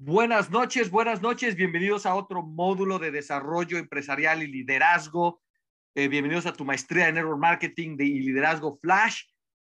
Buenas 0.00 0.48
noches, 0.52 0.92
buenas 0.92 1.22
noches. 1.22 1.56
Bienvenidos 1.56 2.06
a 2.06 2.14
otro 2.14 2.40
módulo 2.40 3.00
de 3.00 3.10
desarrollo 3.10 3.78
empresarial 3.78 4.44
y 4.44 4.46
liderazgo. 4.46 5.42
Eh, 5.96 6.06
bienvenidos 6.06 6.46
a 6.46 6.52
tu 6.52 6.64
maestría 6.64 7.06
de 7.06 7.14
Network 7.14 7.40
Marketing 7.40 7.96
y 7.98 8.20
liderazgo 8.20 8.78
Flash. 8.80 9.24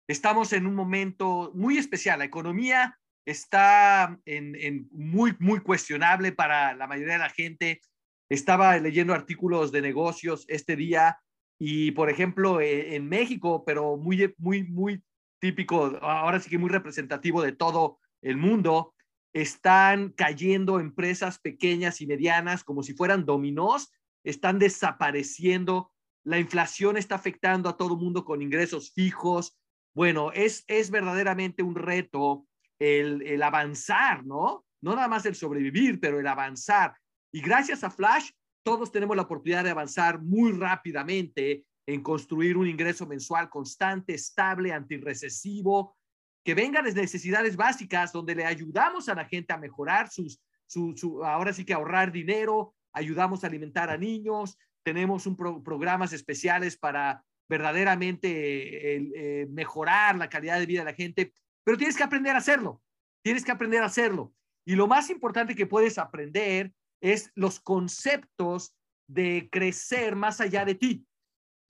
Estamos 0.08 0.54
en 0.54 0.68
un 0.68 0.74
momento 0.74 1.52
muy 1.54 1.78
especial. 1.78 2.20
La 2.20 2.26
economía 2.26 2.98
está 3.26 4.18
en, 4.24 4.88
muy, 4.94 5.36
muy 5.40 5.60
cuestionable 5.60 6.32
para 6.32 6.76
la 6.76 6.88
mayoría 6.88 7.16
de 7.16 7.20
la 7.20 7.30
gente. 7.30 7.82
Estaba 8.30 8.78
leyendo 8.78 9.14
artículos 9.14 9.74
de 9.74 9.82
negocios 9.82 10.46
este 10.48 10.78
día 10.78 11.20
y, 11.60 11.92
por 11.92 12.10
ejemplo, 12.10 12.62
eh, 12.62 12.96
en 12.96 13.10
México, 13.10 13.66
pero 13.66 13.98
muy, 13.98 14.34
muy, 14.38 14.64
muy 14.64 15.04
típico, 15.42 16.00
ahora 16.02 16.40
sí 16.40 16.50
que 16.50 16.58
muy 16.58 16.70
representativo 16.70 17.42
de 17.42 17.52
todo 17.52 18.00
el 18.22 18.38
mundo, 18.38 18.94
están 19.34 20.10
cayendo 20.10 20.80
empresas 20.80 21.40
pequeñas 21.40 22.02
y 22.02 22.08
medianas 22.08 22.64
como 22.64 22.84
si 22.84 22.94
fueran 22.94 23.26
dominós, 23.26 23.92
están 24.24 24.60
desapareciendo, 24.60 25.92
la 26.24 26.40
inflación 26.40 26.98
está 26.98 27.16
afectando 27.16 27.70
a 27.70 27.78
todo 27.78 27.96
mundo 27.96 28.26
con 28.26 28.42
ingresos 28.42 28.92
fijos. 28.94 29.58
Bueno, 29.96 30.32
es, 30.32 30.64
es 30.68 30.92
verdaderamente 30.92 31.64
un 31.64 31.76
reto 31.76 32.46
el, 32.80 33.22
el 33.24 33.42
avanzar, 33.42 34.26
¿no? 34.26 34.66
No 34.82 34.96
nada 34.96 35.08
más 35.08 35.26
el 35.26 35.36
sobrevivir, 35.36 36.00
pero 36.00 36.20
el 36.20 36.28
avanzar. 36.28 36.96
Y 37.32 37.42
gracias 37.42 37.84
a 37.84 37.90
Flash, 37.90 38.32
todos 38.64 38.92
tenemos 38.92 39.16
la 39.16 39.24
oportunidad 39.24 39.64
de 39.64 39.72
avanzar 39.72 40.22
muy 40.22 40.52
rápidamente 40.52 41.66
en 41.88 42.04
construir 42.04 42.58
un 42.58 42.68
ingreso 42.68 43.08
mensual 43.08 43.50
constante, 43.50 44.14
estable, 44.14 44.72
antirrecesivo, 44.72 45.96
que 46.44 46.56
vengan 46.56 46.86
las 46.86 46.96
necesidades 46.96 47.56
básicas 47.56 48.12
donde 48.12 48.36
le 48.36 48.46
ayudamos 48.46 49.10
a 49.10 49.16
la 49.16 49.26
gente 49.26 49.54
a 49.54 49.58
mejorar 49.58 50.10
sus, 50.10 50.42
su, 50.68 51.22
ahora 51.24 51.54
sí 51.54 51.66
que 51.66 51.74
ahorrar 51.74 52.12
dinero, 52.12 52.74
ayudamos 52.94 53.44
a 53.44 53.48
alimentar 53.48 53.90
a 53.90 53.98
niños, 53.98 54.58
tenemos 54.84 55.28
un 55.28 55.36
programas 55.64 56.14
especiales 56.14 56.78
para 56.78 57.24
verdaderamente 57.48 58.96
eh, 58.96 59.46
mejorar 59.48 60.18
la 60.18 60.30
calidad 60.30 60.60
de 60.60 60.66
vida 60.66 60.80
de 60.80 60.92
la 60.92 60.96
gente, 60.96 61.34
pero 61.64 61.78
tienes 61.78 61.98
que 61.98 62.04
aprender 62.04 62.34
a 62.36 62.40
hacerlo, 62.40 62.82
tienes 63.24 63.44
que 63.44 63.52
aprender 63.52 63.84
a 63.84 63.88
hacerlo. 63.88 64.34
Y 64.66 64.76
lo 64.76 64.88
más 64.88 65.10
importante 65.10 65.56
que 65.56 65.66
puedes 65.66 65.98
aprender 65.98 66.72
es 67.02 67.32
los 67.36 67.60
conceptos 67.60 68.76
de 69.08 69.50
crecer 69.52 70.16
más 70.16 70.40
allá 70.40 70.66
de 70.66 70.76
ti. 70.76 71.06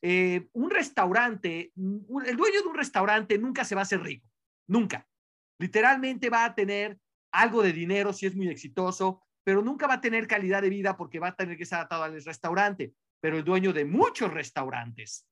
Eh, 0.03 0.48
un 0.53 0.70
restaurante, 0.70 1.72
el 1.76 2.38
dueño 2.38 2.62
de 2.62 2.68
un 2.68 2.76
restaurante 2.76 3.38
nunca 3.38 3.64
se 3.64 3.76
va 3.76 3.81
a 3.81 3.84
hacer 3.84 4.02
rico. 4.02 4.31
Nunca. 4.72 5.06
Literalmente 5.60 6.30
va 6.30 6.46
a 6.46 6.56
tener 6.56 6.98
algo 7.34 7.62
de 7.62 7.74
dinero 7.74 8.14
si 8.14 8.26
es 8.26 8.36
muy 8.36 8.48
exitoso, 8.48 9.22
pero 9.44 9.62
nunca 9.62 9.86
va 9.86 9.96
a 9.96 10.02
tener 10.02 10.28
calidad 10.28 10.62
de 10.62 10.70
vida 10.70 10.96
porque 10.96 11.20
va 11.20 11.28
a 11.28 11.36
tener 11.36 11.58
que 11.58 11.64
estar 11.64 11.82
atado 11.82 12.04
al 12.04 12.24
restaurante. 12.24 12.94
Pero 13.20 13.38
el 13.38 13.44
dueño 13.44 13.74
de 13.74 13.84
muchos 13.84 14.34
restaurantes, 14.34 15.28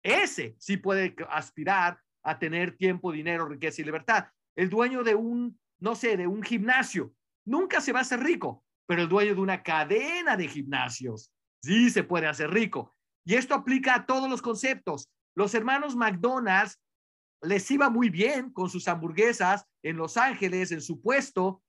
ese 0.00 0.54
sí 0.60 0.76
puede 0.76 1.16
aspirar 1.28 1.98
a 2.22 2.38
tener 2.38 2.76
tiempo, 2.76 3.10
dinero, 3.10 3.48
riqueza 3.48 3.82
y 3.82 3.84
libertad. 3.84 4.28
El 4.54 4.70
dueño 4.70 5.02
de 5.02 5.16
un, 5.16 5.58
no 5.80 5.96
sé, 5.96 6.16
de 6.16 6.28
un 6.28 6.44
gimnasio, 6.44 7.12
nunca 7.44 7.80
se 7.80 7.92
va 7.92 7.98
a 7.98 8.02
hacer 8.02 8.20
rico, 8.20 8.64
pero 8.86 9.02
el 9.02 9.08
dueño 9.08 9.34
de 9.34 9.40
una 9.40 9.64
cadena 9.64 10.36
de 10.36 10.46
gimnasios 10.46 11.32
sí 11.64 11.90
se 11.90 12.04
puede 12.04 12.28
hacer 12.28 12.48
rico. 12.50 12.94
Y 13.26 13.34
esto 13.34 13.54
aplica 13.54 13.96
a 13.96 14.06
todos 14.06 14.30
los 14.30 14.40
conceptos. 14.40 15.10
Los 15.34 15.52
hermanos 15.54 15.96
McDonald's 15.96 16.80
les 17.44 17.70
iba 17.70 17.90
muy 17.90 18.10
bien 18.10 18.50
con 18.50 18.68
sus 18.68 18.88
hamburguesas 18.88 19.66
en 19.82 19.96
Los 19.96 20.16
Ángeles, 20.16 20.72
en 20.72 20.80
su 20.80 21.00
puesto, 21.00 21.62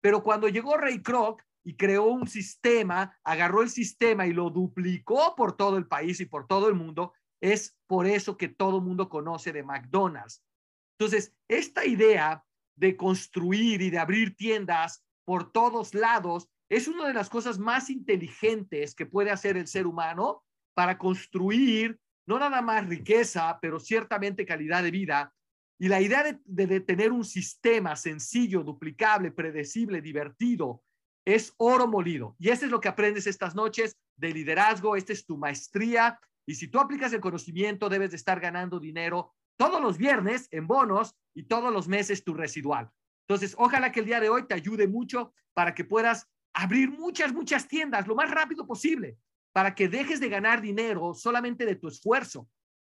pero 0.00 0.22
cuando 0.22 0.48
llegó 0.48 0.76
Ray 0.76 1.02
Kroc 1.02 1.42
y 1.64 1.76
creó 1.76 2.04
un 2.04 2.26
sistema, 2.26 3.18
agarró 3.22 3.62
el 3.62 3.70
sistema 3.70 4.26
y 4.26 4.32
lo 4.32 4.50
duplicó 4.50 5.34
por 5.36 5.56
todo 5.56 5.76
el 5.76 5.86
país 5.86 6.20
y 6.20 6.26
por 6.26 6.46
todo 6.46 6.68
el 6.68 6.74
mundo, 6.74 7.12
es 7.40 7.76
por 7.86 8.06
eso 8.06 8.36
que 8.36 8.48
todo 8.48 8.78
el 8.78 8.84
mundo 8.84 9.08
conoce 9.08 9.52
de 9.52 9.62
McDonald's. 9.62 10.42
Entonces, 10.98 11.34
esta 11.48 11.86
idea 11.86 12.44
de 12.76 12.96
construir 12.96 13.82
y 13.82 13.90
de 13.90 13.98
abrir 13.98 14.36
tiendas 14.36 15.04
por 15.24 15.52
todos 15.52 15.94
lados 15.94 16.48
es 16.70 16.88
una 16.88 17.06
de 17.06 17.14
las 17.14 17.28
cosas 17.28 17.58
más 17.58 17.90
inteligentes 17.90 18.94
que 18.94 19.06
puede 19.06 19.30
hacer 19.30 19.56
el 19.56 19.66
ser 19.66 19.86
humano 19.86 20.44
para 20.74 20.98
construir 20.98 21.98
no 22.26 22.38
nada 22.38 22.62
más 22.62 22.86
riqueza, 22.86 23.58
pero 23.60 23.80
ciertamente 23.80 24.46
calidad 24.46 24.82
de 24.82 24.90
vida. 24.90 25.34
Y 25.78 25.88
la 25.88 26.00
idea 26.00 26.38
de, 26.44 26.80
tener 26.80 27.10
un 27.10 27.24
sistema 27.24 27.96
sencillo, 27.96 28.62
duplicable, 28.62 29.30
predecible, 29.30 30.02
divertido, 30.02 30.82
es 31.24 31.54
oro 31.56 31.86
molido. 31.86 32.36
Y 32.38 32.50
eso 32.50 32.66
es 32.66 32.70
lo 32.70 32.80
que 32.80 32.88
aprendes 32.88 33.26
estas 33.26 33.54
noches 33.54 33.96
de 34.16 34.32
liderazgo. 34.32 34.96
Esta 34.96 35.12
es 35.12 35.24
tu 35.24 35.38
maestría. 35.38 36.20
Y 36.46 36.54
si 36.54 36.68
tú 36.68 36.78
aplicas 36.78 37.12
el 37.12 37.20
conocimiento, 37.20 37.88
debes 37.88 38.10
de 38.10 38.16
estar 38.16 38.40
ganando 38.40 38.78
dinero 38.78 39.34
todos 39.56 39.80
los 39.80 39.96
viernes 39.96 40.48
en 40.50 40.66
bonos 40.66 41.14
y 41.34 41.44
todos 41.44 41.72
los 41.72 41.88
meses 41.88 42.24
tu 42.24 42.34
residual. 42.34 42.90
Entonces, 43.26 43.54
ojalá 43.58 43.92
que 43.92 44.00
el 44.00 44.06
día 44.06 44.20
de 44.20 44.28
hoy 44.28 44.46
te 44.46 44.54
ayude 44.54 44.86
mucho 44.86 45.32
para 45.54 45.74
que 45.74 45.84
puedas 45.84 46.28
abrir 46.52 46.90
muchas, 46.90 47.32
muchas 47.32 47.68
tiendas 47.68 48.06
lo 48.06 48.14
más 48.14 48.30
rápido 48.30 48.66
posible 48.66 49.18
para 49.52 49.74
que 49.74 49.88
dejes 49.88 50.20
de 50.20 50.28
ganar 50.28 50.60
dinero 50.60 51.14
solamente 51.14 51.66
de 51.66 51.76
tu 51.76 51.88
esfuerzo 51.88 52.48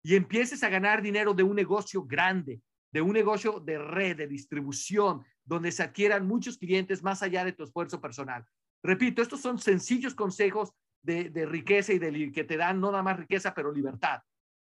y 0.02 0.16
empieces 0.16 0.62
a 0.62 0.68
ganar 0.68 1.02
dinero 1.02 1.32
de 1.34 1.42
un 1.42 1.56
negocio 1.56 2.04
grande, 2.04 2.60
de 2.92 3.00
un 3.00 3.12
negocio 3.12 3.60
de 3.60 3.78
red, 3.78 4.16
de 4.16 4.26
distribución, 4.26 5.22
donde 5.44 5.72
se 5.72 5.82
adquieran 5.82 6.26
muchos 6.26 6.58
clientes 6.58 7.02
más 7.02 7.22
allá 7.22 7.44
de 7.44 7.52
tu 7.52 7.64
esfuerzo 7.64 8.00
personal. 8.00 8.44
Repito, 8.82 9.22
estos 9.22 9.40
son 9.40 9.58
sencillos 9.58 10.14
consejos 10.14 10.72
de, 11.02 11.46
riqueza 11.46 11.92
y 11.92 11.98
de 11.98 12.32
que 12.32 12.44
te 12.44 12.56
dan 12.56 12.80
no 12.80 12.90
nada 12.90 13.02
más 13.02 13.18
riqueza, 13.18 13.54
pero 13.54 13.72
libertad. 13.72 14.20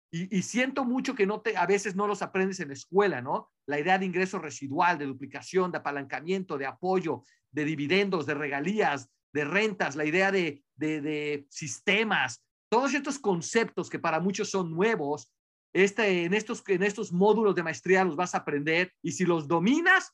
Y, 0.09 0.41
siento 0.41 0.85
mucho 0.85 1.15
que 1.15 1.27
no 1.27 1.41
te, 1.41 1.57
a 1.57 1.65
veces 1.65 1.95
no 1.95 2.07
los 2.07 2.21
aprendes 2.21 2.61
en 2.61 2.69
la 2.69 2.75
escuela, 2.75 3.21
¿no? 3.21 3.51
La 3.65 3.77
idea 3.77 3.99
de 3.99 4.05
ingreso 4.05 4.39
residual, 4.39 4.97
de 4.97 5.05
duplicación, 5.05 5.69
de 5.69 5.79
apalancamiento, 5.79 6.57
de 6.57 6.65
apoyo, 6.65 7.23
de 7.51 7.65
dividendos, 7.65 8.25
de 8.25 8.33
regalías, 8.33 9.09
de 9.33 9.43
rentas, 9.43 9.97
la 9.97 10.05
idea 10.05 10.31
de, 10.31 10.63
de, 10.77 11.45
sistemas, 11.49 12.43
todos 12.69 12.93
estos 12.93 13.19
conceptos 13.19 13.89
que 13.89 13.99
para 13.99 14.19
muchos 14.19 14.49
son 14.49 14.71
nuevos, 14.71 15.31
este, 15.73 16.23
en, 16.23 16.33
estos, 16.33 16.63
en 16.67 16.83
estos 16.83 17.11
módulos 17.11 17.55
de 17.55 17.63
maestría 17.63 18.03
los 18.03 18.15
vas 18.15 18.33
a 18.33 18.39
aprender 18.39 18.93
y 19.01 19.11
si 19.11 19.25
los 19.25 19.47
dominas, 19.47 20.13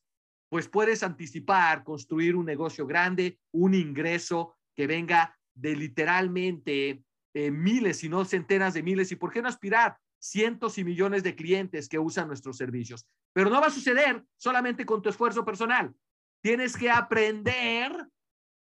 pues 0.50 0.68
puedes 0.68 1.04
anticipar, 1.04 1.84
construir 1.84 2.36
un 2.36 2.46
negocio 2.46 2.86
grande, 2.86 3.40
un 3.52 3.74
ingreso 3.74 4.56
que 4.76 4.88
venga 4.88 5.38
de 5.56 5.76
literalmente 5.76 7.04
eh, 7.34 7.52
miles, 7.52 7.98
si 7.98 8.10
no 8.10 8.26
centenas 8.26 8.74
de 8.74 8.84
miles, 8.84 9.12
y 9.12 9.16
por 9.16 9.32
qué 9.32 9.42
no 9.42 9.50
aspirar 9.50 9.98
cientos 10.20 10.78
y 10.78 10.84
millones 10.84 11.24
de 11.24 11.36
clientes 11.36 11.90
que 11.90 12.00
usan 12.00 12.28
nuestros 12.28 12.58
servicios. 12.58 13.06
Pero 13.34 13.50
no 13.50 13.60
va 13.60 13.68
a 13.68 13.72
suceder 13.72 14.24
solamente 14.38 14.86
con 14.86 15.02
tu 15.02 15.10
esfuerzo 15.10 15.44
personal. 15.44 15.94
Tienes 16.42 16.78
que 16.78 16.90
aprender 16.90 17.92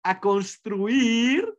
a 0.03 0.19
construir 0.19 1.53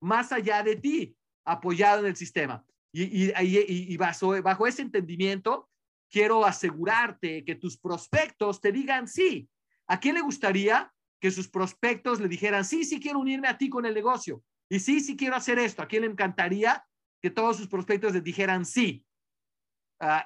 más 0.00 0.32
allá 0.32 0.62
de 0.62 0.76
ti, 0.76 1.16
apoyado 1.44 2.00
en 2.00 2.06
el 2.06 2.16
sistema. 2.16 2.64
Y, 2.92 3.32
y, 3.32 3.96
bajo, 3.96 4.66
ese 4.66 4.82
entendimiento, 4.82 5.68
quiero 6.10 6.44
asegurarte 6.44 7.44
que 7.44 7.54
tus 7.54 7.78
prospectos 7.78 8.60
te 8.60 8.72
digan 8.72 9.08
sí. 9.08 9.48
¿A 9.86 10.00
quién 10.00 10.14
le 10.14 10.20
gustaría 10.20 10.92
que 11.20 11.30
sus 11.30 11.48
prospectos 11.48 12.20
le 12.20 12.28
dijeran, 12.28 12.64
sí, 12.64 12.84
sí 12.84 13.00
quiero 13.00 13.18
unirme 13.18 13.48
a 13.48 13.58
ti 13.58 13.68
con 13.68 13.86
el 13.86 13.94
negocio? 13.94 14.42
Y 14.68 14.80
sí, 14.80 15.00
sí 15.00 15.16
quiero 15.16 15.36
hacer 15.36 15.58
esto. 15.58 15.82
¿A 15.82 15.88
quién 15.88 16.02
le 16.02 16.10
encantaría 16.10 16.84
que 17.20 17.30
todos 17.30 17.56
sus 17.56 17.68
prospectos 17.68 18.12
le 18.12 18.20
dijeran 18.20 18.64
sí? 18.64 19.04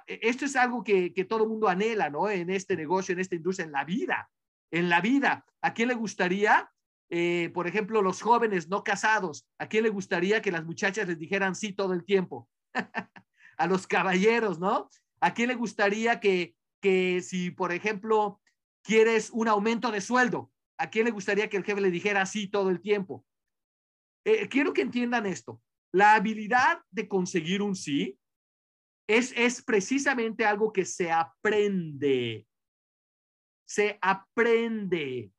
E, 0.07 0.21
esto 0.23 0.45
es 0.45 0.57
algo 0.57 0.83
que, 0.83 1.13
que 1.13 1.25
todo 1.25 1.49
mundo 1.49 1.69
anhela, 1.69 2.11
¿no? 2.11 2.29
En 2.29 2.51
este 2.51 2.77
negocio, 2.77 3.13
en 3.13 3.21
esta 3.21 3.37
industria, 3.37 3.67
en 3.67 3.73
la 3.73 3.85
vida. 3.85 4.31
En 4.71 4.89
la 4.89 5.01
vida. 5.01 5.45
¿A 5.61 5.75
quién 5.75 5.89
le 5.89 5.95
gustaría 5.95 6.72
eh, 7.15 7.51
por 7.53 7.67
ejemplo, 7.67 8.01
los 8.01 8.23
jóvenes 8.23 8.71
no 8.71 8.83
casados, 8.83 9.47
¿a 9.59 9.69
quién 9.69 9.85
le 9.85 9.91
gustaría 9.91 10.41
que 10.41 10.51
las 10.51 10.65
muchachas 10.65 11.07
les 11.07 11.19
dijeran 11.19 11.55
sí 11.55 11.75
todo 11.75 11.93
el 11.93 12.07
tiempo? 12.07 12.49
a 13.59 13.67
los 13.67 13.87
caballeros, 13.87 14.59
¿no? 14.59 14.89
¿A 15.21 15.35
quién 15.35 15.49
le 15.49 15.55
gustaría 15.55 16.21
que, 16.21 16.55
que 16.81 17.21
si, 17.21 17.51
por 17.51 17.71
ejemplo, 17.71 18.41
quieres 18.83 19.29
un 19.29 19.49
aumento 19.49 19.93
de 19.93 20.01
sueldo, 20.01 20.51
¿a 20.79 20.89
quién 20.89 21.05
le 21.05 21.11
gustaría 21.11 21.51
que 21.51 21.59
el 21.59 21.65
jefe 21.65 21.83
le 21.83 21.91
dijera 21.91 22.25
sí 22.25 22.49
todo 22.49 22.71
el 22.71 22.81
tiempo? 22.81 23.27
Eh, 24.25 24.49
quiero 24.49 24.73
que 24.73 24.81
entiendan 24.81 25.27
esto. 25.27 25.61
La 25.93 26.15
habilidad 26.15 26.81
de 26.91 27.09
conseguir 27.09 27.61
un 27.61 27.77
sí 27.77 28.19
es, 29.07 29.35
es 29.37 29.63
precisamente 29.63 30.47
algo 30.47 30.73
que 30.73 30.87
se 30.87 31.13
aprende. 31.13 32.47
Se 33.67 33.99
aprende. 34.01 35.31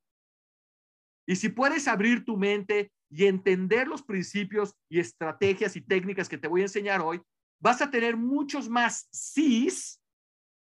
Y 1.25 1.35
si 1.35 1.49
puedes 1.49 1.87
abrir 1.87 2.25
tu 2.25 2.37
mente 2.37 2.91
y 3.09 3.25
entender 3.25 3.87
los 3.87 4.01
principios 4.01 4.75
y 4.89 4.99
estrategias 4.99 5.75
y 5.75 5.81
técnicas 5.81 6.27
que 6.27 6.37
te 6.37 6.47
voy 6.47 6.61
a 6.61 6.65
enseñar 6.65 7.01
hoy, 7.01 7.21
vas 7.59 7.81
a 7.81 7.89
tener 7.89 8.17
muchos 8.17 8.67
más 8.69 9.07
sís 9.11 10.01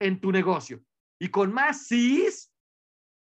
en 0.00 0.20
tu 0.20 0.32
negocio. 0.32 0.82
Y 1.18 1.28
con 1.28 1.52
más 1.52 1.86
sís, 1.86 2.50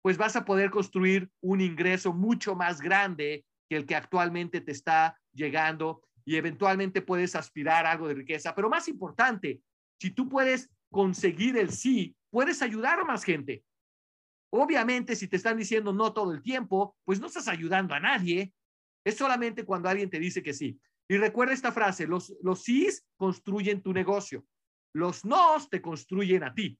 pues 0.01 0.18
vas 0.18 0.36
a 0.36 0.45
poder 0.45 0.69
construir 0.69 1.30
un 1.42 1.62
ingreso 1.62 2.13
mucho 2.13 2.56
más 2.56 2.81
grande 2.81 3.45
que 3.69 3.75
el 3.75 3.86
que 3.86 3.95
actualmente 3.95 4.62
te 4.62 4.71
está 4.71 5.19
llegando 5.33 6.04
y 6.25 6.36
eventualmente 6.36 7.01
puedes 7.01 7.36
aspirar 7.36 7.86
a 7.86 7.92
algo 7.92 8.07
de 8.07 8.16
riqueza. 8.16 8.54
Pero 8.54 8.69
más 8.69 8.88
importante, 8.88 9.62
si 10.00 10.12
tú 10.12 10.28
puedes 10.28 10.69
conseguir 10.92 11.57
el 11.57 11.71
sí, 11.71 12.16
puedes 12.30 12.62
ayudar 12.62 13.00
a 13.00 13.06
más 13.06 13.24
gente. 13.24 13.63
Obviamente, 14.57 15.18
si 15.18 15.28
te 15.28 15.36
están 15.36 15.57
diciendo 15.57 15.92
no 15.92 16.13
todo 16.13 16.31
el 16.31 16.42
tiempo, 16.42 16.96
pues 17.04 17.19
no 17.19 17.28
estás 17.28 17.50
ayudando 17.50 17.94
a 17.94 18.00
nadie. 18.00 18.54
Es 19.04 19.18
solamente 19.18 19.66
cuando 19.66 19.90
alguien 19.90 20.10
te 20.10 20.18
dice 20.18 20.42
que 20.42 20.54
sí. 20.54 20.80
Y 21.10 21.18
recuerda 21.18 21.54
esta 21.54 21.74
frase, 21.74 22.07
los, 22.07 22.34
los 22.42 22.63
sís 22.63 23.06
construyen 23.18 23.81
tu 23.81 23.92
negocio, 23.92 24.46
los 24.94 25.25
nos 25.25 25.69
te 25.69 25.81
construyen 25.81 26.44
a 26.44 26.54
ti. 26.54 26.80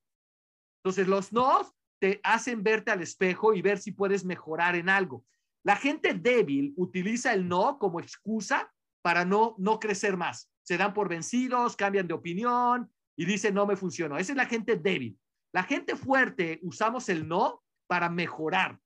Entonces, 0.80 1.08
los 1.08 1.34
nos 1.34 1.74
te 2.00 2.22
hacen 2.24 2.64
verte 2.64 2.92
al 2.92 3.02
espejo 3.02 3.54
y 3.54 3.62
ver 3.62 3.78
si 3.78 3.92
puedes 3.92 4.24
mejorar 4.24 4.76
en 4.76 4.88
algo. 4.88 5.26
La 5.64 5.76
gente 5.76 6.14
débil 6.14 6.74
utiliza 6.78 7.34
el 7.34 7.48
no 7.48 7.78
como 7.78 8.00
excusa 8.00 8.72
para 9.02 9.26
no, 9.26 9.56
no 9.58 9.80
crecer 9.80 10.16
más. 10.16 10.50
Se 10.64 10.78
dan 10.78 10.94
por 10.94 11.10
vencidos, 11.10 11.76
cambian 11.76 12.08
de 12.08 12.14
opinión 12.14 12.90
y 13.18 13.26
dicen 13.26 13.54
no 13.54 13.66
me 13.66 13.76
funcionó. 13.76 14.18
Esa 14.18 14.32
es 14.32 14.38
la 14.38 14.46
gente 14.46 14.78
débil. 14.78 15.20
La 15.52 15.64
gente 15.64 15.96
fuerte 15.96 16.60
usamos 16.64 17.10
el 17.10 17.28
no 17.28 17.65
para 17.88 18.10
mejorar. 18.10 18.80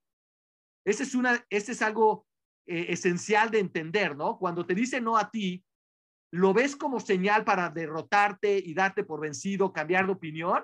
Ese 0.86 1.04
es, 1.04 1.16
una, 1.16 1.46
ese 1.50 1.74
es 1.74 1.82
algo 1.82 2.26
eh, 2.68 2.88
esencial 2.90 3.52
de 3.52 3.60
entender, 3.60 4.16
¿no? 4.16 4.38
Cuando 4.38 4.66
te 4.66 4.76
dice 4.76 5.02
no 5.02 5.18
a 5.18 5.30
ti, 5.30 5.66
¿lo 6.32 6.54
ves 6.54 6.76
como 6.76 7.00
señal 7.00 7.44
para 7.44 7.70
derrotarte 7.70 8.58
y 8.58 8.74
darte 8.74 9.04
por 9.04 9.22
vencido, 9.22 9.74
cambiar 9.74 10.06
de 10.06 10.14
opinión, 10.14 10.64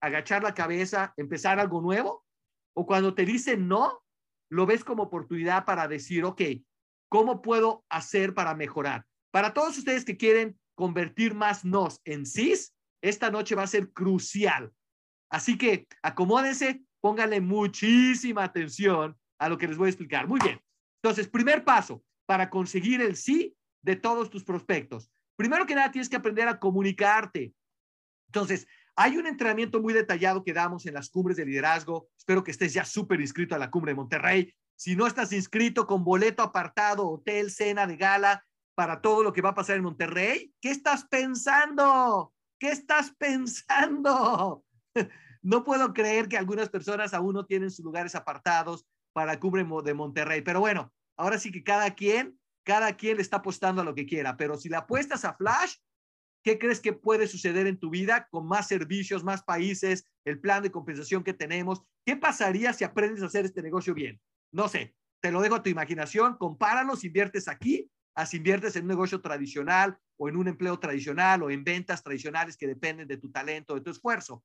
agachar 0.00 0.42
la 0.42 0.54
cabeza, 0.54 1.12
empezar 1.16 1.58
algo 1.58 1.80
nuevo? 1.80 2.24
¿O 2.74 2.86
cuando 2.86 3.14
te 3.14 3.24
dice 3.24 3.56
no, 3.56 4.02
lo 4.50 4.66
ves 4.66 4.84
como 4.84 5.04
oportunidad 5.04 5.64
para 5.64 5.88
decir, 5.88 6.24
ok, 6.24 6.42
¿cómo 7.10 7.42
puedo 7.42 7.84
hacer 7.88 8.34
para 8.34 8.54
mejorar? 8.54 9.06
Para 9.30 9.52
todos 9.52 9.76
ustedes 9.76 10.04
que 10.04 10.16
quieren 10.16 10.58
convertir 10.74 11.34
más 11.34 11.64
nos 11.64 12.00
en 12.04 12.24
cis, 12.24 12.74
esta 13.02 13.30
noche 13.30 13.54
va 13.54 13.64
a 13.64 13.68
ser 13.68 13.92
crucial. 13.92 14.72
Así 15.30 15.58
que 15.58 15.86
acomódense, 16.02 16.82
pónganle 17.00 17.40
muchísima 17.40 18.44
atención 18.44 19.16
a 19.38 19.48
lo 19.48 19.58
que 19.58 19.68
les 19.68 19.76
voy 19.76 19.86
a 19.86 19.90
explicar. 19.90 20.26
Muy 20.26 20.40
bien. 20.40 20.60
Entonces, 21.02 21.28
primer 21.28 21.64
paso 21.64 22.02
para 22.26 22.50
conseguir 22.50 23.00
el 23.00 23.16
sí 23.16 23.56
de 23.82 23.96
todos 23.96 24.30
tus 24.30 24.44
prospectos. 24.44 25.10
Primero 25.36 25.66
que 25.66 25.74
nada, 25.74 25.92
tienes 25.92 26.08
que 26.08 26.16
aprender 26.16 26.48
a 26.48 26.58
comunicarte. 26.58 27.54
Entonces, 28.28 28.66
hay 28.96 29.16
un 29.16 29.26
entrenamiento 29.26 29.80
muy 29.80 29.94
detallado 29.94 30.42
que 30.42 30.52
damos 30.52 30.84
en 30.86 30.94
las 30.94 31.08
cumbres 31.08 31.36
de 31.36 31.46
liderazgo. 31.46 32.08
Espero 32.18 32.42
que 32.42 32.50
estés 32.50 32.74
ya 32.74 32.84
súper 32.84 33.20
inscrito 33.20 33.54
a 33.54 33.58
la 33.58 33.70
cumbre 33.70 33.92
de 33.92 33.96
Monterrey. 33.96 34.52
Si 34.76 34.96
no 34.96 35.06
estás 35.06 35.32
inscrito 35.32 35.86
con 35.86 36.04
boleto 36.04 36.42
apartado, 36.42 37.08
hotel, 37.08 37.50
cena 37.50 37.86
de 37.86 37.96
gala 37.96 38.44
para 38.74 39.00
todo 39.00 39.22
lo 39.22 39.32
que 39.32 39.42
va 39.42 39.50
a 39.50 39.54
pasar 39.54 39.76
en 39.76 39.84
Monterrey, 39.84 40.52
¿qué 40.60 40.70
estás 40.70 41.04
pensando? 41.04 42.34
¿Qué 42.58 42.70
estás 42.70 43.12
pensando? 43.16 44.64
No 45.42 45.64
puedo 45.64 45.92
creer 45.92 46.28
que 46.28 46.38
algunas 46.38 46.68
personas 46.68 47.14
aún 47.14 47.34
no 47.34 47.46
tienen 47.46 47.70
sus 47.70 47.84
lugares 47.84 48.14
apartados 48.14 48.86
para 49.12 49.40
Cumbre 49.40 49.66
de 49.84 49.94
Monterrey. 49.94 50.42
Pero 50.42 50.60
bueno, 50.60 50.92
ahora 51.16 51.38
sí 51.38 51.50
que 51.50 51.64
cada 51.64 51.94
quien, 51.94 52.38
cada 52.64 52.96
quien 52.96 53.16
le 53.16 53.22
está 53.22 53.38
apostando 53.38 53.82
a 53.82 53.84
lo 53.84 53.94
que 53.94 54.06
quiera. 54.06 54.36
Pero 54.36 54.56
si 54.56 54.68
le 54.68 54.76
apuestas 54.76 55.24
a 55.24 55.34
Flash, 55.34 55.74
¿qué 56.42 56.58
crees 56.58 56.80
que 56.80 56.92
puede 56.92 57.26
suceder 57.26 57.66
en 57.66 57.78
tu 57.78 57.90
vida 57.90 58.28
con 58.30 58.46
más 58.46 58.68
servicios, 58.68 59.24
más 59.24 59.42
países, 59.42 60.04
el 60.24 60.40
plan 60.40 60.62
de 60.62 60.70
compensación 60.70 61.24
que 61.24 61.34
tenemos? 61.34 61.82
¿Qué 62.04 62.16
pasaría 62.16 62.72
si 62.72 62.84
aprendes 62.84 63.22
a 63.22 63.26
hacer 63.26 63.44
este 63.44 63.62
negocio 63.62 63.94
bien? 63.94 64.20
No 64.52 64.68
sé, 64.68 64.94
te 65.20 65.32
lo 65.32 65.40
dejo 65.40 65.56
a 65.56 65.62
tu 65.62 65.70
imaginación, 65.70 66.36
compáralos, 66.36 67.04
inviertes 67.04 67.48
aquí, 67.48 67.90
así 68.14 68.36
inviertes 68.38 68.76
en 68.76 68.82
un 68.82 68.88
negocio 68.88 69.20
tradicional 69.20 69.98
o 70.16 70.28
en 70.28 70.36
un 70.36 70.48
empleo 70.48 70.78
tradicional 70.78 71.42
o 71.42 71.50
en 71.50 71.64
ventas 71.64 72.02
tradicionales 72.02 72.56
que 72.56 72.66
dependen 72.66 73.08
de 73.08 73.16
tu 73.16 73.30
talento, 73.30 73.74
de 73.74 73.80
tu 73.80 73.90
esfuerzo. 73.90 74.44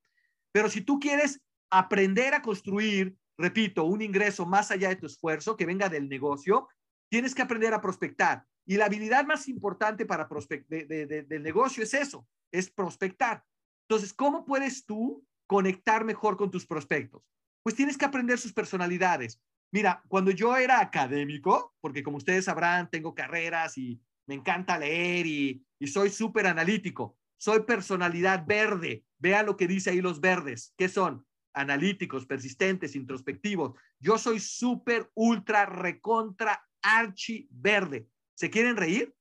Pero 0.54 0.70
si 0.70 0.80
tú 0.82 1.00
quieres 1.00 1.42
aprender 1.70 2.34
a 2.34 2.42
construir 2.42 3.18
repito, 3.38 3.84
un 3.84 4.02
ingreso 4.02 4.46
más 4.46 4.72
allá 4.72 4.90
de 4.90 4.96
tu 4.96 5.06
esfuerzo 5.06 5.58
que 5.58 5.66
venga 5.66 5.90
del 5.90 6.10
negocio, 6.10 6.68
tienes 7.10 7.34
que 7.34 7.42
aprender 7.42 7.74
a 7.74 7.82
prospectar. 7.82 8.46
Y 8.66 8.78
la 8.78 8.86
habilidad 8.86 9.26
más 9.26 9.48
importante 9.48 10.06
para 10.06 10.28
del 10.70 11.44
negocio 11.44 11.84
es 11.84 11.94
eso, 11.94 12.28
es 12.52 12.70
prospectar. 12.70 13.44
Entonces, 13.88 14.14
¿cómo 14.14 14.46
puedes 14.46 14.86
tú 14.86 15.26
conectar 15.48 16.06
mejor 16.06 16.38
con 16.38 16.50
tus 16.50 16.66
prospectos? 16.66 17.24
Pues 17.64 17.76
tienes 17.76 17.98
que 17.98 18.06
aprender 18.06 18.40
sus 18.40 18.54
personalidades. 18.54 19.40
Mira, 19.72 20.04
cuando 20.08 20.32
yo 20.32 20.56
era 20.56 20.80
académico, 20.80 21.76
porque 21.82 22.04
como 22.04 22.18
ustedes 22.18 22.46
sabrán, 22.46 22.90
tengo 22.90 23.16
carreras 23.16 23.78
y 23.78 24.00
me 24.28 24.36
encanta 24.36 24.78
leer 24.78 25.26
y, 25.26 25.66
y 25.80 25.88
soy 25.88 26.10
súper 26.10 26.48
analítico, 26.48 27.18
soy 27.44 27.64
personalidad 27.64 28.46
verde. 28.48 29.04
Vean 29.18 29.46
lo 29.46 29.58
que 29.58 29.68
dice 29.68 29.90
ahí 29.90 30.00
los 30.00 30.22
verdes. 30.22 30.74
¿Qué 30.78 30.88
son? 30.88 31.26
analíticos, 31.54 32.26
persistentes, 32.26 32.96
introspectivos. 32.96 33.78
Yo 34.00 34.18
soy 34.18 34.40
súper, 34.40 35.12
ultra, 35.14 35.66
recontra, 35.66 36.66
archi 36.82 37.48
verde. 37.52 38.08
¿Se 38.34 38.50
quieren 38.50 38.76
reír? 38.76 39.14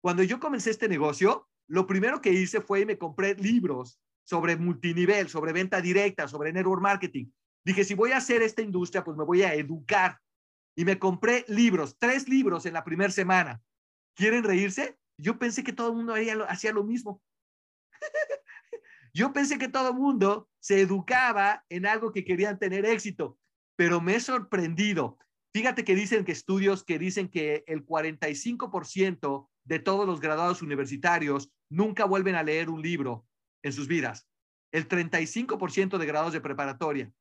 Cuando 0.00 0.22
yo 0.22 0.38
comencé 0.38 0.70
este 0.70 0.88
negocio, 0.88 1.48
lo 1.66 1.86
primero 1.88 2.20
que 2.20 2.32
hice 2.32 2.60
fue 2.60 2.82
y 2.82 2.86
me 2.86 2.98
compré 2.98 3.34
libros 3.34 3.98
sobre 4.22 4.56
multinivel, 4.56 5.28
sobre 5.28 5.52
venta 5.52 5.80
directa, 5.80 6.28
sobre 6.28 6.52
network 6.52 6.82
marketing. 6.82 7.26
Dije, 7.64 7.82
si 7.82 7.94
voy 7.94 8.12
a 8.12 8.18
hacer 8.18 8.42
esta 8.42 8.62
industria, 8.62 9.02
pues 9.02 9.16
me 9.16 9.24
voy 9.24 9.42
a 9.42 9.54
educar. 9.54 10.20
Y 10.76 10.84
me 10.84 10.98
compré 10.98 11.44
libros, 11.48 11.96
tres 11.98 12.28
libros 12.28 12.66
en 12.66 12.74
la 12.74 12.84
primera 12.84 13.10
semana. 13.10 13.60
¿Quieren 14.14 14.44
reírse? 14.44 14.96
Yo 15.18 15.38
pensé 15.38 15.64
que 15.64 15.72
todo 15.72 15.88
el 15.88 15.96
mundo 15.96 16.14
hacía 16.48 16.72
lo 16.72 16.84
mismo. 16.84 17.20
Yo 19.14 19.32
pensé 19.32 19.58
que 19.58 19.68
todo 19.68 19.94
mundo 19.94 20.48
se 20.58 20.80
educaba 20.80 21.64
en 21.68 21.86
algo 21.86 22.12
que 22.12 22.24
querían 22.24 22.58
tener 22.58 22.84
éxito, 22.84 23.38
pero 23.76 24.00
me 24.00 24.16
he 24.16 24.20
sorprendido. 24.20 25.18
Fíjate 25.52 25.84
que 25.84 25.94
dicen 25.94 26.24
que 26.24 26.32
estudios 26.32 26.82
que 26.84 26.98
dicen 26.98 27.28
que 27.28 27.62
el 27.68 27.86
45% 27.86 29.48
de 29.64 29.78
todos 29.78 30.06
los 30.06 30.20
graduados 30.20 30.62
universitarios 30.62 31.52
nunca 31.70 32.04
vuelven 32.04 32.34
a 32.34 32.42
leer 32.42 32.70
un 32.70 32.82
libro 32.82 33.26
en 33.62 33.72
sus 33.72 33.86
vidas. 33.86 34.28
El 34.72 34.88
35% 34.88 35.98
de 35.98 36.06
grados 36.06 36.32
de 36.32 36.40
preparatoria. 36.40 37.12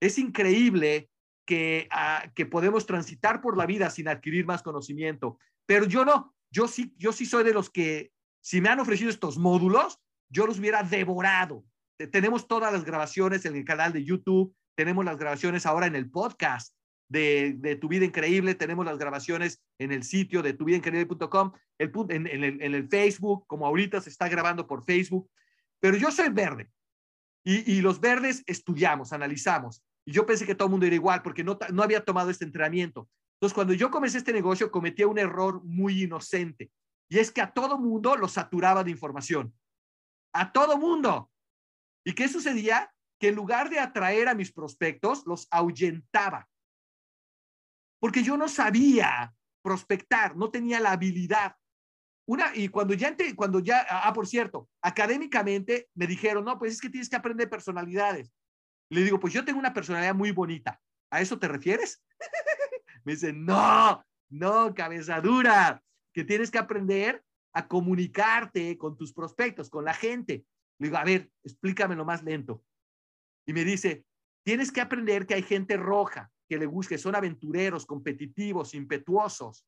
Es 0.00 0.18
increíble 0.18 1.10
que, 1.44 1.88
ah, 1.90 2.30
que 2.34 2.46
podemos 2.46 2.86
transitar 2.86 3.40
por 3.40 3.56
la 3.56 3.66
vida 3.66 3.90
sin 3.90 4.06
adquirir 4.06 4.46
más 4.46 4.62
conocimiento, 4.62 5.38
pero 5.66 5.84
yo 5.86 6.04
no. 6.04 6.34
Yo 6.50 6.68
sí, 6.68 6.94
yo 6.96 7.12
sí 7.12 7.26
soy 7.26 7.44
de 7.44 7.52
los 7.52 7.70
que, 7.70 8.12
si 8.40 8.60
me 8.60 8.68
han 8.68 8.80
ofrecido 8.80 9.10
estos 9.10 9.38
módulos, 9.38 9.98
yo 10.30 10.46
los 10.46 10.58
hubiera 10.58 10.82
devorado. 10.82 11.64
Tenemos 12.12 12.46
todas 12.46 12.72
las 12.72 12.84
grabaciones 12.84 13.44
en 13.44 13.56
el 13.56 13.64
canal 13.64 13.92
de 13.92 14.04
YouTube, 14.04 14.54
tenemos 14.76 15.04
las 15.04 15.18
grabaciones 15.18 15.66
ahora 15.66 15.86
en 15.86 15.96
el 15.96 16.10
podcast 16.10 16.74
de, 17.08 17.78
Tu 17.80 17.88
Vida 17.88 18.04
Increíble, 18.04 18.54
tenemos 18.54 18.84
las 18.84 18.98
grabaciones 18.98 19.62
en 19.78 19.92
el 19.92 20.04
sitio 20.04 20.42
de 20.42 20.52
tuvidaincreíble.com, 20.52 21.52
el, 21.78 21.92
en, 22.10 22.26
en, 22.26 22.44
el, 22.44 22.62
en 22.62 22.74
el 22.74 22.88
Facebook, 22.88 23.46
como 23.46 23.66
ahorita 23.66 24.00
se 24.00 24.10
está 24.10 24.28
grabando 24.28 24.66
por 24.66 24.84
Facebook, 24.84 25.28
pero 25.80 25.96
yo 25.96 26.10
soy 26.10 26.28
verde 26.28 26.70
y, 27.44 27.72
y 27.72 27.80
los 27.80 28.00
verdes 28.00 28.44
estudiamos, 28.46 29.12
analizamos. 29.12 29.82
Y 30.04 30.12
yo 30.12 30.26
pensé 30.26 30.46
que 30.46 30.54
todo 30.54 30.66
el 30.66 30.72
mundo 30.72 30.86
era 30.86 30.94
igual 30.94 31.22
porque 31.22 31.44
no, 31.44 31.58
no 31.72 31.82
había 31.82 32.04
tomado 32.04 32.30
este 32.30 32.44
entrenamiento. 32.44 33.08
Entonces, 33.34 33.54
cuando 33.54 33.72
yo 33.72 33.90
comencé 33.90 34.18
este 34.18 34.32
negocio, 34.32 34.70
cometí 34.70 35.04
un 35.04 35.18
error 35.18 35.62
muy 35.64 36.04
inocente. 36.04 36.70
Y 37.08 37.18
es 37.18 37.30
que 37.30 37.40
a 37.40 37.52
todo 37.52 37.78
mundo 37.78 38.16
lo 38.16 38.28
saturaba 38.28 38.84
de 38.84 38.90
información 38.90 39.54
a 40.32 40.52
todo 40.52 40.78
mundo. 40.78 41.30
¿Y 42.04 42.14
qué 42.14 42.28
sucedía? 42.28 42.92
Que 43.18 43.28
en 43.28 43.34
lugar 43.34 43.70
de 43.70 43.80
atraer 43.80 44.28
a 44.28 44.34
mis 44.34 44.52
prospectos, 44.52 45.26
los 45.26 45.48
ahuyentaba. 45.50 46.48
Porque 48.00 48.22
yo 48.22 48.36
no 48.36 48.48
sabía 48.48 49.34
prospectar, 49.62 50.36
no 50.36 50.50
tenía 50.50 50.80
la 50.80 50.92
habilidad. 50.92 51.56
Una, 52.26 52.54
y 52.54 52.68
cuando 52.68 52.94
ya, 52.94 53.16
cuando 53.34 53.58
ya, 53.58 53.86
ah, 53.88 54.12
por 54.12 54.26
cierto, 54.26 54.68
académicamente 54.82 55.88
me 55.94 56.06
dijeron, 56.06 56.44
no, 56.44 56.58
pues 56.58 56.74
es 56.74 56.80
que 56.80 56.90
tienes 56.90 57.08
que 57.08 57.16
aprender 57.16 57.50
personalidades. 57.50 58.32
Le 58.90 59.02
digo, 59.02 59.18
pues 59.18 59.32
yo 59.32 59.44
tengo 59.44 59.58
una 59.58 59.74
personalidad 59.74 60.14
muy 60.14 60.30
bonita. 60.30 60.80
¿A 61.10 61.20
eso 61.20 61.38
te 61.38 61.48
refieres? 61.48 62.04
me 63.04 63.12
dice, 63.12 63.32
no, 63.32 64.04
no, 64.28 64.74
cabeza 64.74 65.20
dura, 65.20 65.82
que 66.18 66.24
tienes 66.24 66.50
que 66.50 66.58
aprender 66.58 67.22
a 67.52 67.68
comunicarte 67.68 68.76
con 68.76 68.96
tus 68.96 69.12
prospectos, 69.12 69.70
con 69.70 69.84
la 69.84 69.94
gente. 69.94 70.44
Le 70.80 70.88
digo, 70.88 70.96
a 70.96 71.04
ver, 71.04 71.30
explícamelo 71.44 72.04
más 72.04 72.24
lento. 72.24 72.64
Y 73.46 73.52
me 73.52 73.64
dice, 73.64 74.04
tienes 74.42 74.72
que 74.72 74.80
aprender 74.80 75.26
que 75.28 75.34
hay 75.34 75.44
gente 75.44 75.76
roja, 75.76 76.28
que 76.48 76.58
le 76.58 76.66
gusta, 76.66 76.96
que 76.96 76.98
son 76.98 77.14
aventureros, 77.14 77.86
competitivos, 77.86 78.74
impetuosos, 78.74 79.64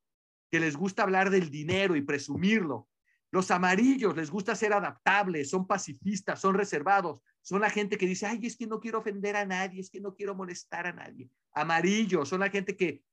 que 0.50 0.58
les 0.58 0.76
gusta 0.76 1.04
hablar 1.04 1.30
del 1.30 1.52
dinero 1.52 1.94
y 1.94 2.02
presumirlo. 2.02 2.88
Los 3.30 3.52
amarillos 3.52 4.16
les 4.16 4.28
gusta 4.28 4.56
ser 4.56 4.72
adaptables, 4.72 5.50
son 5.50 5.68
pacifistas, 5.68 6.40
son 6.40 6.56
reservados. 6.56 7.20
son 7.42 7.60
la 7.60 7.70
gente 7.70 7.96
que 7.96 8.08
dice, 8.08 8.26
ay, 8.26 8.40
es 8.42 8.56
que 8.56 8.66
no 8.66 8.80
quiero 8.80 8.98
ofender 8.98 9.36
a 9.36 9.46
nadie, 9.46 9.80
es 9.80 9.88
que 9.88 10.00
no 10.00 10.16
quiero 10.16 10.34
molestar 10.34 10.88
a 10.88 10.92
nadie. 10.92 11.30
Amarillo 11.52 12.24
son 12.24 12.40
la 12.40 12.50
gente 12.50 12.76
que 12.76 13.04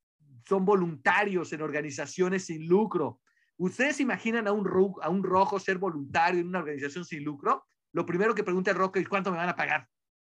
son 0.48 0.66
voluntarios 0.66 1.54
en 1.54 1.62
organizaciones 1.62 2.46
sin 2.46 2.68
lucro. 2.68 3.22
¿Ustedes 3.58 4.00
imaginan 4.00 4.48
a 4.48 4.52
un, 4.52 5.24
rojo 5.24 5.60
ser 5.60 5.80
voluntario 5.80 6.42
en 6.42 6.48
una 6.48 6.60
organización 6.60 7.06
sin 7.06 7.24
lucro? 7.24 7.66
Lo 7.92 8.06
primero 8.06 8.36
que 8.36 8.44
pregunta 8.44 8.72
el 8.72 8.78
rojo 8.78 8.94
es 8.96 9.10
cuánto 9.10 9.32
me 9.32 9.38
van 9.38 9.50
a 9.50 9.56
pagar. 9.56 9.88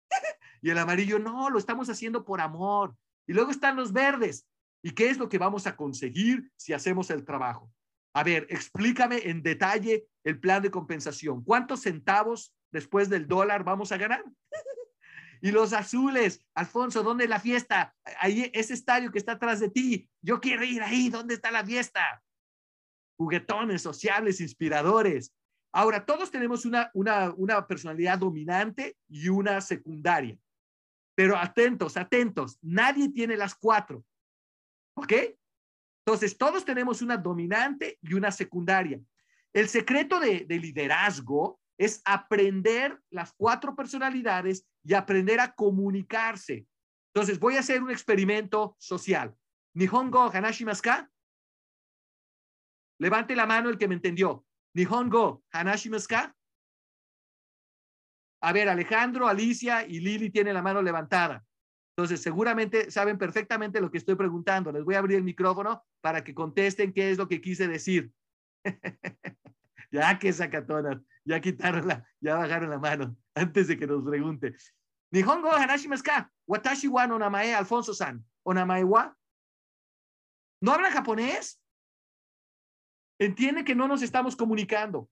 y 0.62 0.70
el 0.70 0.78
amarillo, 0.78 1.20
no, 1.20 1.50
lo 1.50 1.60
estamos 1.60 1.90
haciendo 1.90 2.24
por 2.24 2.40
amor. 2.40 2.96
Y 3.28 3.34
luego 3.34 3.52
están 3.52 3.76
los 3.76 3.92
verdes. 3.92 4.48
¿Y 4.82 4.92
qué 4.92 5.10
es 5.10 5.18
lo 5.18 5.28
que 5.28 5.38
vamos 5.38 5.68
a 5.68 5.76
conseguir 5.76 6.50
si 6.56 6.72
hacemos 6.72 7.10
el 7.10 7.26
trabajo? 7.26 7.70
A 8.14 8.24
ver, 8.24 8.48
explícame 8.50 9.30
en 9.30 9.44
detalle 9.44 10.08
el 10.24 10.40
plan 10.40 10.64
de 10.64 10.72
compensación. 10.72 11.44
¿Cuántos 11.44 11.82
centavos 11.82 12.56
después 12.72 13.10
del 13.10 13.28
dólar 13.28 13.66
vamos 13.66 13.92
a 13.92 13.98
ganar? 13.98 14.24
y 15.42 15.52
los 15.52 15.74
azules, 15.74 16.46
Alfonso, 16.54 17.04
¿dónde 17.04 17.26
es 17.26 17.30
la 17.30 17.42
fiesta? 17.42 17.94
Ahí, 18.22 18.50
ese 18.54 18.74
estadio 18.74 19.12
que 19.12 19.20
está 19.20 19.34
atrás 19.34 19.60
de 19.60 19.70
ti. 19.70 20.10
Yo 20.22 20.40
quiero 20.40 20.64
ir 20.64 20.82
ahí. 20.82 21.10
¿Dónde 21.10 21.34
está 21.34 21.52
la 21.52 21.66
fiesta? 21.66 22.24
Juguetones, 23.20 23.82
sociables, 23.82 24.42
inspiradores. 24.42 25.34
Ahora, 25.74 26.06
todos 26.06 26.32
tenemos 26.32 26.66
una, 26.66 26.90
una, 26.94 27.32
una 27.36 27.68
personalidad 27.68 28.18
dominante 28.18 28.98
y 29.08 29.30
una 29.30 29.62
secundaria. 29.62 30.38
Pero 31.16 31.38
atentos, 31.38 31.98
atentos. 31.98 32.58
Nadie 32.62 33.10
tiene 33.10 33.36
las 33.36 33.54
cuatro. 33.54 34.04
¿Ok? 34.96 35.14
Entonces, 36.10 36.38
todos 36.38 36.66
tenemos 36.66 37.02
una 37.04 37.18
dominante 37.18 38.00
y 38.02 38.16
una 38.16 38.32
secundaria. 38.32 39.00
El 39.54 39.68
secreto 39.70 40.20
de, 40.20 40.46
liderazgo 40.48 41.60
es 41.78 42.02
aprender 42.06 43.00
las 43.12 43.34
cuatro 43.34 43.76
personalidades 43.76 44.66
y 44.84 44.94
aprender 44.94 45.40
a 45.40 45.54
comunicarse. 45.54 46.66
Entonces, 47.14 47.40
voy 47.40 47.58
a 47.58 47.60
hacer 47.60 47.84
un 47.84 47.92
experimento 47.92 48.76
social. 48.80 49.36
Nihongo 49.76 50.32
Hanashimaska. 50.32 51.10
Levante 53.00 53.36
la 53.36 53.46
mano 53.46 53.70
el 53.70 53.78
que 53.78 53.88
me 53.88 53.96
entendió. 53.96 54.46
Nihongo 54.74 55.44
Hanashimaska. 55.52 56.36
A 58.42 58.54
ver, 58.54 58.70
Alejandro, 58.70 59.28
Alicia 59.28 59.86
y 59.86 60.00
Lili 60.00 60.30
tienen 60.30 60.54
la 60.54 60.62
mano 60.62 60.82
levantada. 60.82 61.44
Entonces, 61.96 62.22
seguramente 62.22 62.92
saben 62.92 63.18
perfectamente 63.18 63.82
lo 63.82 63.92
que 63.92 63.98
estoy 63.98 64.16
preguntando. 64.16 64.72
Les 64.72 64.84
voy 64.84 64.96
a 64.96 65.00
abrir 65.00 65.18
el 65.18 65.24
micrófono 65.24 65.84
para 66.02 66.24
que 66.24 66.34
contesten 66.34 66.94
qué 66.94 67.12
es 67.12 67.18
lo 67.18 67.28
que 67.28 67.42
quise 67.42 67.68
decir. 67.68 68.12
ya 69.92 70.18
que 70.20 70.32
sacatonas, 70.32 71.02
ya 71.26 71.42
quitaron 71.42 71.88
la, 71.88 72.06
ya 72.22 72.36
bajaron 72.36 72.70
la 72.70 72.80
mano 72.80 73.18
antes 73.36 73.68
de 73.68 73.78
que 73.78 73.88
nos 73.88 74.04
pregunte. 74.04 74.56
Nihongo 75.12 75.52
Hanashimaska, 75.52 76.32
Watashi 76.48 76.88
wa 76.88 77.08
no 77.08 77.18
namae 77.18 77.54
Alfonso-san, 77.54 78.24
namae 78.46 78.84
wa. 78.84 79.16
¿No 80.62 80.74
habla 80.74 80.92
japonés? 80.92 81.60
Entiende 83.20 83.66
que 83.66 83.76
no 83.76 83.88
nos 83.88 84.02
estamos 84.02 84.36
comunicando. 84.36 85.10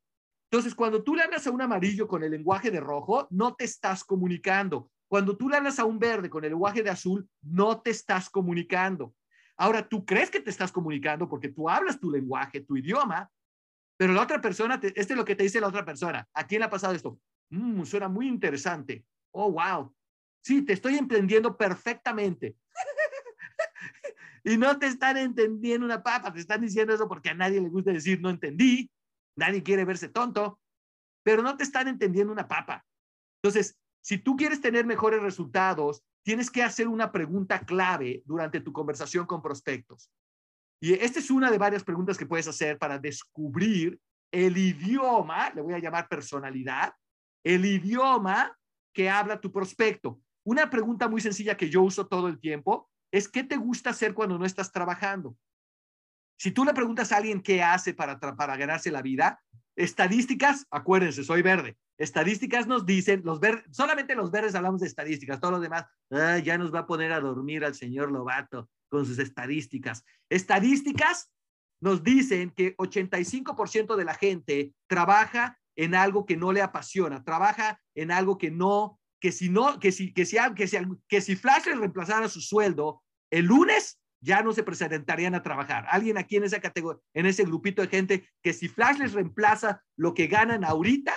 Entonces, 0.49 0.73
cuando 0.73 1.03
tú 1.03 1.13
le 1.13 1.23
hablas 1.23 1.45
a 1.45 1.51
un 1.51 1.61
amarillo 1.61 2.07
con 2.07 2.23
el 2.23 2.31
lenguaje 2.31 2.71
de 2.71 2.79
rojo, 2.79 3.27
no 3.29 3.53
te 3.53 3.65
estás 3.65 4.03
comunicando. 4.03 4.89
Cuando 5.09 5.35
tú 5.35 5.49
le 5.49 5.57
hablas 5.57 5.77
a 5.77 5.85
un 5.85 5.99
verde 5.99 6.29
con 6.29 6.43
el 6.45 6.51
lenguaje 6.51 6.83
de 6.83 6.89
azul, 6.89 7.29
no 7.41 7.81
te 7.81 7.89
estás 7.89 8.29
comunicando. 8.29 9.13
Ahora, 9.57 9.87
tú 9.87 10.05
crees 10.05 10.31
que 10.31 10.39
te 10.39 10.49
estás 10.49 10.71
comunicando 10.71 11.27
porque 11.27 11.49
tú 11.49 11.69
hablas 11.69 11.99
tu 11.99 12.09
lenguaje, 12.09 12.61
tu 12.61 12.77
idioma, 12.77 13.29
pero 13.97 14.13
la 14.13 14.21
otra 14.21 14.39
persona, 14.39 14.79
este 14.81 15.01
es 15.01 15.17
lo 15.17 15.25
que 15.25 15.35
te 15.35 15.43
dice 15.43 15.59
la 15.59 15.67
otra 15.67 15.83
persona. 15.83 16.25
¿A 16.33 16.47
quién 16.47 16.59
le 16.59 16.65
ha 16.65 16.69
pasado 16.69 16.93
esto? 16.93 17.19
Mm, 17.49 17.83
suena 17.83 18.07
muy 18.07 18.27
interesante. 18.27 19.03
Oh, 19.31 19.51
wow. 19.51 19.93
Sí, 20.41 20.61
te 20.61 20.73
estoy 20.73 20.95
entendiendo 20.95 21.57
perfectamente. 21.57 22.55
Y 24.47 24.57
no 24.57 24.79
te 24.79 24.87
están 24.87 25.17
entendiendo 25.17 25.85
una 25.85 26.01
papa, 26.01 26.31
te 26.31 26.39
están 26.39 26.61
diciendo 26.61 26.93
eso 26.93 27.09
porque 27.09 27.29
a 27.29 27.33
nadie 27.33 27.59
le 27.59 27.67
gusta 27.67 27.91
decir 27.91 28.21
no 28.21 28.29
entendí, 28.29 28.89
nadie 29.35 29.61
quiere 29.61 29.83
verse 29.83 30.07
tonto, 30.07 30.61
pero 31.21 31.43
no 31.43 31.57
te 31.57 31.65
están 31.65 31.89
entendiendo 31.89 32.31
una 32.31 32.47
papa. 32.47 32.85
Entonces, 33.41 33.77
si 34.01 34.17
tú 34.17 34.37
quieres 34.37 34.61
tener 34.61 34.85
mejores 34.85 35.21
resultados, 35.21 36.01
tienes 36.23 36.49
que 36.49 36.63
hacer 36.63 36.87
una 36.87 37.11
pregunta 37.11 37.59
clave 37.59 38.23
durante 38.23 38.61
tu 38.61 38.71
conversación 38.71 39.25
con 39.25 39.41
prospectos. 39.41 40.09
Y 40.81 40.93
esta 40.93 41.19
es 41.19 41.29
una 41.29 41.51
de 41.51 41.57
varias 41.57 41.83
preguntas 41.83 42.17
que 42.17 42.25
puedes 42.25 42.47
hacer 42.47 42.77
para 42.77 42.97
descubrir 42.97 43.99
el 44.31 44.57
idioma, 44.57 45.49
le 45.49 45.61
voy 45.61 45.73
a 45.73 45.79
llamar 45.79 46.07
personalidad, 46.07 46.93
el 47.43 47.65
idioma 47.65 48.57
que 48.93 49.09
habla 49.09 49.41
tu 49.41 49.51
prospecto. 49.51 50.21
Una 50.45 50.69
pregunta 50.69 51.09
muy 51.09 51.19
sencilla 51.19 51.57
que 51.57 51.69
yo 51.69 51.81
uso 51.81 52.07
todo 52.07 52.29
el 52.29 52.39
tiempo 52.39 52.89
es, 53.11 53.27
¿qué 53.27 53.43
te 53.43 53.57
gusta 53.57 53.91
hacer 53.91 54.13
cuando 54.13 54.37
no 54.37 54.45
estás 54.45 54.71
trabajando? 54.71 55.37
Si 56.39 56.51
tú 56.51 56.65
le 56.65 56.73
preguntas 56.73 57.11
a 57.11 57.17
alguien 57.17 57.41
qué 57.41 57.63
hace 57.63 57.93
para, 57.93 58.19
para 58.19 58.57
ganarse 58.57 58.91
la 58.91 59.01
vida, 59.01 59.41
estadísticas, 59.75 60.65
acuérdense, 60.69 61.23
soy 61.23 61.41
verde. 61.41 61.77
Estadísticas 61.97 62.67
nos 62.67 62.85
dicen, 62.85 63.21
los 63.23 63.39
verdes, 63.39 63.65
solamente 63.71 64.15
los 64.15 64.29
verdes 64.29 64.53
hablamos 64.53 64.81
de 64.81 64.87
estadísticas, 64.87 65.39
todos 65.39 65.53
los 65.53 65.61
demás, 65.61 65.85
ya 66.43 66.57
nos 66.57 66.73
va 66.73 66.79
a 66.79 66.87
poner 66.87 67.11
a 67.11 67.19
dormir 67.19 67.65
al 67.65 67.73
señor 67.73 68.11
Lobato 68.11 68.69
con 68.89 69.05
sus 69.05 69.17
estadísticas. 69.17 70.03
Estadísticas 70.29 71.31
nos 71.81 72.03
dicen 72.03 72.51
que 72.51 72.75
85% 72.77 73.95
de 73.95 74.05
la 74.05 74.13
gente 74.13 74.73
trabaja 74.87 75.59
en 75.75 75.95
algo 75.95 76.25
que 76.25 76.37
no 76.37 76.51
le 76.51 76.61
apasiona, 76.61 77.23
trabaja 77.23 77.81
en 77.95 78.11
algo 78.11 78.37
que 78.37 78.51
no, 78.51 78.99
que 79.19 79.31
si 79.31 79.49
no, 79.49 79.79
que 79.79 79.91
si, 79.91 80.13
que 80.13 80.25
si, 80.25 80.37
que 81.07 81.21
si, 81.21 81.35
Flash 81.35 81.65
le 81.65 81.75
reemplazara 81.75 82.29
su 82.29 82.41
sueldo, 82.41 83.03
el 83.31 83.45
lunes 83.45 83.99
ya 84.21 84.41
no 84.41 84.51
se 84.53 84.63
presentarían 84.63 85.35
a 85.35 85.43
trabajar. 85.43 85.85
Alguien 85.89 86.17
aquí 86.17 86.37
en 86.37 86.43
esa 86.43 86.59
categoría, 86.59 87.01
en 87.13 87.25
ese 87.25 87.43
grupito 87.43 87.81
de 87.81 87.87
gente, 87.87 88.29
que 88.41 88.53
si 88.53 88.67
Flash 88.67 88.97
les 88.97 89.13
reemplaza 89.13 89.83
lo 89.95 90.13
que 90.13 90.27
ganan 90.27 90.63
ahorita, 90.63 91.13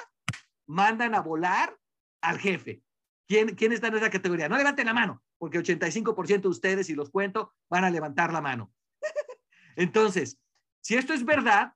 mandan 0.67 1.15
a 1.15 1.21
volar 1.21 1.77
al 2.23 2.39
jefe. 2.39 2.83
¿Quién, 3.27 3.55
¿Quién 3.55 3.73
está 3.73 3.89
en 3.89 3.97
esa 3.97 4.11
categoría? 4.11 4.49
No 4.49 4.57
levanten 4.57 4.87
la 4.87 4.95
mano, 4.95 5.23
porque 5.39 5.59
85% 5.59 6.41
de 6.43 6.49
ustedes, 6.49 6.87
si 6.87 6.95
los 6.95 7.11
cuento, 7.11 7.53
van 7.69 7.85
a 7.85 7.91
levantar 7.91 8.33
la 8.33 8.41
mano. 8.41 8.73
Entonces, 9.77 10.39
si 10.83 10.97
esto 10.97 11.15
es 11.15 11.25
verdad, 11.25 11.75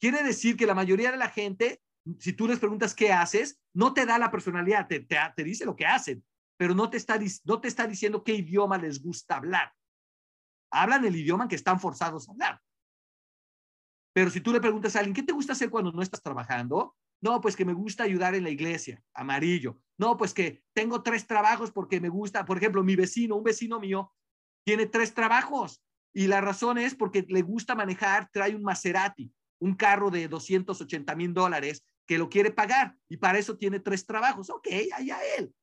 quiere 0.00 0.22
decir 0.22 0.56
que 0.56 0.66
la 0.66 0.74
mayoría 0.74 1.10
de 1.10 1.16
la 1.16 1.28
gente, 1.28 1.80
si 2.18 2.32
tú 2.32 2.46
les 2.46 2.58
preguntas 2.58 2.94
qué 2.94 3.12
haces, 3.12 3.60
no 3.74 3.92
te 3.92 4.06
da 4.06 4.18
la 4.18 4.30
personalidad, 4.30 4.86
te, 4.86 5.00
te, 5.00 5.44
dice 5.44 5.64
lo 5.64 5.76
que 5.76 5.86
hacen, 5.86 6.24
pero 6.56 6.74
no 6.74 6.90
te, 6.90 6.96
está, 6.96 7.18
no 7.44 7.60
te 7.60 7.68
está 7.68 7.86
diciendo 7.86 8.24
qué 8.24 8.34
idioma 8.34 8.78
les 8.78 9.02
gusta 9.02 9.36
hablar. 9.36 9.72
Hablan 10.70 11.04
el 11.04 11.16
idioma 11.16 11.48
que 11.48 11.56
están 11.56 11.80
forzados 11.80 12.28
a 12.28 12.32
hablar. 12.32 12.60
Pero 14.12 14.30
si 14.30 14.40
tú 14.40 14.52
le 14.52 14.60
preguntas 14.60 14.96
a 14.96 15.00
alguien, 15.00 15.14
¿qué 15.14 15.22
te 15.22 15.32
gusta 15.32 15.52
hacer 15.52 15.70
cuando 15.70 15.92
no 15.92 16.02
estás 16.02 16.22
trabajando? 16.22 16.96
No, 17.20 17.40
pues 17.40 17.56
que 17.56 17.64
me 17.64 17.72
gusta 17.72 18.04
ayudar 18.04 18.34
en 18.34 18.44
la 18.44 18.50
iglesia, 18.50 19.02
amarillo. 19.12 19.80
No, 19.96 20.16
pues 20.16 20.32
que 20.32 20.62
tengo 20.72 21.02
tres 21.02 21.26
trabajos 21.26 21.70
porque 21.70 22.00
me 22.00 22.08
gusta, 22.08 22.44
por 22.44 22.56
ejemplo, 22.56 22.82
mi 22.84 22.96
vecino, 22.96 23.36
un 23.36 23.44
vecino 23.44 23.80
mío, 23.80 24.12
tiene 24.64 24.86
tres 24.86 25.14
trabajos 25.14 25.82
y 26.12 26.26
la 26.26 26.40
razón 26.40 26.78
es 26.78 26.94
porque 26.94 27.24
le 27.28 27.42
gusta 27.42 27.74
manejar, 27.74 28.28
trae 28.32 28.54
un 28.54 28.62
Maserati, 28.62 29.32
un 29.60 29.74
carro 29.74 30.10
de 30.10 30.28
280 30.28 31.14
mil 31.16 31.34
dólares 31.34 31.84
que 32.08 32.18
lo 32.18 32.28
quiere 32.28 32.50
pagar 32.50 32.96
y 33.08 33.18
para 33.18 33.38
eso 33.38 33.56
tiene 33.56 33.78
tres 33.78 34.06
trabajos. 34.06 34.48
Ok, 34.50 34.66
allá 34.94 35.18
él. 35.36 35.54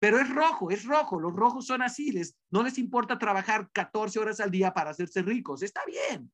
Pero 0.00 0.18
es 0.18 0.28
rojo, 0.28 0.70
es 0.70 0.84
rojo. 0.84 1.20
Los 1.20 1.34
rojos 1.34 1.66
son 1.66 1.82
así, 1.82 2.12
no 2.50 2.62
les 2.62 2.78
importa 2.78 3.18
trabajar 3.18 3.70
14 3.72 4.18
horas 4.18 4.40
al 4.40 4.50
día 4.50 4.72
para 4.72 4.90
hacerse 4.90 5.22
ricos. 5.22 5.62
Está 5.62 5.82
bien. 5.84 6.32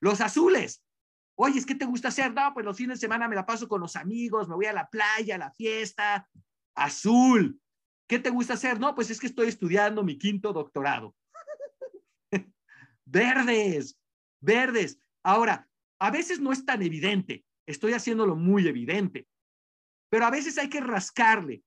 Los 0.00 0.20
azules, 0.20 0.82
Oye, 1.42 1.58
¿es 1.58 1.64
que 1.64 1.74
te 1.74 1.86
gusta 1.86 2.08
hacer? 2.08 2.34
No, 2.34 2.52
pues 2.52 2.66
los 2.66 2.76
fines 2.76 2.98
de 2.98 3.06
semana 3.06 3.26
me 3.26 3.34
la 3.34 3.46
paso 3.46 3.66
con 3.66 3.80
los 3.80 3.96
amigos, 3.96 4.46
me 4.46 4.56
voy 4.56 4.66
a 4.66 4.74
la 4.74 4.90
playa, 4.90 5.36
a 5.36 5.38
la 5.38 5.50
fiesta. 5.50 6.28
Azul. 6.74 7.58
¿Qué 8.06 8.18
te 8.18 8.28
gusta 8.28 8.54
hacer? 8.54 8.78
No, 8.78 8.94
pues 8.94 9.08
es 9.08 9.18
que 9.18 9.26
estoy 9.26 9.48
estudiando 9.48 10.04
mi 10.04 10.18
quinto 10.18 10.52
doctorado. 10.52 11.16
verdes, 13.06 13.98
verdes. 14.38 15.00
Ahora, 15.22 15.66
a 15.98 16.10
veces 16.10 16.40
no 16.40 16.52
es 16.52 16.62
tan 16.66 16.82
evidente. 16.82 17.42
Estoy 17.70 17.92
haciéndolo 17.92 18.36
muy 18.36 18.66
evidente. 18.66 19.26
Pero 20.10 20.26
a 20.26 20.30
veces 20.30 20.58
hay 20.58 20.68
que 20.68 20.80
rascarle. 20.80 21.62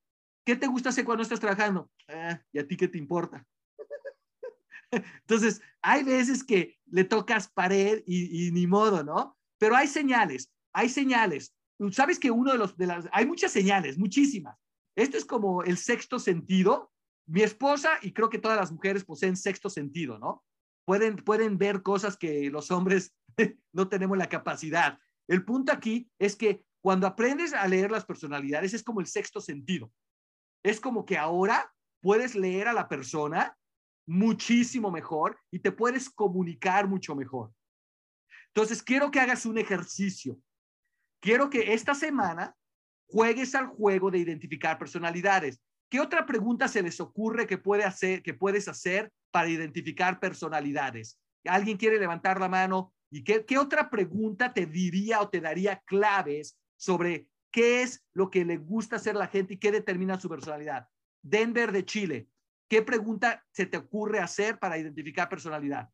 ¿Qué 0.46 0.56
te 0.56 0.68
gusta 0.68 0.90
hacer 0.90 1.06
cuando 1.06 1.24
estás 1.24 1.40
trabajando? 1.40 1.90
Ah, 2.10 2.42
¿Y 2.52 2.60
a 2.60 2.68
ti 2.68 2.76
qué 2.76 2.88
te 2.90 2.98
importa? 2.98 3.46
Entonces, 4.92 5.62
hay 5.82 6.04
veces 6.04 6.44
que 6.44 6.78
le 6.88 7.06
tocas 7.06 7.50
pared 7.50 8.04
y, 8.06 8.48
y 8.48 8.52
ni 8.52 8.68
modo, 8.68 9.04
¿no? 9.04 9.38
Pero 9.58 9.78
hay 9.78 9.88
señales, 9.88 10.52
hay 10.74 10.90
señales. 10.90 11.56
Sabes 11.92 12.20
que 12.20 12.32
uno 12.32 12.52
de 12.52 12.58
los, 12.58 12.76
de 12.78 12.88
las, 12.88 13.08
hay 13.14 13.26
muchas 13.26 13.52
señales, 13.52 13.98
muchísimas. 13.98 14.58
Esto 14.96 15.18
es 15.18 15.26
como 15.26 15.64
el 15.64 15.78
sexto 15.78 16.20
sentido. 16.20 16.92
Mi 17.26 17.42
esposa 17.42 17.92
y 18.02 18.12
creo 18.12 18.30
que 18.30 18.40
todas 18.40 18.60
las 18.60 18.72
mujeres 18.72 19.06
poseen 19.06 19.38
sexto 19.38 19.70
sentido, 19.70 20.20
¿no? 20.20 20.44
Pueden, 20.86 21.16
pueden 21.16 21.58
ver 21.58 21.82
cosas 21.82 22.18
que 22.18 22.50
los 22.50 22.70
hombres 22.72 23.16
no 23.72 23.88
tenemos 23.88 24.18
la 24.18 24.28
capacidad. 24.28 25.00
El 25.28 25.46
punto 25.46 25.72
aquí 25.72 26.10
es 26.20 26.36
que 26.36 26.64
cuando 26.82 27.08
aprendes 27.08 27.54
a 27.54 27.68
leer 27.68 27.92
las 27.92 28.06
personalidades 28.06 28.74
es 28.74 28.84
como 28.84 29.00
el 29.00 29.08
sexto 29.08 29.40
sentido. 29.40 29.92
es 30.64 30.80
como 30.80 31.06
que 31.06 31.18
ahora 31.18 31.74
puedes 32.02 32.36
leer 32.36 32.68
a 32.68 32.74
la 32.74 32.88
persona 32.88 33.58
muchísimo 34.06 34.92
mejor 34.92 35.38
y 35.52 35.60
te 35.60 35.72
puedes 35.72 36.10
comunicar 36.10 36.88
mucho 36.88 37.16
mejor. 37.16 37.54
Entonces, 38.48 38.84
quiero 38.84 39.12
que 39.12 39.20
hagas 39.20 39.46
un 39.46 39.58
ejercicio. 39.58 40.38
Quiero 41.22 41.50
que 41.50 41.74
esta 41.74 41.96
semana 41.96 42.56
juegues 43.08 43.56
al 43.56 43.68
juego 43.68 44.12
de 44.12 44.20
identificar 44.20 44.78
personalidades. 44.78 45.62
¿Qué 45.90 46.00
otra 46.00 46.26
pregunta 46.26 46.68
se 46.68 46.82
les 46.82 47.00
ocurre 47.00 47.48
que, 47.48 47.58
puede 47.58 47.84
hacer, 47.84 48.22
que 48.22 48.34
puedes 48.34 48.68
hacer 48.68 49.12
para 49.32 49.50
identificar 49.50 50.20
personalidades? 50.20 51.20
¿Alguien 51.46 51.78
quiere 51.78 52.00
levantar 52.00 52.40
la 52.40 52.50
mano? 52.50 52.94
¿Y 53.14 53.24
qué, 53.24 53.46
qué 53.46 53.60
otra 53.60 53.92
pregunta 53.92 54.56
te 54.56 54.66
diría 54.66 55.22
o 55.22 55.30
te 55.30 55.40
daría 55.40 55.80
claves 55.86 56.58
sobre 56.76 57.30
qué 57.52 57.84
es 57.84 58.04
lo 58.12 58.32
que 58.32 58.44
le 58.44 58.58
gusta 58.58 58.96
hacer 58.96 59.16
la 59.16 59.28
gente 59.28 59.54
y 59.54 59.58
qué 59.58 59.72
determina 59.72 60.20
su 60.20 60.28
personalidad? 60.28 60.88
Denver 61.22 61.72
de 61.72 61.86
Chile, 61.86 62.28
¿qué 62.68 62.82
pregunta 62.82 63.46
se 63.52 63.68
te 63.68 63.78
ocurre 63.78 64.20
hacer 64.20 64.58
para 64.58 64.80
identificar 64.80 65.30
personalidad? 65.30 65.90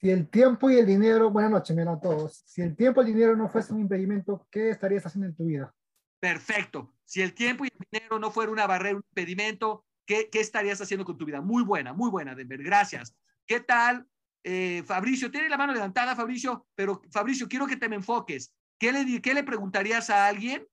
Si 0.00 0.10
el 0.10 0.28
tiempo 0.28 0.68
y 0.68 0.78
el 0.78 0.86
dinero, 0.86 1.30
buenas 1.30 1.52
noches, 1.52 1.78
a 1.78 2.00
todos. 2.00 2.42
Si 2.44 2.60
el 2.60 2.74
tiempo 2.74 3.00
y 3.00 3.06
el 3.06 3.14
dinero 3.14 3.36
no 3.36 3.48
fuesen 3.48 3.76
un 3.76 3.82
impedimento, 3.82 4.44
¿qué 4.50 4.70
estarías 4.70 5.06
haciendo 5.06 5.28
en 5.28 5.36
tu 5.36 5.44
vida? 5.44 5.72
Perfecto. 6.18 6.92
Si 7.04 7.22
el 7.22 7.34
tiempo 7.34 7.64
y 7.64 7.68
el 7.68 7.86
dinero 7.88 8.18
no 8.18 8.32
fuera 8.32 8.50
una 8.50 8.66
barrera, 8.66 8.96
un 8.96 9.04
impedimento, 9.08 9.84
¿qué, 10.04 10.28
qué 10.28 10.40
estarías 10.40 10.80
haciendo 10.80 11.04
con 11.04 11.16
tu 11.16 11.24
vida? 11.24 11.40
Muy 11.40 11.62
buena, 11.62 11.92
muy 11.92 12.10
buena, 12.10 12.34
Denver. 12.34 12.60
Gracias. 12.64 13.14
¿Qué 13.46 13.60
tal, 13.60 14.08
eh, 14.44 14.82
Fabricio? 14.84 15.30
Tiene 15.30 15.48
la 15.48 15.58
mano 15.58 15.72
levantada, 15.72 16.16
Fabricio, 16.16 16.66
pero 16.74 17.02
Fabricio, 17.10 17.48
quiero 17.48 17.66
que 17.66 17.76
te 17.76 17.88
me 17.88 17.96
enfoques. 17.96 18.54
¿Qué 18.78 18.92
le, 18.92 19.22
¿Qué 19.22 19.34
le 19.34 19.44
preguntarías 19.44 20.10
a 20.10 20.26
alguien 20.26 20.66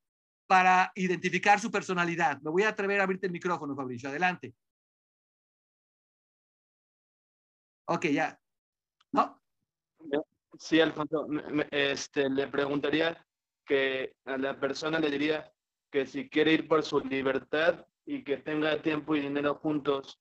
para 0.48 0.92
identificar 0.96 1.60
su 1.60 1.70
personalidad? 1.70 2.42
Me 2.42 2.50
voy 2.50 2.64
a 2.64 2.70
atrever 2.70 3.00
a 3.00 3.04
abrirte 3.04 3.28
el 3.28 3.34
micrófono, 3.34 3.76
Fabricio. 3.76 4.10
Adelante. 4.10 4.54
Ok, 7.86 8.06
ya. 8.08 8.40
¿No? 9.12 9.42
Sí, 10.58 10.80
Alfonso, 10.80 11.28
este, 11.72 12.30
le 12.30 12.48
preguntaría 12.48 13.26
que 13.66 14.16
a 14.26 14.38
la 14.38 14.60
persona 14.60 15.00
le 15.00 15.10
diría 15.10 15.52
que 15.92 16.06
si 16.06 16.30
quiere 16.30 16.54
ir 16.54 16.68
por 16.68 16.84
su 16.84 17.00
libertad 17.00 17.86
y 18.06 18.24
que 18.24 18.38
tenga 18.38 18.82
tiempo 18.82 19.16
y 19.16 19.22
dinero 19.22 19.56
juntos. 19.56 20.20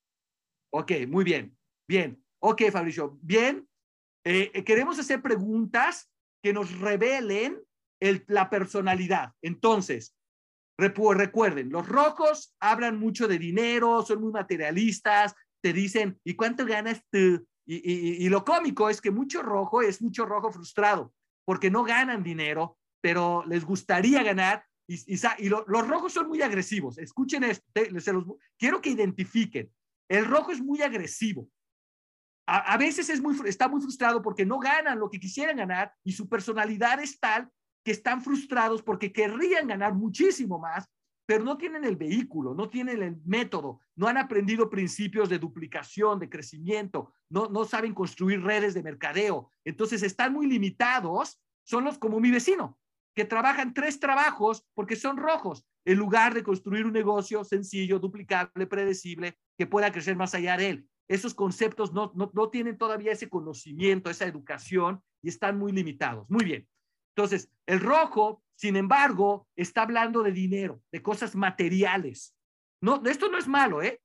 Ok, 0.71 0.93
muy 1.09 1.25
bien, 1.25 1.57
bien. 1.87 2.23
Ok, 2.41 2.63
Fabricio, 2.71 3.19
bien. 3.23 3.69
Eh, 4.25 4.51
eh, 4.55 4.65
queremos 4.65 4.99
hacer 4.99 5.23
preguntas 5.23 6.11
que 6.43 6.53
nos 6.53 6.79
revelen 6.79 7.61
el, 8.01 8.25
la 8.29 8.51
personalidad. 8.51 9.33
Entonces, 9.43 10.15
recuerden, 10.79 11.71
los 11.71 11.89
rojos 11.89 12.55
hablan 12.61 12.99
mucho 12.99 13.27
de 13.27 13.39
dinero, 13.39 14.03
son 14.03 14.21
muy 14.21 14.33
materialistas, 14.33 15.35
te 15.61 15.73
dicen, 15.73 16.21
¿y 16.25 16.35
cuánto 16.35 16.65
ganas 16.65 17.03
tú? 17.11 17.47
Y, 17.67 18.27
lo 18.31 18.45
cómico 18.45 18.89
es 18.89 19.01
que 19.01 19.11
mucho 19.11 19.43
rojo 19.43 19.83
es 19.83 20.01
mucho 20.01 20.25
rojo 20.25 20.51
frustrado, 20.51 21.13
porque 21.45 21.71
no 21.71 21.85
ganan 21.85 22.23
dinero, 22.23 22.79
pero 23.03 23.45
les 23.47 23.65
gustaría 23.65 24.23
ganar. 24.23 24.65
Y 24.87 25.49
los 25.51 25.87
rojos 25.87 26.15
son 26.15 26.29
muy 26.29 26.41
agresivos. 26.41 26.97
Escuchen 26.97 27.45
esto, 27.45 27.67
quiero 28.57 28.81
que 28.81 28.89
identifiquen. 28.91 29.71
El 30.09 30.25
rojo 30.25 30.53
es 30.53 30.63
muy 30.63 30.81
agresivo. 30.81 31.51
A, 32.51 32.79
veces 32.79 33.11
es 33.11 33.21
muy, 33.21 33.37
está 33.47 33.69
muy 33.69 33.79
frustrado 33.83 34.23
porque 34.23 34.47
no 34.47 34.59
ganan 34.59 34.99
lo 34.99 35.11
que 35.11 35.21
quisieran 35.21 35.59
ganar 35.59 35.93
y 36.03 36.13
su 36.13 36.31
personalidad 36.31 36.99
es 36.99 37.21
tal 37.21 37.51
que 37.85 37.91
están 37.91 38.23
frustrados 38.23 38.83
porque 38.83 39.13
querrían 39.13 39.67
ganar 39.67 39.95
muchísimo 39.95 40.59
más, 40.59 40.87
pero 41.27 41.45
no 41.45 41.59
tienen 41.59 41.85
el 41.85 41.97
vehículo, 41.97 42.55
no 42.55 42.71
tienen 42.71 43.03
el 43.03 43.21
método, 43.27 43.81
no 43.97 44.09
han 44.09 44.17
aprendido 44.17 44.71
principios 44.71 45.29
de 45.29 45.39
duplicación, 45.39 46.19
de 46.19 46.31
crecimiento, 46.31 47.13
no, 47.29 47.49
no 47.49 47.67
saben 47.67 47.93
construir 47.93 48.43
redes 48.43 48.73
de 48.73 48.83
mercadeo. 48.83 49.53
Entonces 49.67 50.03
están 50.03 50.33
muy 50.33 50.47
limitados, 50.47 51.39
son 51.65 51.85
los 51.85 51.99
como 51.99 52.19
mi 52.19 52.31
vecino, 52.31 52.79
que 53.15 53.27
trabajan 53.27 53.75
tres 53.75 54.01
trabajos 54.01 54.67
porque 54.73 54.97
son 54.97 55.19
rojos, 55.19 55.67
en 55.85 55.99
lugar 55.99 56.33
de 56.33 56.43
construir 56.43 56.87
un 56.87 56.95
negocio 56.95 57.45
sencillo, 57.45 57.99
duplicable, 57.99 58.67
predecible, 58.67 59.37
que 59.59 59.67
pueda 59.67 59.93
crecer 59.93 60.17
más 60.17 60.35
allá 60.35 60.57
de 60.57 60.71
él. 60.71 60.89
Esos 61.09 61.35
conceptos 61.35 61.93
no, 61.93 62.13
no, 62.15 62.31
no 62.35 62.51
tienen 62.51 62.77
todavía 62.77 63.13
ese 63.13 63.29
conocimiento, 63.29 64.11
esa 64.11 64.27
educación 64.27 65.03
y 65.23 65.29
están 65.31 65.59
muy 65.59 65.73
limitados. 65.73 66.29
Muy 66.29 66.45
bien. 66.45 66.69
Entonces, 67.17 67.51
el 67.67 67.81
rojo, 67.81 68.43
sin 68.55 68.77
embargo, 68.77 69.49
está 69.57 69.83
hablando 69.83 70.23
de 70.23 70.33
dinero, 70.33 70.83
de 70.93 71.03
cosas 71.03 71.35
materiales. 71.35 72.37
No, 72.81 73.03
esto 73.07 73.29
no 73.29 73.39
es 73.39 73.49
malo, 73.49 73.83
¿eh? 73.83 74.01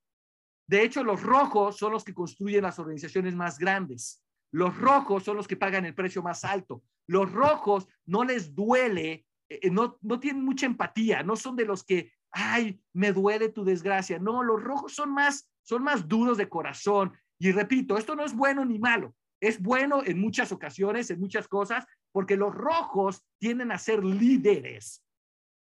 De 0.67 0.83
hecho, 0.83 1.03
los 1.03 1.21
rojos 1.21 1.77
son 1.77 1.91
los 1.91 2.03
que 2.03 2.13
construyen 2.13 2.63
las 2.63 2.79
organizaciones 2.79 3.35
más 3.35 3.59
grandes. 3.59 4.23
Los 4.51 4.77
rojos 4.77 5.23
son 5.23 5.37
los 5.37 5.47
que 5.47 5.57
pagan 5.57 5.85
el 5.85 5.93
precio 5.93 6.23
más 6.23 6.43
alto. 6.45 6.83
Los 7.07 7.31
rojos 7.31 7.87
no 8.05 8.23
les 8.23 8.55
duele, 8.55 9.25
eh, 9.49 9.59
eh, 9.61 9.69
no, 9.69 9.97
no 10.01 10.19
tienen 10.19 10.43
mucha 10.43 10.65
empatía, 10.65 11.21
no 11.21 11.35
son 11.35 11.55
de 11.55 11.65
los 11.65 11.83
que, 11.83 12.13
ay, 12.31 12.81
me 12.93 13.11
duele 13.11 13.49
tu 13.49 13.63
desgracia. 13.63 14.19
No, 14.19 14.41
los 14.41 14.63
rojos 14.63 14.93
son 14.93 15.13
más, 15.13 15.49
son 15.63 15.83
más 15.83 16.07
duros 16.07 16.37
de 16.37 16.49
corazón. 16.49 17.13
Y 17.39 17.51
repito, 17.51 17.97
esto 17.97 18.15
no 18.15 18.23
es 18.23 18.35
bueno 18.35 18.63
ni 18.63 18.79
malo. 18.79 19.15
Es 19.41 19.61
bueno 19.61 20.03
en 20.05 20.19
muchas 20.19 20.51
ocasiones, 20.51 21.09
en 21.09 21.19
muchas 21.19 21.47
cosas, 21.47 21.85
porque 22.11 22.37
los 22.37 22.53
rojos 22.53 23.25
tienden 23.39 23.71
a 23.71 23.77
ser 23.77 24.03
líderes. 24.03 25.03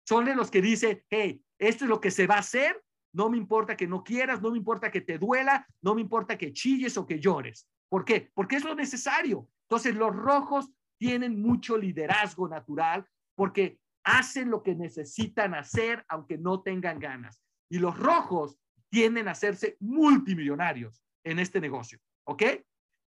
Son 0.08 0.25
de 0.25 0.36
los 0.36 0.51
que 0.51 0.62
dicen, 0.62 1.04
hey, 1.10 1.41
esto 1.58 1.86
es 1.86 1.89
lo 1.89 2.01
que 2.01 2.12
se 2.12 2.27
va 2.27 2.36
a 2.36 2.39
hacer, 2.39 2.82
no 3.13 3.30
me 3.30 3.38
importa 3.38 3.77
que 3.77 3.88
no 3.88 4.04
quieras, 4.04 4.41
no 4.41 4.51
me 4.51 4.58
importa 4.58 4.91
que 4.91 5.01
te 5.01 5.17
duela, 5.17 5.67
no 5.82 5.95
me 5.95 6.01
importa 6.01 6.38
que 6.38 6.54
chilles 6.54 6.97
o 6.97 7.06
que 7.06 7.19
llores. 7.19 7.67
¿Por 7.89 8.06
qué? 8.06 8.32
Porque 8.34 8.56
es 8.56 8.63
lo 8.63 8.73
necesario. 8.73 9.47
Entonces 9.69 9.95
los 9.95 10.15
rojos 10.15 10.69
tienen 10.97 11.41
mucho 11.41 11.77
liderazgo 11.77 12.47
natural 12.47 13.06
porque 13.36 13.80
hacen 14.04 14.49
lo 14.49 14.63
que 14.63 14.75
necesitan 14.75 15.54
hacer 15.54 16.06
aunque 16.08 16.38
no 16.38 16.62
tengan 16.62 16.99
ganas. 16.99 17.41
Y 17.69 17.80
los 17.80 17.97
rojos 17.97 18.58
tienden 18.91 19.27
a 19.27 19.32
hacerse 19.32 19.77
multimillonarios 19.80 21.01
en 21.23 21.39
este 21.39 21.60
negocio. 21.60 21.99
¿Ok? 22.25 22.43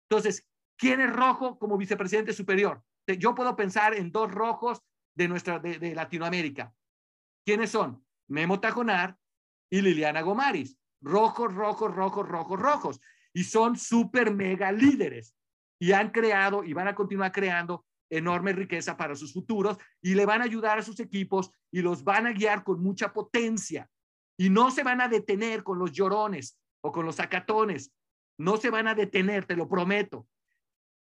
Entonces, 0.10 0.48
¿quién 0.78 1.02
es 1.02 1.14
rojo 1.14 1.60
como 1.60 1.78
vicepresidente 1.78 2.34
superior? 2.34 2.82
yo 3.06 3.36
puedo 3.36 3.54
pensar 3.58 3.94
en 3.94 4.14
dos 4.14 4.32
rojos 4.32 4.82
de 5.14 5.28
nuestra 5.28 5.60
de, 5.60 5.94
Latinoamérica. 5.94 6.74
¿Quiénes 7.46 7.72
son? 7.72 8.02
Memo 8.30 8.62
Tajonar 8.62 9.18
y 9.70 9.82
Liliana 9.82 10.22
Gomaris. 10.22 10.78
Rojos, 11.02 11.54
rojos, 11.54 11.94
rojos, 11.94 12.26
rojos, 12.26 12.60
rojos. 12.60 13.02
Y 13.34 13.44
son 13.44 13.78
súper 13.78 14.34
mega 14.34 14.72
líderes. 14.72 15.36
Y 15.80 15.92
han 15.92 16.12
creado 16.12 16.64
y 16.64 16.72
van 16.72 16.88
a 16.88 16.96
continuar 16.96 17.34
creando 17.34 17.86
enorme 18.10 18.54
riqueza 18.54 18.96
para 18.96 19.16
sus 19.16 19.34
futuros 19.34 19.78
y 20.02 20.16
le 20.16 20.26
van 20.26 20.42
a 20.42 20.46
ayudar 20.46 20.80
a 20.80 20.84
sus 20.84 21.00
equipos 21.00 21.52
y 21.72 21.82
los 21.82 22.04
van 22.04 22.28
a 22.28 22.32
guiar 22.32 22.64
con 22.64 22.82
mucha 22.82 23.12
potencia. 23.12 23.90
Y 24.38 24.50
no 24.50 24.72
se 24.72 24.84
van 24.84 25.02
a 25.02 25.08
detener 25.08 25.64
con 25.64 25.80
los 25.80 25.92
llorones 25.92 26.58
o 26.82 26.92
con 26.92 27.06
los 27.06 27.20
acatones. 27.20 27.92
No 28.38 28.58
se 28.58 28.70
van 28.70 28.88
a 28.88 28.96
detener, 28.96 29.46
te 29.46 29.56
lo 29.56 29.68
prometo. 29.68 30.28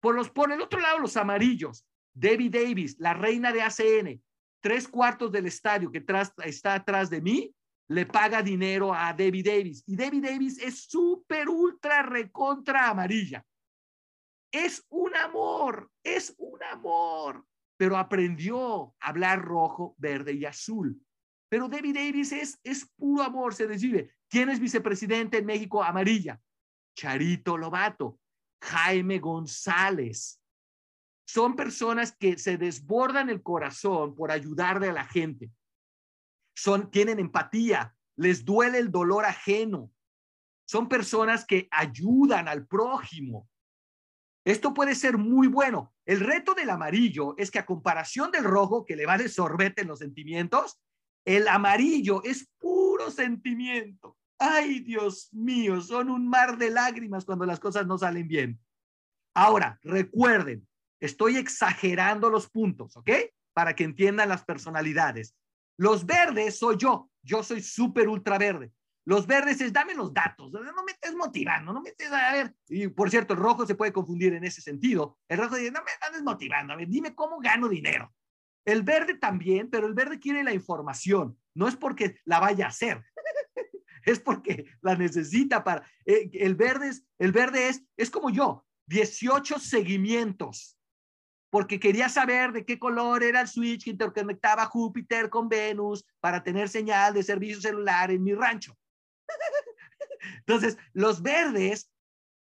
Por, 0.01 0.15
los, 0.15 0.29
por 0.29 0.51
el 0.51 0.61
otro 0.61 0.79
lado, 0.79 0.99
los 0.99 1.15
amarillos. 1.17 1.85
Debbie 2.13 2.49
Davis, 2.49 2.97
la 2.99 3.13
reina 3.13 3.53
de 3.53 3.61
ACN, 3.61 4.21
tres 4.59 4.87
cuartos 4.87 5.31
del 5.31 5.45
estadio 5.45 5.91
que 5.91 6.03
está 6.43 6.75
atrás 6.75 7.09
de 7.09 7.21
mí, 7.21 7.55
le 7.87 8.05
paga 8.05 8.41
dinero 8.41 8.93
a 8.93 9.13
Debbie 9.13 9.43
Davis. 9.43 9.83
Y 9.85 9.95
Debbie 9.95 10.21
Davis 10.21 10.59
es 10.59 10.85
súper, 10.85 11.49
ultra, 11.49 12.03
recontra 12.03 12.89
amarilla. 12.89 13.45
Es 14.51 14.85
un 14.89 15.15
amor, 15.15 15.89
es 16.03 16.33
un 16.37 16.61
amor. 16.63 17.45
Pero 17.77 17.97
aprendió 17.97 18.93
a 18.99 19.09
hablar 19.09 19.41
rojo, 19.41 19.95
verde 19.97 20.33
y 20.33 20.45
azul. 20.45 21.01
Pero 21.51 21.67
Debbie 21.67 21.91
Davis 21.91 22.31
es, 22.31 22.57
es 22.63 22.89
puro 22.95 23.23
amor, 23.23 23.53
se 23.53 23.67
decide. 23.67 24.15
¿Quién 24.29 24.47
es 24.47 24.57
vicepresidente 24.61 25.39
en 25.39 25.45
México? 25.45 25.83
Amarilla. 25.83 26.39
Charito 26.95 27.57
Lobato. 27.57 28.17
Jaime 28.61 29.19
González 29.19 30.41
son 31.25 31.57
personas 31.57 32.15
que 32.15 32.37
se 32.37 32.57
desbordan 32.57 33.29
el 33.29 33.43
corazón 33.43 34.15
por 34.15 34.31
ayudarle 34.31 34.87
a 34.87 34.93
la 34.93 35.03
gente. 35.03 35.51
Son, 36.55 36.89
tienen 36.89 37.19
empatía, 37.19 37.97
les 38.15 38.45
duele 38.45 38.77
el 38.77 38.89
dolor 38.89 39.25
ajeno. 39.25 39.91
Son 40.65 40.87
personas 40.87 41.43
que 41.43 41.67
ayudan 41.69 42.47
al 42.47 42.65
prójimo. 42.65 43.49
Esto 44.45 44.73
puede 44.73 44.95
ser 44.95 45.17
muy 45.17 45.47
bueno. 45.47 45.93
El 46.05 46.21
reto 46.21 46.53
del 46.53 46.69
amarillo 46.69 47.35
es 47.37 47.51
que 47.51 47.59
a 47.59 47.65
comparación 47.65 48.31
del 48.31 48.45
rojo, 48.45 48.85
que 48.85 48.95
le 48.95 49.05
va 49.05 49.17
de 49.17 49.27
sorbete 49.27 49.81
en 49.81 49.89
los 49.89 49.99
sentimientos, 49.99 50.79
el 51.25 51.47
amarillo 51.47 52.23
es 52.23 52.49
puro 52.59 53.11
sentimiento. 53.11 54.17
Ay, 54.39 54.79
Dios 54.79 55.29
mío, 55.31 55.81
son 55.81 56.09
un 56.09 56.27
mar 56.27 56.57
de 56.57 56.71
lágrimas 56.71 57.25
cuando 57.25 57.45
las 57.45 57.59
cosas 57.59 57.85
no 57.85 57.97
salen 57.97 58.27
bien. 58.27 58.59
Ahora, 59.33 59.79
recuerden, 59.83 60.67
Estoy 61.01 61.37
exagerando 61.37 62.29
los 62.29 62.47
puntos, 62.47 62.95
¿ok? 62.95 63.09
Para 63.53 63.75
que 63.75 63.83
entiendan 63.83 64.29
las 64.29 64.45
personalidades. 64.45 65.35
Los 65.75 66.05
verdes 66.05 66.59
soy 66.59 66.77
yo. 66.77 67.09
yo 67.23 67.43
soy 67.43 67.61
súper 67.61 68.07
ultra 68.07 68.37
verde. 68.37 68.71
Los 69.03 69.25
verdes 69.25 69.59
es 69.61 69.73
dame 69.73 69.95
los 69.95 70.13
datos, 70.13 70.51
no 70.51 70.83
me 70.83 70.91
estés 70.91 71.15
motivando, 71.15 71.73
no 71.73 71.81
me 71.81 71.89
estés 71.89 72.11
a 72.11 72.33
ver. 72.33 72.55
Y 72.69 72.87
por 72.87 73.09
cierto, 73.09 73.33
el 73.33 73.39
rojo 73.39 73.65
se 73.65 73.73
puede 73.73 73.91
confundir 73.91 74.33
en 74.35 74.43
ese 74.43 74.61
sentido. 74.61 75.17
El 75.27 75.39
rojo 75.39 75.55
dice, 75.55 75.71
no 75.71 75.83
me 75.83 75.91
estés 75.91 76.21
motivando, 76.21 76.73
a 76.73 76.75
ver, 76.75 76.87
dime 76.87 77.15
cómo 77.15 77.39
gano 77.39 77.67
dinero. 77.67 78.13
El 78.65 78.83
verde 78.83 79.15
también, 79.15 79.69
pero 79.69 79.87
el 79.87 79.93
verde 79.93 80.19
quiere 80.19 80.43
la 80.43 80.53
información, 80.53 81.37
no 81.55 81.67
es 81.67 81.75
porque 81.75 82.19
la 82.25 82.39
vaya 82.39 82.65
a 82.65 82.69
hacer, 82.69 83.03
es 84.05 84.19
porque 84.19 84.65
la 84.81 84.95
necesita 84.95 85.63
para... 85.63 85.83
Eh, 86.05 86.29
el, 86.33 86.55
verde 86.55 86.89
es, 86.89 87.03
el 87.17 87.31
verde 87.31 87.69
es, 87.69 87.83
es 87.97 88.09
como 88.09 88.29
yo, 88.29 88.65
18 88.87 89.59
seguimientos, 89.59 90.77
porque 91.49 91.79
quería 91.79 92.07
saber 92.07 92.51
de 92.51 92.65
qué 92.65 92.77
color 92.77 93.23
era 93.23 93.41
el 93.41 93.47
switch 93.47 93.83
que 93.83 93.91
interconectaba 93.91 94.65
Júpiter 94.65 95.29
con 95.29 95.49
Venus 95.49 96.05
para 96.19 96.43
tener 96.43 96.69
señal 96.69 97.13
de 97.13 97.23
servicio 97.23 97.61
celular 97.61 98.11
en 98.11 98.23
mi 98.23 98.33
rancho. 98.33 98.77
Entonces, 100.37 100.77
los 100.93 101.21
verdes, 101.21 101.91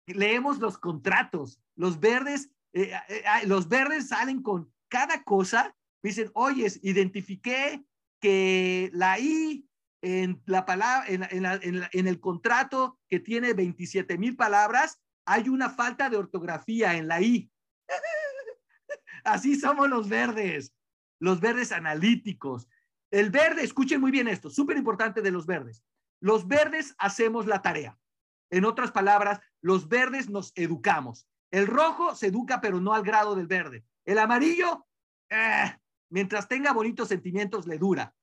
leemos 0.07 0.59
los 0.59 0.77
contratos, 0.77 1.59
los 1.75 1.99
verdes, 1.99 2.49
eh, 2.73 2.93
eh, 3.09 3.23
los 3.45 3.67
verdes 3.67 4.07
salen 4.07 4.41
con 4.41 4.71
cada 4.87 5.23
cosa 5.23 5.75
dicen, 6.09 6.31
oye, 6.33 6.71
identifiqué 6.81 7.83
que 8.19 8.89
la 8.93 9.19
I 9.19 9.67
en 10.01 10.41
la 10.45 10.65
palabra, 10.65 11.05
en, 11.07 12.07
el 12.07 12.19
contrato 12.19 12.99
que 13.09 13.19
tiene 13.19 13.53
27 13.53 14.17
mil 14.17 14.35
palabras, 14.35 15.01
hay 15.25 15.49
una 15.49 15.69
falta 15.69 16.09
de 16.09 16.17
ortografía 16.17 16.95
en 16.95 17.07
la 17.07 17.21
I. 17.21 17.51
Así 19.23 19.55
somos 19.55 19.89
los 19.89 20.07
verdes, 20.07 20.75
los 21.19 21.41
verdes 21.41 21.71
analíticos. 21.71 22.67
El 23.09 23.31
verde, 23.31 23.63
escuchen 23.63 23.99
muy 23.99 24.11
bien 24.11 24.27
esto, 24.27 24.49
súper 24.49 24.77
importante 24.77 25.21
de 25.21 25.31
los 25.31 25.47
verdes. 25.47 25.83
Los 26.19 26.47
verdes 26.47 26.93
hacemos 26.99 27.47
la 27.47 27.61
tarea. 27.61 27.97
En 28.51 28.65
otras 28.65 28.91
palabras, 28.91 29.39
los 29.61 29.87
verdes 29.87 30.29
nos 30.29 30.51
educamos. 30.55 31.27
El 31.51 31.65
rojo 31.65 32.15
se 32.15 32.27
educa, 32.27 32.61
pero 32.61 32.79
no 32.79 32.93
al 32.93 33.03
grado 33.03 33.35
del 33.35 33.47
verde. 33.47 33.85
El 34.05 34.19
amarillo, 34.19 34.85
eh, 35.29 35.75
mientras 36.15 36.47
tenga 36.47 36.71
bonitos 36.71 37.09
sentimientos, 37.09 37.67
le 37.67 37.77
dura. 37.77 38.15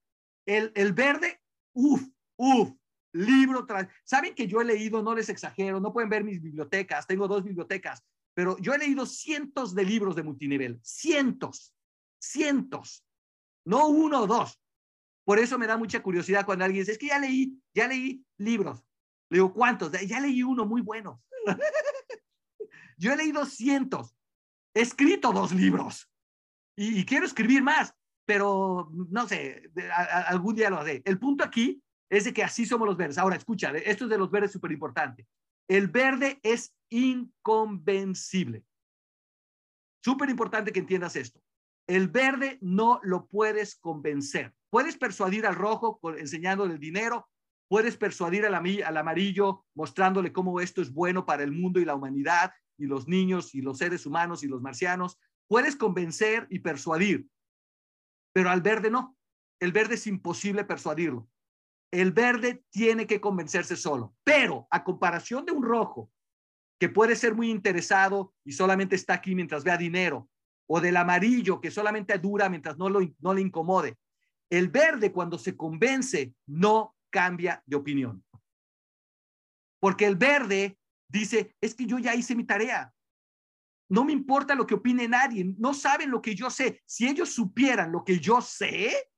El, 0.46 0.72
el 0.74 0.94
verde, 0.94 1.42
uff, 1.74 2.02
uff, 2.36 2.72
libro 3.12 3.66
tras... 3.66 3.86
Saben 4.02 4.34
que 4.34 4.46
yo 4.46 4.62
he 4.62 4.64
leído, 4.64 5.02
no 5.02 5.14
les 5.14 5.28
exagero, 5.28 5.78
no 5.78 5.92
pueden 5.92 6.08
ver 6.08 6.24
mis 6.24 6.40
bibliotecas, 6.40 7.06
tengo 7.06 7.28
dos 7.28 7.44
bibliotecas, 7.44 8.02
pero 8.32 8.56
yo 8.60 8.72
he 8.72 8.78
leído 8.78 9.04
cientos 9.04 9.74
de 9.74 9.84
libros 9.84 10.16
de 10.16 10.22
multinivel, 10.22 10.80
cientos, 10.82 11.74
cientos, 12.18 13.04
no 13.66 13.88
uno 13.88 14.22
o 14.22 14.26
dos. 14.26 14.58
Por 15.26 15.38
eso 15.38 15.58
me 15.58 15.66
da 15.66 15.76
mucha 15.76 16.02
curiosidad 16.02 16.46
cuando 16.46 16.64
alguien 16.64 16.80
dice, 16.80 16.92
es 16.92 16.98
que 16.98 17.08
ya 17.08 17.18
leí, 17.18 17.60
ya 17.74 17.88
leí 17.88 18.24
libros. 18.38 18.82
Le 19.28 19.36
digo, 19.36 19.52
¿cuántos? 19.52 19.92
Ya 19.92 20.18
leí 20.18 20.42
uno 20.42 20.64
muy 20.64 20.80
bueno. 20.80 21.22
yo 22.96 23.12
he 23.12 23.16
leído 23.18 23.44
cientos, 23.44 24.16
he 24.72 24.80
escrito 24.80 25.30
dos 25.30 25.52
libros 25.52 26.08
y, 26.76 27.04
quiero 27.04 27.26
escribir 27.26 27.62
más, 27.62 27.94
pero 28.24 28.90
no 28.92 29.28
sé, 29.28 29.70
algún 30.28 30.54
día 30.54 30.70
lo 30.70 30.78
haré. 30.78 31.02
El 31.04 31.18
punto 31.18 31.44
aquí 31.44 31.82
es 32.08 32.24
de 32.24 32.32
que 32.32 32.42
así 32.42 32.66
somos 32.66 32.86
los 32.86 32.96
verdes. 32.96 33.18
Ahora, 33.18 33.36
escucha, 33.36 33.70
esto 33.70 34.04
es 34.04 34.10
de 34.10 34.18
los 34.18 34.30
verdes 34.30 34.52
súper 34.52 34.72
importante. 34.72 35.26
El 35.68 35.88
verde 35.88 36.40
es 36.42 36.74
inconvencible. 36.90 38.64
Súper 40.04 40.28
importante 40.30 40.72
que 40.72 40.80
entiendas 40.80 41.16
esto. 41.16 41.40
El 41.86 42.08
verde 42.08 42.58
no 42.60 43.00
lo 43.02 43.26
puedes 43.26 43.76
convencer. 43.76 44.54
Puedes 44.70 44.96
persuadir 44.96 45.46
al 45.46 45.54
rojo 45.54 46.00
enseñándole 46.18 46.74
el 46.74 46.80
dinero, 46.80 47.28
puedes 47.68 47.96
persuadir 47.96 48.46
al, 48.46 48.54
al 48.54 48.96
amarillo 48.96 49.64
mostrándole 49.74 50.32
cómo 50.32 50.60
esto 50.60 50.82
es 50.82 50.92
bueno 50.92 51.24
para 51.24 51.42
el 51.42 51.52
mundo 51.52 51.80
y 51.80 51.84
la 51.84 51.94
humanidad 51.94 52.52
y 52.78 52.86
los 52.86 53.08
niños 53.08 53.54
y 53.54 53.62
los 53.62 53.78
seres 53.78 54.06
humanos 54.06 54.42
y 54.42 54.48
los 54.48 54.60
marcianos. 54.60 55.18
Puedes 55.52 55.76
convencer 55.76 56.46
y 56.48 56.60
persuadir, 56.60 57.28
pero 58.32 58.48
al 58.48 58.62
verde 58.62 58.90
no. 58.90 59.18
El 59.60 59.70
verde 59.70 59.96
es 59.96 60.06
imposible 60.06 60.64
persuadirlo. 60.64 61.28
El 61.90 62.12
verde 62.12 62.64
tiene 62.70 63.06
que 63.06 63.20
convencerse 63.20 63.76
solo, 63.76 64.16
pero 64.24 64.66
a 64.70 64.82
comparación 64.82 65.44
de 65.44 65.52
un 65.52 65.62
rojo, 65.62 66.10
que 66.80 66.88
puede 66.88 67.16
ser 67.16 67.34
muy 67.34 67.50
interesado 67.50 68.32
y 68.46 68.52
solamente 68.52 68.96
está 68.96 69.12
aquí 69.12 69.34
mientras 69.34 69.62
vea 69.62 69.76
dinero, 69.76 70.30
o 70.66 70.80
del 70.80 70.96
amarillo, 70.96 71.60
que 71.60 71.70
solamente 71.70 72.16
dura 72.18 72.48
mientras 72.48 72.78
no, 72.78 72.88
lo, 72.88 73.00
no 73.18 73.34
le 73.34 73.42
incomode, 73.42 73.98
el 74.48 74.68
verde 74.68 75.12
cuando 75.12 75.36
se 75.36 75.54
convence 75.54 76.34
no 76.46 76.96
cambia 77.10 77.62
de 77.66 77.76
opinión. 77.76 78.24
Porque 79.80 80.06
el 80.06 80.16
verde 80.16 80.78
dice, 81.08 81.54
es 81.60 81.74
que 81.74 81.84
yo 81.84 81.98
ya 81.98 82.14
hice 82.14 82.34
mi 82.34 82.44
tarea, 82.44 82.94
no 83.92 84.04
me 84.04 84.12
importa 84.12 84.54
lo 84.54 84.66
que 84.66 84.76
opine 84.76 85.06
nadie, 85.06 85.54
no 85.58 85.74
saben 85.74 86.10
lo 86.10 86.22
que 86.22 86.34
yo 86.34 86.48
sé. 86.48 86.82
Si 86.86 87.06
ellos 87.06 87.34
supieran 87.34 87.92
lo 87.92 88.04
que 88.04 88.20
yo 88.20 88.40
sé, 88.40 89.10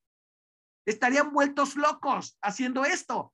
estarían 0.85 1.33
vueltos 1.33 1.77
locos 1.77 2.37
haciendo 2.43 2.85
esto. 2.85 3.33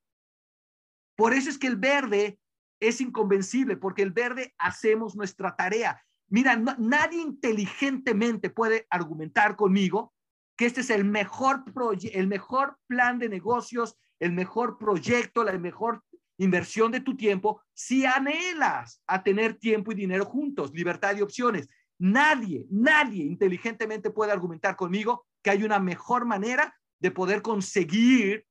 Por 1.16 1.32
eso 1.32 1.48
es 1.48 1.56
que 1.56 1.66
el 1.66 1.76
verde 1.76 2.38
es 2.78 3.00
inconvencible, 3.00 3.78
porque 3.78 4.02
el 4.02 4.10
verde 4.10 4.54
hacemos 4.58 5.16
nuestra 5.16 5.56
tarea. 5.56 6.04
Mira, 6.28 6.56
nadie 6.56 7.22
inteligentemente 7.22 8.50
puede 8.50 8.86
argumentar 8.90 9.56
conmigo 9.56 10.12
que 10.58 10.66
este 10.66 10.82
es 10.82 10.90
el 10.90 11.06
mejor, 11.06 11.64
el 12.12 12.26
mejor 12.26 12.78
plan 12.86 13.18
de 13.18 13.30
negocios, 13.30 13.96
el 14.18 14.32
mejor 14.32 14.76
proyecto, 14.76 15.42
la 15.42 15.56
mejor 15.56 16.04
inversión 16.40 16.90
de 16.90 17.00
tu 17.00 17.16
tiempo 17.16 17.62
si 17.74 18.06
anhelas 18.06 19.02
a 19.06 19.22
tener 19.22 19.54
tiempo 19.54 19.92
y 19.92 19.94
dinero 19.94 20.24
juntos, 20.24 20.72
libertad 20.72 21.16
y 21.16 21.22
opciones. 21.22 21.68
Nadie, 21.98 22.66
nadie 22.70 23.24
inteligentemente 23.24 24.10
puede 24.10 24.32
argumentar 24.32 24.74
conmigo 24.74 25.26
que 25.42 25.50
hay 25.50 25.64
una 25.64 25.78
mejor 25.78 26.24
manera 26.24 26.74
de 26.98 27.10
poder 27.10 27.42
conseguir 27.42 28.46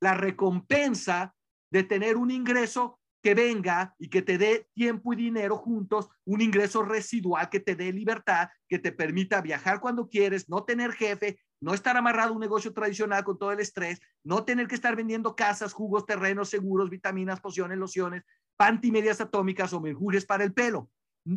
la 0.00 0.14
recompensa 0.14 1.34
de 1.70 1.84
tener 1.84 2.16
un 2.16 2.30
ingreso 2.30 2.98
que 3.22 3.34
venga 3.34 3.94
y 3.98 4.08
que 4.08 4.22
te 4.22 4.36
dé 4.36 4.68
tiempo 4.74 5.12
y 5.12 5.16
dinero 5.16 5.56
juntos, 5.56 6.08
un 6.24 6.40
ingreso 6.40 6.82
residual 6.82 7.48
que 7.50 7.60
te 7.60 7.76
dé 7.76 7.92
libertad, 7.92 8.48
que 8.68 8.78
te 8.78 8.92
permita 8.92 9.40
viajar 9.40 9.80
cuando 9.80 10.08
quieres, 10.08 10.48
no 10.48 10.64
tener 10.64 10.92
jefe, 10.92 11.40
no 11.60 11.74
estar 11.74 11.96
amarrado 11.96 12.30
a 12.30 12.34
un 12.34 12.40
negocio 12.40 12.72
tradicional 12.72 13.24
con 13.24 13.38
todo 13.38 13.52
el 13.52 13.60
estrés, 13.60 14.00
no 14.24 14.44
tener 14.44 14.68
que 14.68 14.74
estar 14.74 14.94
vendiendo 14.96 15.34
casas, 15.34 15.72
jugos, 15.72 16.06
terrenos, 16.06 16.48
seguros, 16.48 16.90
vitaminas, 16.90 17.40
pociones, 17.40 17.78
lociones, 17.78 18.24
pantimedias 18.56 19.20
atómicas 19.20 19.72
o 19.72 19.80
menjures 19.80 20.24
para 20.24 20.44
el 20.44 20.52
pelo. 20.52 20.90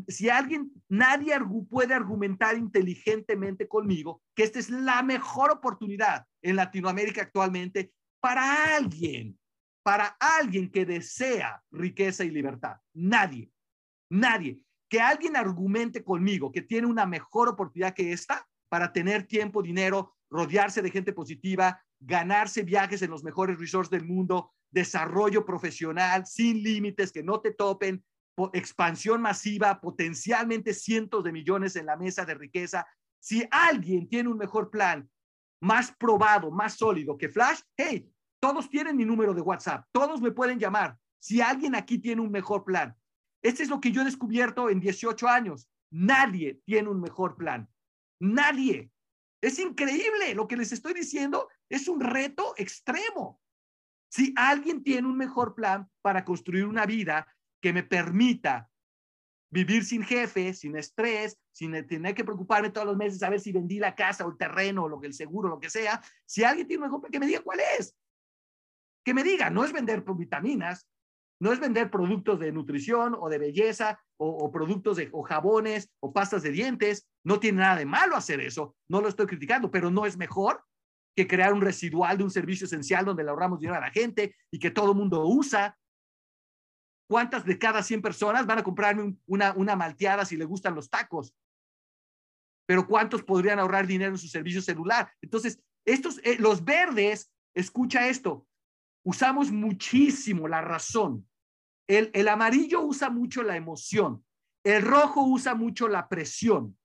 Si 0.07 0.29
alguien, 0.29 0.71
nadie 0.88 1.38
puede 1.69 1.93
argumentar 1.93 2.57
inteligentemente 2.57 3.67
conmigo 3.67 4.21
que 4.36 4.43
esta 4.43 4.60
es 4.60 4.69
la 4.69 5.03
mejor 5.03 5.51
oportunidad 5.51 6.25
en 6.41 6.55
Latinoamérica 6.55 7.23
actualmente 7.23 7.91
para 8.21 8.75
alguien, 8.75 9.38
para 9.84 10.15
alguien 10.19 10.71
que 10.71 10.86
desea 10.86 11.62
riqueza 11.71 12.23
y 12.23 12.31
libertad. 12.31 12.77
Nadie, 12.93 13.51
nadie. 14.10 14.63
Que 14.88 15.01
alguien 15.01 15.36
argumente 15.36 16.03
conmigo 16.03 16.51
que 16.51 16.62
tiene 16.62 16.88
una 16.88 17.05
mejor 17.05 17.49
oportunidad 17.49 17.93
que 17.93 18.12
esta, 18.12 18.47
para 18.71 18.93
tener 18.93 19.27
tiempo, 19.27 19.62
dinero, 19.62 20.15
rodearse 20.29 20.81
de 20.81 20.89
gente 20.89 21.12
positiva, 21.12 21.84
ganarse 21.99 22.63
viajes 22.63 23.01
en 23.01 23.12
los 23.12 23.21
mejores 23.21 23.60
resorts 23.60 23.89
del 23.89 24.05
mundo, 24.05 24.53
desarrollo 24.71 25.43
profesional 25.43 26.25
sin 26.25 26.63
límites, 26.63 27.12
que 27.12 27.21
no 27.21 27.41
te 27.41 27.51
topen, 27.51 28.01
expansión 28.53 29.21
masiva, 29.21 29.81
potencialmente 29.81 30.73
cientos 30.73 31.21
de 31.25 31.34
millones 31.34 31.75
en 31.75 31.86
la 31.86 31.97
mesa 31.97 32.23
de 32.23 32.34
riqueza. 32.34 32.88
Si 33.19 33.45
alguien 33.51 34.07
tiene 34.07 34.29
un 34.29 34.38
mejor 34.38 34.69
plan, 34.69 35.10
más 35.60 35.91
probado, 35.91 36.49
más 36.49 36.75
sólido 36.75 37.17
que 37.17 37.27
Flash, 37.27 37.60
hey, 37.75 38.10
todos 38.39 38.69
tienen 38.69 38.95
mi 38.95 39.03
número 39.03 39.34
de 39.34 39.41
WhatsApp, 39.41 39.86
todos 39.91 40.21
me 40.21 40.31
pueden 40.31 40.60
llamar. 40.60 40.97
Si 41.19 41.41
alguien 41.41 41.75
aquí 41.75 41.99
tiene 41.99 42.21
un 42.21 42.31
mejor 42.31 42.63
plan, 42.63 42.95
este 43.41 43.63
es 43.63 43.69
lo 43.69 43.81
que 43.81 43.91
yo 43.91 44.01
he 44.01 44.05
descubierto 44.05 44.69
en 44.69 44.79
18 44.79 45.27
años. 45.27 45.69
Nadie 45.89 46.62
tiene 46.65 46.88
un 46.88 47.01
mejor 47.01 47.36
plan. 47.36 47.67
Nadie. 48.21 48.91
Es 49.41 49.57
increíble. 49.60 50.36
Lo 50.36 50.47
que 50.47 50.55
les 50.55 50.71
estoy 50.71 50.93
diciendo 50.93 51.49
es 51.69 51.88
un 51.88 51.99
reto 51.99 52.53
extremo. 52.57 53.41
Si 54.10 54.34
alguien 54.36 54.84
tiene 54.84 55.07
un 55.07 55.17
mejor 55.17 55.55
plan 55.55 55.89
para 56.01 56.23
construir 56.23 56.65
una 56.65 56.86
vida 56.86 57.25
que 57.62 57.73
me 57.73 57.84
permita 57.84 58.69
vivir 59.49 59.84
sin 59.84 60.03
jefe, 60.03 60.53
sin 60.53 60.77
estrés, 60.77 61.38
sin 61.51 61.71
tener 61.88 62.15
que 62.15 62.23
preocuparme 62.23 62.69
todos 62.69 62.88
los 62.88 62.97
meses 62.97 63.21
a 63.23 63.29
ver 63.29 63.39
si 63.39 63.51
vendí 63.51 63.79
la 63.79 63.95
casa 63.95 64.25
o 64.25 64.29
el 64.29 64.38
terreno 64.38 64.84
o 64.84 64.89
lo 64.89 64.99
que 64.99 65.07
el 65.07 65.13
seguro, 65.13 65.49
lo 65.49 65.60
que 65.60 65.69
sea, 65.69 66.01
si 66.25 66.43
alguien 66.43 66.67
tiene 66.67 66.84
un 66.84 66.88
mejor 66.88 67.01
plan, 67.01 67.12
que 67.12 67.19
me 67.19 67.27
diga 67.27 67.41
cuál 67.41 67.60
es. 67.77 67.95
Que 69.03 69.13
me 69.13 69.23
diga, 69.23 69.49
no 69.49 69.65
es 69.65 69.73
vender 69.73 70.03
vitaminas, 70.15 70.88
no 71.39 71.51
es 71.51 71.60
vender 71.60 71.89
productos 71.89 72.39
de 72.39 72.51
nutrición 72.51 73.15
o 73.19 73.27
de 73.27 73.39
belleza 73.39 73.99
o, 74.17 74.51
productos 74.51 74.97
de 74.97 75.10
o 75.12 75.23
jabones 75.23 75.89
o 75.99 76.13
pastas 76.13 76.43
de 76.43 76.51
dientes. 76.51 77.07
No 77.23 77.39
tiene 77.39 77.60
nada 77.60 77.77
de 77.77 77.86
malo 77.86 78.15
hacer 78.15 78.39
eso. 78.41 78.75
No 78.88 79.01
lo 79.01 79.07
estoy 79.07 79.27
criticando, 79.27 79.69
pero 79.69 79.89
no 79.89 80.05
es 80.05 80.17
mejor. 80.17 80.63
que 81.13 81.27
crear 81.27 81.51
un 81.51 81.60
residual 81.60 82.17
de 82.17 82.23
un 82.23 82.31
servicio 82.31 82.65
esencial 82.65 83.03
donde 83.03 83.25
le 83.25 83.29
ahorramos 83.29 83.60
dinero 83.60 83.77
a 83.77 83.81
la 83.81 83.91
gente 83.91 84.34
y 84.49 84.57
que 84.57 84.71
todo 84.71 84.91
el 84.91 84.97
mundo 84.97 85.25
usa. 85.25 85.77
¿Cuántas 87.10 87.43
de 87.43 87.60
cada 87.60 87.84
100 87.84 88.01
personas 88.01 88.45
van 88.45 88.60
a 88.60 88.63
comprarme 88.63 89.17
una, 89.25 89.51
una 89.57 89.75
malteada 89.75 90.23
si 90.23 90.38
le 90.38 90.45
gustan 90.45 90.73
los 90.73 90.89
tacos? 90.89 91.36
Pero 92.65 92.88
¿cuántos 92.88 93.23
podrían 93.23 93.60
ahorrar 93.60 93.86
dinero 93.86 94.12
en 94.12 94.17
su 94.17 94.29
servicio 94.29 94.62
celular? 94.62 95.12
Entonces, 95.21 95.62
estos, 95.86 96.19
eh, 96.23 96.38
los 96.39 96.63
verdes, 96.63 97.29
escucha 97.53 98.07
esto, 98.07 98.47
usamos 99.03 99.51
muchísimo 99.51 100.47
la 100.47 100.62
razón. 100.62 101.27
El, 101.89 102.10
el 102.13 102.29
amarillo 102.29 102.81
usa 102.84 103.10
mucho 103.10 103.43
la 103.43 103.57
emoción. 103.57 104.23
El 104.63 104.84
rojo 104.84 105.25
usa 105.25 105.55
mucho 105.55 105.89
la 105.89 106.07
presión. 106.07 106.77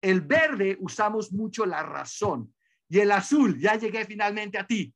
El 0.00 0.20
verde 0.22 0.76
usamos 0.80 1.32
mucho 1.32 1.66
la 1.66 1.82
razón. 1.82 2.54
Y 2.88 2.98
el 2.98 3.12
azul, 3.12 3.58
ya 3.58 3.76
llegué 3.76 4.04
finalmente 4.04 4.58
a 4.58 4.66
ti. 4.66 4.94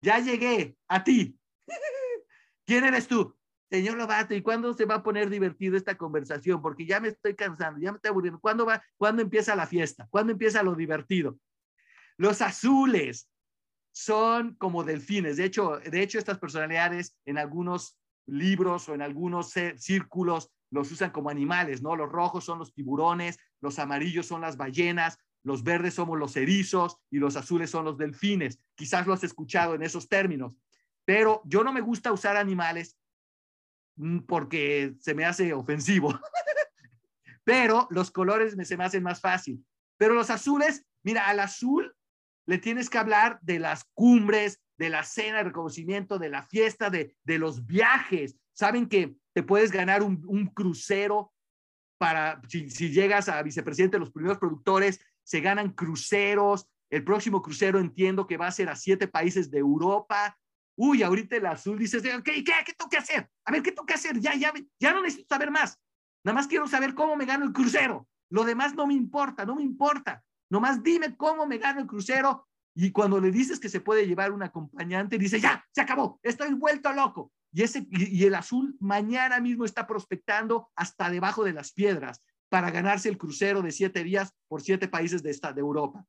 Ya 0.00 0.18
llegué 0.18 0.76
a 0.88 1.04
ti. 1.04 1.38
¿Quién 2.66 2.84
eres 2.84 3.06
tú? 3.06 3.36
Señor 3.70 3.96
Lobato, 3.96 4.34
¿y 4.34 4.42
cuándo 4.42 4.74
se 4.74 4.84
va 4.84 4.96
a 4.96 5.02
poner 5.02 5.30
divertido 5.30 5.76
esta 5.76 5.96
conversación? 5.96 6.60
Porque 6.60 6.84
ya 6.84 7.00
me 7.00 7.08
estoy 7.08 7.34
cansando, 7.34 7.80
ya 7.80 7.90
me 7.90 7.96
estoy 7.96 8.10
aburriendo. 8.10 8.38
¿Cuándo 8.38 8.66
va? 8.66 8.82
¿Cuándo 8.98 9.22
empieza 9.22 9.56
la 9.56 9.66
fiesta? 9.66 10.06
¿Cuándo 10.10 10.32
empieza 10.32 10.62
lo 10.62 10.74
divertido? 10.74 11.38
Los 12.18 12.42
azules 12.42 13.30
son 13.92 14.56
como 14.56 14.84
delfines. 14.84 15.36
De 15.36 15.44
hecho, 15.44 15.78
de 15.78 16.02
hecho 16.02 16.18
estas 16.18 16.38
personalidades 16.38 17.16
en 17.24 17.38
algunos 17.38 17.98
libros 18.26 18.88
o 18.88 18.94
en 18.94 19.02
algunos 19.02 19.54
círculos 19.76 20.50
los 20.70 20.90
usan 20.90 21.10
como 21.10 21.30
animales, 21.30 21.82
¿no? 21.82 21.96
Los 21.96 22.10
rojos 22.10 22.44
son 22.44 22.58
los 22.58 22.74
tiburones, 22.74 23.38
los 23.62 23.78
amarillos 23.78 24.26
son 24.26 24.42
las 24.42 24.58
ballenas, 24.58 25.18
los 25.44 25.62
verdes 25.62 25.94
somos 25.94 26.18
los 26.18 26.36
erizos 26.36 26.98
y 27.10 27.18
los 27.18 27.36
azules 27.36 27.70
son 27.70 27.84
los 27.84 27.96
delfines. 27.96 28.58
Quizás 28.74 29.06
lo 29.06 29.12
has 29.12 29.24
escuchado 29.24 29.74
en 29.74 29.82
esos 29.82 30.08
términos, 30.08 30.56
pero 31.04 31.40
yo 31.44 31.64
no 31.64 31.72
me 31.72 31.80
gusta 31.80 32.12
usar 32.12 32.36
animales 32.36 32.96
mm, 33.96 34.20
porque 34.20 34.94
se 35.00 35.14
me 35.14 35.24
hace 35.24 35.52
ofensivo. 35.52 36.18
pero 37.44 37.88
los 37.90 38.10
colores 38.10 38.56
me, 38.56 38.64
se 38.64 38.76
me 38.76 38.84
hacen 38.84 39.02
más 39.02 39.20
fácil. 39.20 39.64
Pero 39.96 40.14
los 40.14 40.30
azules, 40.30 40.84
mira, 41.02 41.28
al 41.28 41.40
azul 41.40 41.94
le 42.46 42.58
tienes 42.58 42.90
que 42.90 42.98
hablar 42.98 43.38
de 43.42 43.60
las 43.60 43.84
cumbres, 43.94 44.60
de 44.76 44.90
la 44.90 45.04
cena 45.04 45.38
de 45.38 45.44
reconocimiento, 45.44 46.18
de 46.18 46.30
la 46.30 46.42
fiesta, 46.42 46.90
de, 46.90 47.16
de 47.22 47.38
los 47.38 47.66
viajes. 47.66 48.36
Saben 48.52 48.88
que 48.88 49.14
te 49.32 49.42
puedes 49.42 49.70
ganar 49.70 50.02
un, 50.02 50.22
un 50.26 50.46
crucero 50.46 51.32
para, 52.02 52.42
si, 52.48 52.66
llegas 52.90 53.28
a 53.28 53.40
vicepresidente, 53.44 53.96
los 53.96 54.10
primeros 54.10 54.38
productores 54.38 54.98
se 55.22 55.40
ganan 55.40 55.70
cruceros. 55.70 56.66
El 56.90 57.04
próximo 57.04 57.40
crucero 57.40 57.78
entiendo 57.78 58.26
que 58.26 58.36
va 58.36 58.48
a 58.48 58.50
ser 58.50 58.68
a 58.68 58.74
siete 58.74 59.06
países 59.06 59.52
de 59.52 59.60
Europa. 59.60 60.36
Uy, 60.74 61.04
ahorita 61.04 61.36
el 61.36 61.46
azul 61.46 61.78
dices, 61.78 62.02
¿qué, 62.02 62.20
qué, 62.24 62.42
qué 62.42 62.72
tengo 62.76 62.90
que 62.90 62.96
hacer? 62.96 63.30
A 63.44 63.52
ver, 63.52 63.62
¿qué 63.62 63.70
tengo 63.70 63.86
que 63.86 63.94
hacer? 63.94 64.18
Ya, 64.18 64.34
ya, 64.34 64.52
ya 64.80 64.92
no 64.92 65.00
necesito 65.00 65.32
saber 65.32 65.52
más. 65.52 65.78
Nada 66.24 66.34
más 66.34 66.48
quiero 66.48 66.66
saber 66.66 66.92
cómo 66.94 67.14
me 67.14 67.24
gano 67.24 67.44
el 67.44 67.52
crucero. 67.52 68.08
Lo 68.30 68.42
demás 68.42 68.74
no 68.74 68.84
me 68.88 68.94
importa, 68.94 69.46
no 69.46 69.54
me 69.54 69.62
importa. 69.62 70.24
Nomás 70.50 70.82
dime 70.82 71.16
cómo 71.16 71.46
me 71.46 71.58
gano 71.58 71.82
el 71.82 71.86
crucero. 71.86 72.48
Y 72.74 72.90
cuando 72.90 73.20
le 73.20 73.30
dices 73.30 73.60
que 73.60 73.68
se 73.68 73.80
puede 73.80 74.08
llevar 74.08 74.32
un 74.32 74.42
acompañante, 74.42 75.18
dice, 75.18 75.38
ya, 75.38 75.64
se 75.70 75.82
acabó, 75.82 76.18
estoy 76.24 76.52
vuelto 76.54 76.92
loco. 76.92 77.30
Y, 77.52 77.62
ese, 77.62 77.86
y 77.90 78.24
el 78.24 78.34
azul 78.34 78.76
mañana 78.80 79.40
mismo 79.40 79.64
está 79.64 79.86
prospectando 79.86 80.70
hasta 80.74 81.10
debajo 81.10 81.44
de 81.44 81.52
las 81.52 81.72
piedras 81.72 82.22
para 82.48 82.70
ganarse 82.70 83.08
el 83.08 83.18
crucero 83.18 83.62
de 83.62 83.72
siete 83.72 84.04
días 84.04 84.34
por 84.48 84.62
siete 84.62 84.88
países 84.88 85.22
de, 85.22 85.30
esta, 85.30 85.52
de 85.52 85.60
Europa. 85.60 86.04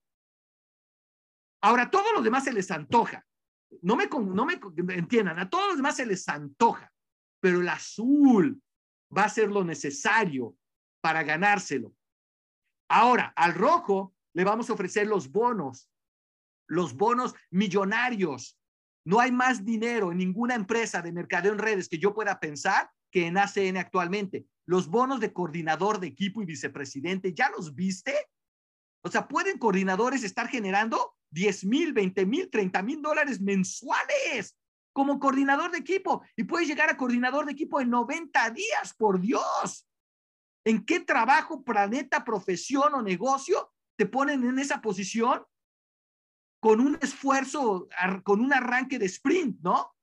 Ahora, 1.61 1.83
a 1.83 1.89
todos 1.89 2.11
los 2.15 2.23
demás 2.23 2.43
se 2.43 2.53
les 2.53 2.69
antoja. 2.71 3.25
No 3.81 3.95
me, 3.95 4.07
no 4.07 4.45
me 4.45 4.59
entiendan, 4.93 5.39
a 5.39 5.49
todos 5.49 5.67
los 5.69 5.77
demás 5.77 5.95
se 5.95 6.05
les 6.05 6.27
antoja, 6.27 6.91
pero 7.39 7.61
el 7.61 7.69
azul 7.69 8.61
va 9.15 9.23
a 9.25 9.29
ser 9.29 9.49
lo 9.49 9.63
necesario 9.63 10.55
para 11.01 11.23
ganárselo. 11.23 11.93
Ahora, 12.89 13.33
al 13.35 13.53
rojo 13.53 14.13
le 14.33 14.43
vamos 14.43 14.69
a 14.69 14.73
ofrecer 14.73 15.07
los 15.07 15.31
bonos, 15.31 15.89
los 16.67 16.93
bonos 16.93 17.33
millonarios 17.49 18.59
no 19.05 19.19
hay 19.19 19.31
más 19.31 19.65
dinero 19.65 20.11
en 20.11 20.17
ninguna 20.17 20.55
empresa 20.55 21.01
de 21.01 21.11
mercadeo 21.11 21.51
en 21.51 21.59
redes 21.59 21.89
que 21.89 21.99
yo 21.99 22.13
pueda 22.13 22.39
pensar 22.39 22.89
que 23.11 23.27
en 23.27 23.37
ACN 23.37 23.77
actualmente. 23.77 24.45
Los 24.65 24.87
bonos 24.87 25.19
de 25.19 25.33
coordinador 25.33 25.99
de 25.99 26.07
equipo 26.07 26.41
y 26.41 26.45
vicepresidente, 26.45 27.33
¿ya 27.33 27.49
los 27.49 27.75
viste? 27.75 28.15
O 29.03 29.11
sea, 29.11 29.27
pueden 29.27 29.57
coordinadores 29.57 30.23
estar 30.23 30.47
generando 30.47 31.15
10 31.31 31.65
mil, 31.65 31.93
20 31.93 32.25
mil, 32.25 32.49
30 32.49 32.81
mil 32.81 33.01
dólares 33.01 33.41
mensuales 33.41 34.57
como 34.93 35.19
coordinador 35.19 35.71
de 35.71 35.79
equipo 35.79 36.23
y 36.35 36.43
puedes 36.43 36.67
llegar 36.67 36.89
a 36.89 36.97
coordinador 36.97 37.45
de 37.45 37.51
equipo 37.51 37.81
en 37.81 37.89
90 37.89 38.51
días, 38.51 38.93
por 38.97 39.19
Dios. 39.19 39.87
¿En 40.65 40.85
qué 40.85 41.01
trabajo, 41.01 41.63
planeta, 41.63 42.23
profesión 42.23 42.93
o 42.93 43.01
negocio 43.01 43.73
te 43.97 44.05
ponen 44.05 44.43
en 44.43 44.59
esa 44.59 44.81
posición 44.81 45.43
con 46.63 46.79
un 46.79 46.97
esfuerzo, 47.01 47.89
con 48.23 48.39
un 48.39 48.53
arranque 48.53 48.97
de 48.97 49.07
sprint, 49.07 49.59
¿no? 49.59 49.93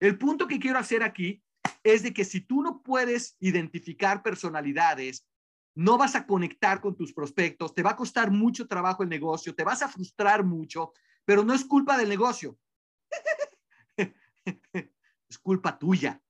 El 0.00 0.16
punto 0.16 0.46
que 0.46 0.60
quiero 0.60 0.78
hacer 0.78 1.02
aquí 1.02 1.42
es 1.82 2.04
de 2.04 2.14
que 2.14 2.24
si 2.24 2.42
tú 2.42 2.62
no 2.62 2.80
puedes 2.80 3.36
identificar 3.40 4.22
personalidades, 4.22 5.26
no 5.74 5.98
vas 5.98 6.14
a 6.14 6.28
conectar 6.28 6.80
con 6.80 6.94
tus 6.94 7.12
prospectos, 7.12 7.74
te 7.74 7.82
va 7.82 7.90
a 7.90 7.96
costar 7.96 8.30
mucho 8.30 8.68
trabajo 8.68 9.02
el 9.02 9.08
negocio, 9.08 9.52
te 9.52 9.64
vas 9.64 9.82
a 9.82 9.88
frustrar 9.88 10.44
mucho, 10.44 10.92
pero 11.24 11.42
no 11.42 11.52
es 11.52 11.64
culpa 11.64 11.98
del 11.98 12.08
negocio. 12.08 12.56
es 15.28 15.38
culpa 15.42 15.76
tuya. 15.76 16.22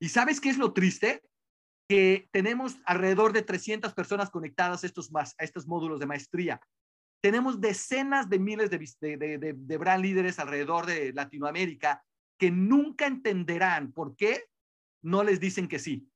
¿Y 0.00 0.08
sabes 0.08 0.40
qué 0.40 0.48
es 0.48 0.58
lo 0.58 0.72
triste? 0.72 1.22
Que 1.88 2.28
tenemos 2.32 2.78
alrededor 2.84 3.32
de 3.32 3.42
300 3.42 3.94
personas 3.94 4.28
conectadas 4.28 4.82
a 4.82 4.86
estos, 4.88 5.08
a 5.14 5.44
estos 5.44 5.68
módulos 5.68 6.00
de 6.00 6.06
maestría. 6.06 6.60
Tenemos 7.22 7.60
decenas 7.60 8.28
de 8.28 8.38
miles 8.40 8.68
de, 8.68 8.78
de, 9.54 9.76
brand 9.78 10.02
líderes 10.02 10.38
alrededor 10.38 10.86
de 10.86 11.12
Latinoamérica 11.12 12.04
que 12.36 12.50
nunca 12.50 13.06
entenderán 13.06 13.92
por 13.92 14.16
qué 14.16 14.46
no 15.02 15.22
les 15.22 15.38
dicen 15.38 15.68
que 15.68 15.78
sí. 15.78 16.08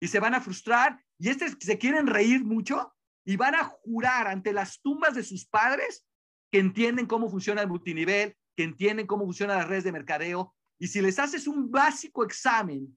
Y 0.00 0.08
se 0.08 0.20
van 0.20 0.34
a 0.34 0.40
frustrar 0.40 1.02
y 1.18 1.28
estos 1.28 1.56
se 1.58 1.76
quieren 1.76 2.06
reír 2.06 2.44
mucho 2.44 2.94
y 3.24 3.36
van 3.36 3.56
a 3.56 3.64
jurar 3.64 4.28
ante 4.28 4.52
las 4.52 4.80
tumbas 4.80 5.14
de 5.14 5.24
sus 5.24 5.44
padres 5.44 6.06
que 6.52 6.60
entienden 6.60 7.06
cómo 7.06 7.28
funciona 7.28 7.62
el 7.62 7.68
multinivel, 7.68 8.36
que 8.56 8.62
entienden 8.62 9.06
cómo 9.06 9.24
funcionan 9.24 9.58
las 9.58 9.68
redes 9.68 9.84
de 9.84 9.92
mercadeo. 9.92 10.54
Y 10.78 10.88
si 10.88 11.00
les 11.00 11.18
haces 11.18 11.48
un 11.48 11.70
básico 11.70 12.24
examen, 12.24 12.96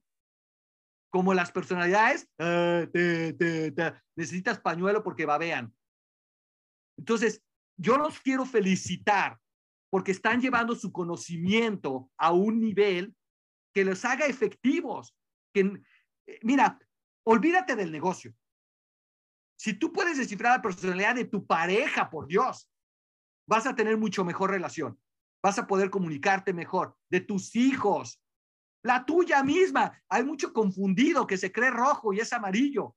como 1.10 1.34
las 1.34 1.50
personalidades, 1.50 2.28
ah, 2.38 2.86
necesitas 4.14 4.60
pañuelo 4.60 5.02
porque 5.02 5.26
babean. 5.26 5.74
Entonces, 6.96 7.42
yo 7.76 7.98
los 7.98 8.20
quiero 8.20 8.44
felicitar 8.44 9.38
porque 9.90 10.12
están 10.12 10.40
llevando 10.40 10.74
su 10.74 10.92
conocimiento 10.92 12.10
a 12.16 12.32
un 12.32 12.60
nivel 12.60 13.14
que 13.74 13.84
los 13.84 14.04
haga 14.04 14.26
efectivos. 14.26 15.14
Eh, 15.54 15.72
mira, 16.42 16.78
olvídate 17.24 17.76
del 17.76 17.92
negocio. 17.92 18.34
Si 19.58 19.74
tú 19.74 19.92
puedes 19.92 20.18
descifrar 20.18 20.56
la 20.56 20.62
personalidad 20.62 21.14
de 21.14 21.24
tu 21.24 21.46
pareja, 21.46 22.10
por 22.10 22.26
Dios, 22.26 22.68
vas 23.48 23.66
a 23.66 23.74
tener 23.74 23.96
mucho 23.96 24.24
mejor 24.24 24.50
relación. 24.50 25.00
Vas 25.42 25.58
a 25.58 25.66
poder 25.66 25.90
comunicarte 25.90 26.52
mejor. 26.52 26.96
De 27.10 27.20
tus 27.20 27.54
hijos, 27.54 28.20
la 28.82 29.04
tuya 29.04 29.42
misma. 29.42 30.02
Hay 30.08 30.24
mucho 30.24 30.52
confundido 30.52 31.26
que 31.26 31.38
se 31.38 31.52
cree 31.52 31.70
rojo 31.70 32.12
y 32.12 32.20
es 32.20 32.32
amarillo. 32.32 32.96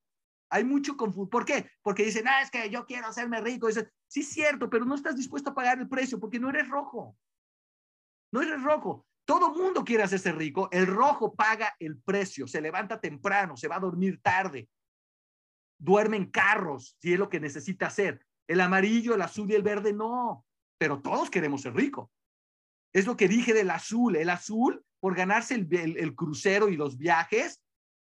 Hay 0.50 0.64
mucho 0.64 0.98
confusión. 0.98 1.30
¿Por 1.30 1.46
qué? 1.46 1.70
Porque 1.82 2.04
dicen, 2.04 2.28
ah, 2.28 2.42
es 2.42 2.50
que 2.50 2.70
yo 2.70 2.86
quiero 2.86 3.08
hacerme 3.08 3.40
rico. 3.42 3.68
Dicen, 3.68 3.90
sí, 4.08 4.22
es 4.22 4.30
cierto, 4.30 4.70
pero 4.70 4.86
no 4.86 4.96
estás 4.96 5.16
dispuesto 5.16 5.52
a 5.52 5.56
pagar 5.56 5.80
el 5.80 5.88
precio 5.88 6.20
porque 6.20 6.40
no 6.40 6.50
eres 6.50 6.68
rojo. 6.68 7.16
No 8.32 8.42
eres 8.42 8.62
rojo. 8.64 9.06
Todo 9.26 9.54
mundo 9.54 9.84
quiere 9.84 10.04
hacerse 10.04 10.32
rico. 10.32 10.68
El 10.72 10.88
rojo 10.88 11.36
paga 11.36 11.76
el 11.80 12.00
precio. 12.02 12.48
Se 12.48 12.62
levanta 12.62 13.00
temprano, 13.00 13.56
se 13.56 13.68
va 13.68 13.76
a 13.76 13.82
dormir 13.82 14.20
tarde. 14.22 14.68
Duerme 15.78 16.18
en 16.18 16.32
carros, 16.32 16.98
si 17.00 17.14
es 17.14 17.20
lo 17.20 17.30
que 17.30 17.40
necesita 17.40 17.88
hacer. 17.88 18.26
El 18.48 18.62
amarillo, 18.62 19.14
el 19.14 19.22
azul 19.22 19.50
y 19.52 19.56
el 19.56 19.62
verde 19.62 19.94
no. 19.94 20.46
Pero 20.80 21.02
todos 21.02 21.30
queremos 21.30 21.62
ser 21.62 21.76
rico. 21.76 22.12
Es 22.92 23.06
lo 23.06 23.16
que 23.16 23.28
dije 23.28 23.54
del 23.54 23.70
azul. 23.70 24.16
El 24.16 24.32
azul, 24.32 24.84
por 25.00 25.16
ganarse 25.16 25.54
el 25.54 26.16
crucero 26.16 26.70
y 26.70 26.76
los 26.76 26.98
viajes, 26.98 27.62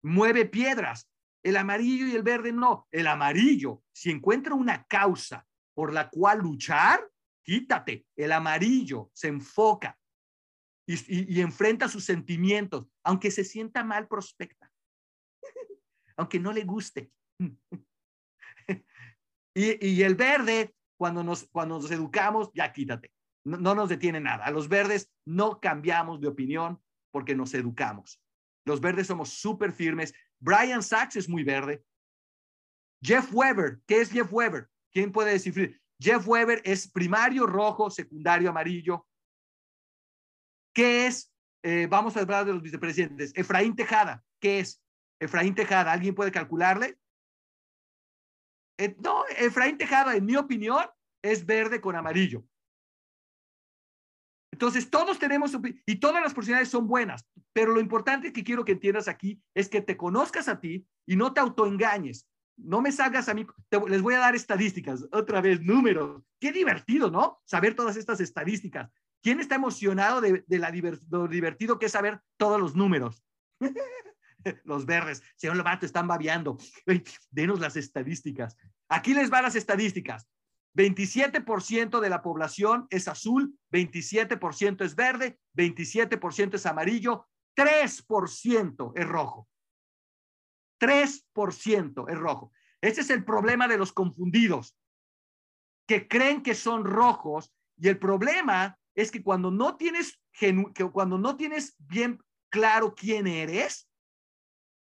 mueve 0.03 0.47
piedras. 0.47 1.10
El 1.42 1.57
amarillo 1.57 2.07
y 2.07 2.14
el 2.14 2.22
verde 2.22 2.53
no. 2.53 2.87
El 2.90 3.07
amarillo, 3.07 3.83
si 3.92 4.11
encuentra 4.11 4.55
una 4.55 4.85
causa 4.85 5.46
por 5.74 5.92
la 5.92 6.11
cual 6.11 6.40
luchar, 6.40 7.00
quítate. 7.42 8.07
El 8.16 8.33
amarillo 8.33 9.11
se 9.14 9.29
enfoca 9.29 9.98
y, 10.87 11.40
enfrenta 11.40 11.88
sus 11.88 12.05
sentimientos, 12.05 12.87
aunque 13.05 13.31
se 13.31 13.44
sienta 13.44 13.85
mal, 13.85 14.09
prospecta, 14.09 14.70
aunque 16.16 16.40
no 16.40 16.53
le 16.53 16.64
guste. 16.64 17.12
y, 19.55 20.03
el 20.03 20.14
verde 20.16 20.74
cuando 20.98 21.22
nos, 21.22 21.48
cuando 21.50 21.79
nos 21.79 21.90
educamos, 21.90 22.50
ya 22.55 22.72
quítate. 22.72 23.12
No, 23.44 23.57
no 23.57 23.74
nos 23.74 23.88
detiene 23.88 24.20
nada. 24.20 24.44
A 24.44 24.50
los 24.50 24.68
verdes 24.68 25.11
no 25.24 25.61
cambiamos 25.61 26.20
de 26.20 26.29
opinión 26.29 26.83
porque 27.11 27.35
nos 27.35 27.55
educamos. 27.55 28.20
Los 28.66 28.81
verdes 28.81 29.07
somos 29.07 29.31
súper 29.31 29.72
firmes. 29.72 30.12
Brian 30.40 30.83
Sachs 30.83 31.16
es 31.16 31.29
muy 31.29 31.44
verde. 31.44 31.85
Jeff 33.03 33.33
Weber, 33.33 33.81
¿qué 33.87 34.00
es 34.00 34.11
Jeff 34.11 34.33
Weber? 34.33 34.68
¿Quién 34.92 35.12
puede 35.12 35.33
decir? 35.33 35.81
Jeff 35.98 36.26
Weber 36.26 36.61
es 36.64 36.90
primario 36.90 37.46
rojo, 37.46 37.90
secundario 37.90 38.50
amarillo. 38.50 39.07
¿Qué 40.74 41.07
es? 41.07 41.33
Eh, 41.62 41.87
vamos 41.88 42.16
a 42.16 42.20
hablar 42.20 42.46
de 42.46 42.55
los 42.55 42.62
vicepresidentes. 42.62 43.33
Efraín 43.35 43.76
Tejada, 43.76 44.24
¿qué 44.40 44.61
es? 44.61 44.83
Efraín 45.18 45.55
Tejada, 45.55 45.92
¿alguien 45.92 46.14
puede 46.14 46.33
calcularle? 46.33 46.98
Eh, 48.79 48.96
no, 48.98 49.26
Efraín 49.37 49.76
Tejada, 49.76 50.16
en 50.16 50.24
mi 50.24 50.37
opinión, 50.37 50.85
es 51.22 51.44
verde 51.44 51.81
con 51.81 51.96
amarillo. 51.96 52.44
Entonces, 54.61 54.90
todos 54.90 55.18
tenemos, 55.18 55.57
y 55.87 55.96
todas 55.96 56.23
las 56.23 56.35
personalidades 56.35 56.68
son 56.68 56.87
buenas, 56.87 57.27
pero 57.55 57.73
lo 57.73 57.81
importante 57.81 58.31
que 58.31 58.44
quiero 58.44 58.62
que 58.62 58.73
entiendas 58.73 59.09
aquí 59.09 59.42
es 59.55 59.70
que 59.70 59.81
te 59.81 59.96
conozcas 59.96 60.49
a 60.49 60.61
ti 60.61 60.87
y 61.07 61.16
no 61.16 61.33
te 61.33 61.40
autoengañes. 61.40 62.29
No 62.59 62.83
me 62.83 62.92
salgas 62.92 63.31
a 63.31 63.35
mí, 63.35 63.46
les 63.88 64.03
voy 64.03 64.12
a 64.12 64.18
dar 64.18 64.37
estadísticas, 64.37 65.09
otra 65.12 65.40
vez, 65.40 65.62
números. 65.62 66.23
Qué 66.38 66.53
divertido, 66.53 67.11
¿no? 67.11 67.40
Saber 67.46 67.75
todas 67.75 67.96
estas 67.96 68.20
estadísticas. 68.20 68.90
¿Quién 69.23 69.40
está 69.40 69.55
emocionado 69.55 70.20
de, 70.20 70.44
la 70.46 70.70
lo 71.11 71.27
divertido 71.27 71.79
que 71.79 71.87
es 71.87 71.92
saber 71.92 72.20
todos 72.37 72.61
los 72.61 72.77
números? 72.77 73.25
los 74.64 74.85
verdes. 74.85 75.23
Señor 75.37 75.57
Lobato, 75.57 75.87
están 75.87 76.07
babeando. 76.07 76.59
Denos 77.31 77.61
las 77.61 77.77
estadísticas. 77.77 78.59
Aquí 78.90 79.14
les 79.14 79.31
van 79.31 79.44
las 79.44 79.57
estadísticas. 79.57 80.29
27% 80.74 82.00
de 82.00 82.11
la 82.11 82.22
población 82.22 82.87
es 82.90 83.09
azul, 83.09 83.59
27% 83.72 84.85
es 84.85 84.94
verde, 84.94 85.38
27% 85.54 86.54
es 86.54 86.66
amarillo, 86.66 87.26
3% 87.56 88.92
es 88.94 89.09
rojo. 89.09 89.48
3% 90.80 92.11
es 92.11 92.18
rojo. 92.18 92.52
Ese 92.80 93.02
es 93.02 93.11
el 93.11 93.24
problema 93.24 93.68
de 93.68 93.78
los 93.78 93.92
confundidos, 93.92 94.76
que 95.87 96.09
creen 96.09 96.42
que 96.42 96.54
son 96.54 96.85
rojos 96.85 97.52
y 97.76 97.88
el 97.88 97.98
problema 97.98 98.78
es 98.94 99.11
que 99.11 99.22
cuando 99.22 99.50
no 99.50 99.76
tienes 99.76 100.20
que 100.33 100.54
cuando 100.92 101.18
no 101.18 101.37
tienes 101.37 101.74
bien 101.78 102.22
claro 102.48 102.94
quién 102.94 103.26
eres, 103.26 103.88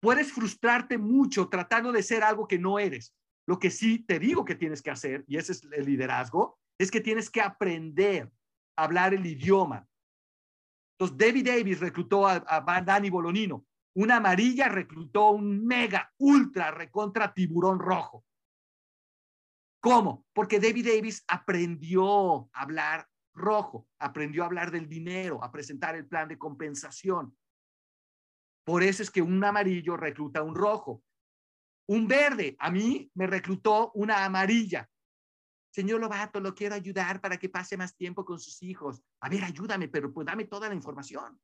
puedes 0.00 0.32
frustrarte 0.32 0.98
mucho 0.98 1.48
tratando 1.48 1.92
de 1.92 2.02
ser 2.02 2.22
algo 2.22 2.46
que 2.46 2.58
no 2.58 2.78
eres. 2.78 3.14
Lo 3.46 3.59
que 3.59 3.70
sí 3.70 3.98
te 4.00 4.18
digo 4.18 4.44
que 4.44 4.54
tienes 4.54 4.83
que 4.83 4.90
hacer, 4.90 5.24
y 5.26 5.37
ese 5.37 5.52
es 5.52 5.62
el 5.70 5.85
liderazgo, 5.85 6.59
es 6.78 6.90
que 6.90 7.00
tienes 7.00 7.30
que 7.30 7.40
aprender 7.40 8.33
a 8.76 8.85
hablar 8.85 9.14
el 9.14 9.24
idioma. 9.26 9.87
Entonces, 10.98 11.18
David 11.18 11.46
Davis 11.46 11.80
reclutó 11.80 12.26
a, 12.26 12.44
a 12.46 12.80
Dani 12.80 13.11
Bolonino. 13.11 13.66
Una 13.96 14.16
amarilla 14.16 14.68
reclutó 14.68 15.30
un 15.30 15.64
mega, 15.64 16.12
ultra, 16.18 16.70
recontra 16.70 17.33
tiburón 17.33 17.78
rojo. 17.78 18.24
¿Cómo? 19.80 20.24
Porque 20.33 20.59
David 20.59 20.88
Davis 20.88 21.22
aprendió 21.28 22.48
a 22.52 22.62
hablar 22.62 23.07
rojo, 23.35 23.87
aprendió 23.98 24.42
a 24.42 24.46
hablar 24.46 24.70
del 24.70 24.88
dinero, 24.88 25.44
a 25.44 25.52
presentar 25.52 25.94
el 25.94 26.07
plan 26.07 26.28
de 26.28 26.38
compensación. 26.38 27.37
Por 28.64 28.83
eso 28.83 29.02
es 29.02 29.11
que 29.11 29.20
un 29.20 29.44
amarillo 29.44 29.96
recluta 29.96 30.42
un 30.42 30.54
rojo. 30.54 31.02
Un 31.87 32.09
verde, 32.09 32.57
a 32.59 32.70
mí 32.70 33.11
me 33.14 33.27
reclutó 33.27 33.92
una 33.94 34.25
amarilla. 34.25 34.88
Señor 35.70 36.01
Lobato, 36.01 36.40
lo 36.40 36.55
quiero 36.55 36.75
ayudar 36.75 37.20
para 37.20 37.37
que 37.37 37.49
pase 37.49 37.77
más 37.77 37.97
tiempo 37.97 38.25
con 38.25 38.38
sus 38.38 38.62
hijos. 38.62 39.03
A 39.20 39.29
ver, 39.29 39.44
ayúdame, 39.44 39.88
pero 39.88 40.12
pues 40.12 40.27
dame 40.27 40.44
toda 40.44 40.68
la 40.68 40.75
información. 40.75 41.38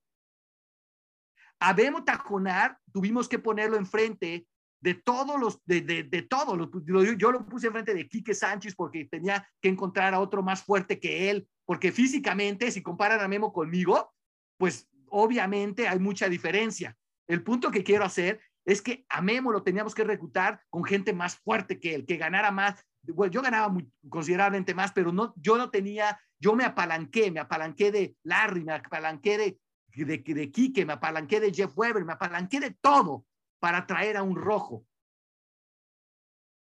A 1.59 1.76
Tajonar 2.05 2.79
tuvimos 2.92 3.29
que 3.29 3.38
ponerlo 3.38 3.76
enfrente 3.76 4.46
de 4.81 4.94
todos 4.94 5.38
los, 5.38 5.62
de, 5.66 5.83
de, 5.83 6.05
de 6.05 6.22
todos 6.22 6.57
los, 6.57 6.70
yo 7.18 7.33
lo 7.33 7.44
puse 7.44 7.66
enfrente 7.66 7.92
de 7.92 8.09
Quique 8.09 8.35
Sánchez 8.35 8.74
porque 8.74 9.05
tenía 9.05 9.46
que 9.61 9.68
encontrar 9.68 10.14
a 10.14 10.20
otro 10.20 10.42
más 10.42 10.62
fuerte 10.62 10.98
que 10.98 11.29
él, 11.29 11.46
porque 11.66 11.92
físicamente, 11.92 12.70
si 12.70 12.83
comparan 12.83 13.20
a 13.20 13.29
Memo 13.29 13.53
conmigo, 13.53 14.14
pues 14.57 14.88
obviamente 15.09 15.87
hay 15.87 15.98
mucha 15.98 16.29
diferencia. 16.29 16.96
El 17.29 17.42
punto 17.42 17.70
que 17.70 17.85
quiero 17.85 18.05
hacer 18.05 18.40
es 18.70 18.83
que 18.83 19.04
a 19.09 19.20
Memo 19.20 19.50
lo 19.50 19.64
teníamos 19.64 19.96
que 19.96 20.04
reclutar 20.04 20.62
con 20.70 20.85
gente 20.85 21.12
más 21.12 21.37
fuerte 21.37 21.80
que 21.80 21.92
él, 21.92 22.06
que 22.06 22.16
ganara 22.16 22.52
más. 22.52 22.80
Bueno, 23.02 23.33
yo 23.33 23.42
ganaba 23.42 23.74
considerablemente 24.09 24.74
más, 24.74 24.92
pero 24.92 25.11
no, 25.11 25.35
yo 25.37 25.59
no 25.59 25.70
tenía, 25.70 26.20
yo 26.38 26.54
me 26.54 26.64
apalanqué, 26.64 27.33
me 27.33 27.40
apalanqué 27.40 27.90
de 27.90 28.14
Larry, 28.22 28.62
me 28.62 28.74
apalanqué 28.74 29.38
de, 29.38 29.61
de, 30.04 30.18
de 30.18 30.50
Quique, 30.52 30.87
me 30.87 30.92
apalanqué 30.92 31.40
de 31.40 31.52
Jeff 31.52 31.76
Weber, 31.76 32.04
me 32.04 32.12
apalanqué 32.12 32.61
de 32.61 32.70
todo 32.80 33.24
para 33.59 33.88
traer 33.88 34.16
a 34.16 34.22
un 34.22 34.37
rojo. 34.37 34.87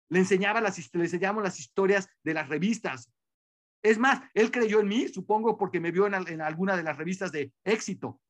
Le 0.10 0.20
enseñaba 0.20 0.62
las, 0.62 0.78
le 0.94 1.04
enseñamos 1.06 1.42
las 1.42 1.60
historias 1.60 2.08
de 2.24 2.36
las 2.36 2.48
revistas. 2.48 3.12
Es 3.82 3.98
más, 3.98 4.22
él 4.36 4.52
creyó 4.52 4.80
en 4.80 4.90
mí, 4.90 5.08
supongo 5.08 5.58
porque 5.58 5.80
me 5.80 5.90
vio 5.90 6.06
en, 6.06 6.14
en 6.14 6.42
alguna 6.42 6.78
de 6.78 6.84
las 6.84 6.98
revistas 6.98 7.32
de 7.32 7.52
éxito. 7.64 8.22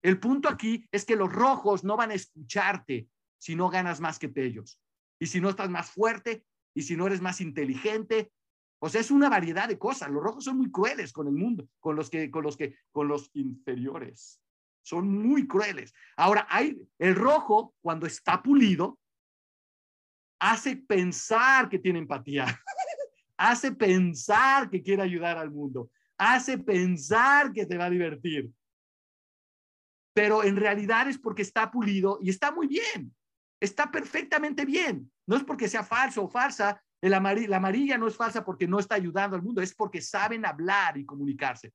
El 0.00 0.20
punto 0.20 0.48
aquí 0.48 0.86
es 0.92 1.04
que 1.04 1.16
los 1.16 1.32
rojos 1.32 1.82
no 1.82 1.96
van 1.96 2.12
a 2.12 2.14
escucharte 2.14 3.08
si 3.38 3.54
no 3.54 3.68
ganas 3.70 4.00
más 4.00 4.18
que 4.18 4.30
ellos. 4.34 4.80
Y 5.18 5.26
si 5.26 5.40
no 5.40 5.50
estás 5.50 5.70
más 5.70 5.90
fuerte, 5.90 6.44
y 6.76 6.82
si 6.82 6.94
no 6.94 7.06
eres 7.06 7.22
más 7.22 7.40
inteligente. 7.40 8.30
O 8.78 8.90
sea, 8.90 9.00
es 9.00 9.10
una 9.10 9.30
variedad 9.30 9.66
de 9.66 9.78
cosas. 9.78 10.10
Los 10.10 10.22
rojos 10.22 10.44
son 10.44 10.58
muy 10.58 10.70
crueles 10.70 11.12
con 11.12 11.26
el 11.26 11.32
mundo, 11.32 11.66
con 11.80 11.96
los 11.96 12.10
que, 12.10 12.30
con 12.30 12.44
los 12.44 12.56
que, 12.56 12.76
con 12.92 13.08
los 13.08 13.30
inferiores. 13.32 14.40
Son 14.82 15.08
muy 15.08 15.48
crueles. 15.48 15.94
Ahora, 16.16 16.46
hay 16.50 16.76
el 16.98 17.14
rojo, 17.14 17.74
cuando 17.80 18.06
está 18.06 18.42
pulido, 18.42 18.98
hace 20.38 20.76
pensar 20.76 21.70
que 21.70 21.78
tiene 21.78 22.00
empatía. 22.00 22.44
hace 23.38 23.72
pensar 23.72 24.68
que 24.68 24.82
quiere 24.82 25.02
ayudar 25.02 25.38
al 25.38 25.50
mundo. 25.50 25.90
Hace 26.18 26.58
pensar 26.58 27.54
que 27.54 27.64
te 27.64 27.78
va 27.78 27.86
a 27.86 27.90
divertir 27.90 28.52
pero 30.16 30.42
en 30.42 30.56
realidad 30.56 31.08
es 31.08 31.18
porque 31.18 31.42
está 31.42 31.70
pulido 31.70 32.18
y 32.22 32.30
está 32.30 32.50
muy 32.50 32.66
bien, 32.66 33.14
está 33.60 33.90
perfectamente 33.90 34.64
bien. 34.64 35.10
No 35.26 35.36
es 35.36 35.44
porque 35.44 35.68
sea 35.68 35.82
falso 35.82 36.24
o 36.24 36.28
falsa, 36.28 36.82
la 37.02 37.18
amarilla 37.18 37.98
no 37.98 38.08
es 38.08 38.16
falsa 38.16 38.44
porque 38.44 38.66
no 38.66 38.78
está 38.78 38.94
ayudando 38.94 39.36
al 39.36 39.42
mundo, 39.42 39.60
es 39.62 39.74
porque 39.74 40.00
saben 40.00 40.46
hablar 40.46 40.96
y 40.96 41.04
comunicarse. 41.04 41.72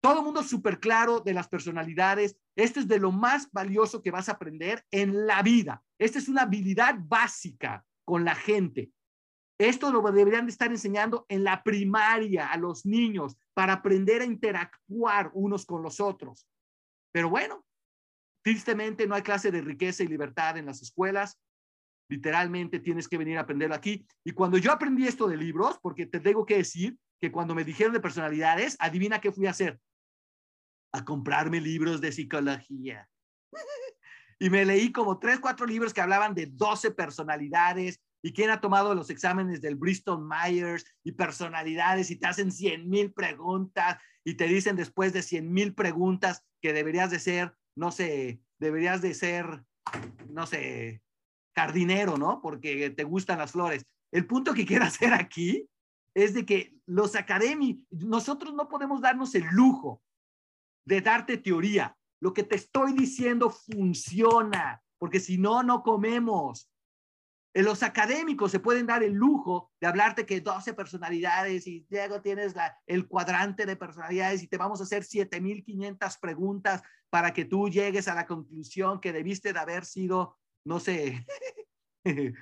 Todo 0.00 0.18
el 0.18 0.24
mundo 0.24 0.42
súper 0.42 0.80
claro 0.80 1.20
de 1.20 1.32
las 1.32 1.48
personalidades. 1.48 2.36
Esto 2.56 2.80
es 2.80 2.88
de 2.88 2.98
lo 2.98 3.10
más 3.10 3.50
valioso 3.52 4.02
que 4.02 4.10
vas 4.10 4.28
a 4.28 4.32
aprender 4.32 4.84
en 4.90 5.26
la 5.26 5.42
vida. 5.42 5.82
Esta 5.98 6.18
es 6.18 6.28
una 6.28 6.42
habilidad 6.42 6.96
básica 6.98 7.84
con 8.04 8.24
la 8.24 8.34
gente. 8.34 8.90
Esto 9.58 9.90
lo 9.90 10.02
deberían 10.02 10.46
de 10.46 10.52
estar 10.52 10.70
enseñando 10.70 11.24
en 11.28 11.44
la 11.44 11.62
primaria 11.62 12.48
a 12.48 12.58
los 12.58 12.84
niños 12.84 13.38
para 13.54 13.74
aprender 13.74 14.20
a 14.20 14.26
interactuar 14.26 15.30
unos 15.32 15.64
con 15.64 15.82
los 15.82 16.00
otros. 16.00 16.46
Pero 17.12 17.30
bueno, 17.30 17.64
Tristemente 18.44 19.06
no 19.06 19.14
hay 19.14 19.22
clase 19.22 19.50
de 19.50 19.62
riqueza 19.62 20.02
y 20.02 20.06
libertad 20.06 20.58
en 20.58 20.66
las 20.66 20.82
escuelas. 20.82 21.40
Literalmente 22.10 22.78
tienes 22.78 23.08
que 23.08 23.16
venir 23.16 23.38
a 23.38 23.40
aprenderlo 23.40 23.74
aquí. 23.74 24.06
Y 24.22 24.32
cuando 24.32 24.58
yo 24.58 24.70
aprendí 24.70 25.08
esto 25.08 25.26
de 25.26 25.38
libros, 25.38 25.78
porque 25.80 26.04
te 26.04 26.20
tengo 26.20 26.44
que 26.44 26.58
decir 26.58 26.98
que 27.22 27.32
cuando 27.32 27.54
me 27.54 27.64
dijeron 27.64 27.94
de 27.94 28.00
personalidades, 28.00 28.76
adivina 28.80 29.22
qué 29.22 29.32
fui 29.32 29.46
a 29.46 29.50
hacer. 29.52 29.80
A 30.92 31.06
comprarme 31.06 31.58
libros 31.58 32.02
de 32.02 32.12
psicología. 32.12 33.08
y 34.38 34.50
me 34.50 34.66
leí 34.66 34.92
como 34.92 35.18
tres, 35.18 35.40
cuatro 35.40 35.64
libros 35.64 35.94
que 35.94 36.02
hablaban 36.02 36.34
de 36.34 36.44
12 36.44 36.90
personalidades 36.90 37.98
y 38.22 38.34
quién 38.34 38.50
ha 38.50 38.60
tomado 38.60 38.94
los 38.94 39.08
exámenes 39.08 39.62
del 39.62 39.76
Bristol 39.76 40.22
Myers 40.22 40.84
y 41.02 41.12
personalidades 41.12 42.10
y 42.10 42.16
te 42.16 42.26
hacen 42.26 42.52
100 42.52 42.90
mil 42.90 43.10
preguntas 43.10 43.96
y 44.22 44.34
te 44.34 44.44
dicen 44.44 44.76
después 44.76 45.14
de 45.14 45.22
100 45.22 45.50
mil 45.50 45.74
preguntas 45.74 46.44
que 46.60 46.74
deberías 46.74 47.10
de 47.10 47.20
ser 47.20 47.54
no 47.76 47.90
sé, 47.90 48.40
deberías 48.58 49.02
de 49.02 49.14
ser, 49.14 49.64
no 50.28 50.46
sé, 50.46 51.02
jardinero, 51.54 52.16
¿no? 52.16 52.40
Porque 52.40 52.90
te 52.90 53.04
gustan 53.04 53.38
las 53.38 53.52
flores. 53.52 53.84
El 54.12 54.26
punto 54.26 54.54
que 54.54 54.66
quiero 54.66 54.84
hacer 54.86 55.12
aquí 55.12 55.68
es 56.14 56.34
de 56.34 56.46
que 56.46 56.74
los 56.86 57.16
académicos, 57.16 57.84
nosotros 57.90 58.54
no 58.54 58.68
podemos 58.68 59.00
darnos 59.00 59.34
el 59.34 59.44
lujo 59.50 60.02
de 60.86 61.00
darte 61.00 61.38
teoría. 61.38 61.96
Lo 62.20 62.32
que 62.32 62.44
te 62.44 62.56
estoy 62.56 62.92
diciendo 62.92 63.50
funciona, 63.50 64.82
porque 64.98 65.20
si 65.20 65.38
no, 65.38 65.62
no 65.62 65.82
comemos. 65.82 66.70
En 67.54 67.64
los 67.64 67.84
académicos 67.84 68.50
se 68.50 68.58
pueden 68.58 68.84
dar 68.84 69.04
el 69.04 69.12
lujo 69.12 69.70
de 69.80 69.86
hablarte 69.86 70.26
que 70.26 70.40
12 70.40 70.74
personalidades 70.74 71.68
y 71.68 71.86
luego 71.88 72.20
tienes 72.20 72.52
el 72.86 73.06
cuadrante 73.06 73.64
de 73.64 73.76
personalidades 73.76 74.42
y 74.42 74.48
te 74.48 74.58
vamos 74.58 74.80
a 74.80 74.82
hacer 74.82 75.04
7500 75.04 76.18
preguntas 76.18 76.82
para 77.10 77.32
que 77.32 77.44
tú 77.44 77.68
llegues 77.68 78.08
a 78.08 78.14
la 78.16 78.26
conclusión 78.26 79.00
que 79.00 79.12
debiste 79.12 79.52
de 79.52 79.60
haber 79.60 79.84
sido, 79.84 80.36
no 80.64 80.80
sé, 80.80 81.24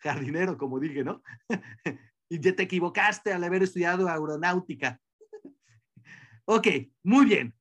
jardinero, 0.00 0.58
como 0.58 0.80
dije, 0.80 1.04
¿no? 1.04 1.22
y 2.28 2.40
te 2.40 2.60
equivocaste 2.60 3.32
al 3.32 3.44
haber 3.44 3.62
estudiado 3.62 4.08
aeronáutica. 4.08 5.00
ok, 6.44 6.66
muy 7.04 7.24
bien. 7.24 7.54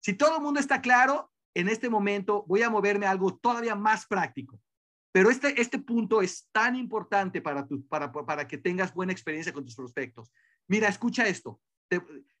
Si 0.00 0.14
todo 0.14 0.38
el 0.38 0.42
mundo 0.42 0.58
está 0.58 0.80
claro, 0.80 1.30
en 1.54 1.68
este 1.68 1.88
momento 1.88 2.44
voy 2.48 2.62
a 2.62 2.70
moverme 2.70 3.06
a 3.06 3.12
algo 3.12 3.36
todavía 3.36 3.76
más 3.76 4.06
práctico. 4.06 4.60
Pero 5.12 5.30
este, 5.30 5.60
este 5.60 5.78
punto 5.78 6.22
es 6.22 6.48
tan 6.52 6.74
importante 6.74 7.42
para, 7.42 7.66
tu, 7.66 7.86
para, 7.86 8.10
para 8.10 8.48
que 8.48 8.58
tengas 8.58 8.94
buena 8.94 9.12
experiencia 9.12 9.52
con 9.52 9.64
tus 9.64 9.76
prospectos. 9.76 10.32
Mira, 10.66 10.88
escucha 10.88 11.28
esto. 11.28 11.60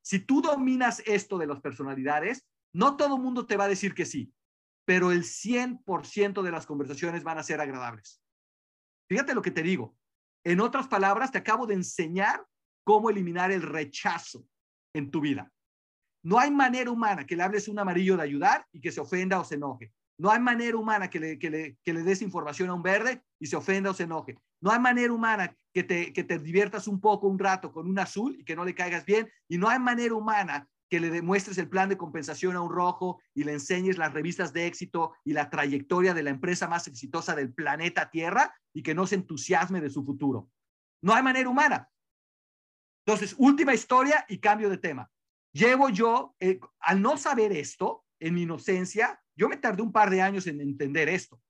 si 0.00 0.20
tú 0.20 0.40
dominas 0.40 1.02
esto 1.04 1.36
de 1.36 1.46
las 1.46 1.60
personalidades, 1.60 2.46
no 2.72 2.96
todo 2.96 3.16
el 3.16 3.22
mundo 3.22 3.46
te 3.46 3.58
va 3.58 3.64
a 3.64 3.68
decir 3.68 3.94
que 3.94 4.06
sí, 4.06 4.32
pero 4.86 5.12
el 5.12 5.24
100% 5.24 6.42
de 6.42 6.50
las 6.50 6.66
conversaciones 6.66 7.22
van 7.22 7.38
a 7.38 7.42
ser 7.42 7.60
agradables. 7.60 8.22
Fíjate 9.08 9.34
lo 9.34 9.42
que 9.42 9.50
te 9.50 9.62
digo. 9.62 9.94
En 10.44 10.60
otras 10.60 10.88
palabras, 10.88 11.30
te 11.30 11.38
acabo 11.38 11.66
de 11.66 11.74
enseñar 11.74 12.44
cómo 12.84 13.10
eliminar 13.10 13.52
el 13.52 13.62
rechazo 13.62 14.46
en 14.94 15.10
tu 15.10 15.20
vida. 15.20 15.52
No 16.24 16.38
hay 16.38 16.50
manera 16.50 16.90
humana 16.90 17.26
que 17.26 17.36
le 17.36 17.42
hables 17.42 17.68
un 17.68 17.78
amarillo 17.78 18.16
de 18.16 18.22
ayudar 18.22 18.66
y 18.72 18.80
que 18.80 18.92
se 18.92 19.00
ofenda 19.00 19.38
o 19.38 19.44
se 19.44 19.56
enoje. 19.56 19.92
No 20.22 20.30
hay 20.30 20.38
manera 20.38 20.76
humana 20.76 21.10
que 21.10 21.18
le, 21.18 21.36
que 21.36 21.50
le, 21.50 21.78
que 21.82 21.92
le 21.92 22.04
des 22.04 22.22
información 22.22 22.70
a 22.70 22.74
un 22.74 22.82
verde 22.82 23.24
y 23.40 23.46
se 23.48 23.56
ofenda 23.56 23.90
o 23.90 23.94
se 23.94 24.04
enoje. 24.04 24.38
No 24.60 24.70
hay 24.70 24.78
manera 24.78 25.12
humana 25.12 25.52
que 25.72 25.82
te, 25.82 26.12
que 26.12 26.22
te 26.22 26.38
diviertas 26.38 26.86
un 26.86 27.00
poco, 27.00 27.26
un 27.26 27.40
rato 27.40 27.72
con 27.72 27.88
un 27.88 27.98
azul 27.98 28.36
y 28.38 28.44
que 28.44 28.54
no 28.54 28.64
le 28.64 28.72
caigas 28.72 29.04
bien. 29.04 29.28
Y 29.48 29.58
no 29.58 29.68
hay 29.68 29.80
manera 29.80 30.14
humana 30.14 30.68
que 30.88 31.00
le 31.00 31.10
demuestres 31.10 31.58
el 31.58 31.68
plan 31.68 31.88
de 31.88 31.96
compensación 31.96 32.54
a 32.54 32.60
un 32.60 32.70
rojo 32.70 33.20
y 33.34 33.42
le 33.42 33.54
enseñes 33.54 33.98
las 33.98 34.12
revistas 34.12 34.52
de 34.52 34.68
éxito 34.68 35.12
y 35.24 35.32
la 35.32 35.50
trayectoria 35.50 36.14
de 36.14 36.22
la 36.22 36.30
empresa 36.30 36.68
más 36.68 36.86
exitosa 36.86 37.34
del 37.34 37.52
planeta 37.52 38.08
Tierra 38.08 38.54
y 38.72 38.84
que 38.84 38.94
no 38.94 39.08
se 39.08 39.16
entusiasme 39.16 39.80
de 39.80 39.90
su 39.90 40.04
futuro. 40.04 40.48
No 41.02 41.14
hay 41.14 41.24
manera 41.24 41.48
humana. 41.48 41.90
Entonces, 43.04 43.34
última 43.38 43.74
historia 43.74 44.24
y 44.28 44.38
cambio 44.38 44.70
de 44.70 44.78
tema. 44.78 45.10
Llevo 45.52 45.88
yo, 45.88 46.36
eh, 46.38 46.60
al 46.78 47.02
no 47.02 47.16
saber 47.16 47.50
esto, 47.50 48.04
en 48.20 48.34
mi 48.34 48.42
inocencia, 48.42 49.21
yo 49.36 49.48
me 49.48 49.56
tardé 49.56 49.82
un 49.82 49.92
par 49.92 50.10
de 50.10 50.20
años 50.20 50.46
en 50.46 50.60
entender 50.60 51.08
esto. 51.08 51.40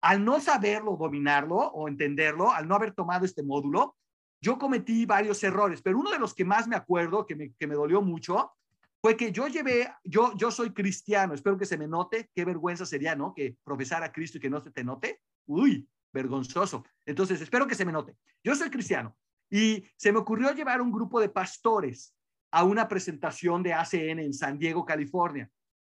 Al 0.00 0.24
no 0.24 0.40
saberlo, 0.40 0.96
dominarlo 0.96 1.56
o 1.56 1.88
entenderlo, 1.88 2.52
al 2.52 2.68
no 2.68 2.74
haber 2.74 2.92
tomado 2.92 3.24
este 3.24 3.42
módulo, 3.42 3.96
yo 4.40 4.58
cometí 4.58 5.06
varios 5.06 5.42
errores, 5.42 5.82
pero 5.82 5.98
uno 5.98 6.10
de 6.10 6.18
los 6.18 6.34
que 6.34 6.44
más 6.44 6.68
me 6.68 6.76
acuerdo, 6.76 7.26
que 7.26 7.34
me, 7.34 7.52
que 7.54 7.66
me 7.66 7.74
dolió 7.74 8.02
mucho, 8.02 8.52
fue 9.00 9.16
que 9.16 9.32
yo 9.32 9.48
llevé, 9.48 9.88
yo, 10.04 10.32
yo 10.36 10.50
soy 10.50 10.72
cristiano, 10.72 11.34
espero 11.34 11.56
que 11.56 11.66
se 11.66 11.78
me 11.78 11.86
note, 11.86 12.30
qué 12.34 12.44
vergüenza 12.44 12.84
sería, 12.84 13.14
¿no? 13.14 13.34
Que 13.34 13.56
profesar 13.64 14.02
a 14.02 14.12
Cristo 14.12 14.38
y 14.38 14.40
que 14.40 14.50
no 14.50 14.60
se 14.60 14.70
te 14.70 14.84
note. 14.84 15.20
Uy, 15.46 15.88
vergonzoso. 16.12 16.84
Entonces, 17.04 17.40
espero 17.40 17.66
que 17.66 17.74
se 17.74 17.84
me 17.84 17.92
note. 17.92 18.16
Yo 18.42 18.54
soy 18.54 18.70
cristiano 18.70 19.16
y 19.50 19.84
se 19.96 20.12
me 20.12 20.18
ocurrió 20.18 20.52
llevar 20.52 20.80
un 20.80 20.90
grupo 20.90 21.20
de 21.20 21.28
pastores 21.28 22.14
a 22.50 22.64
una 22.64 22.88
presentación 22.88 23.62
de 23.62 23.74
ACN 23.74 24.18
en 24.18 24.34
San 24.34 24.58
Diego, 24.58 24.84
California. 24.84 25.50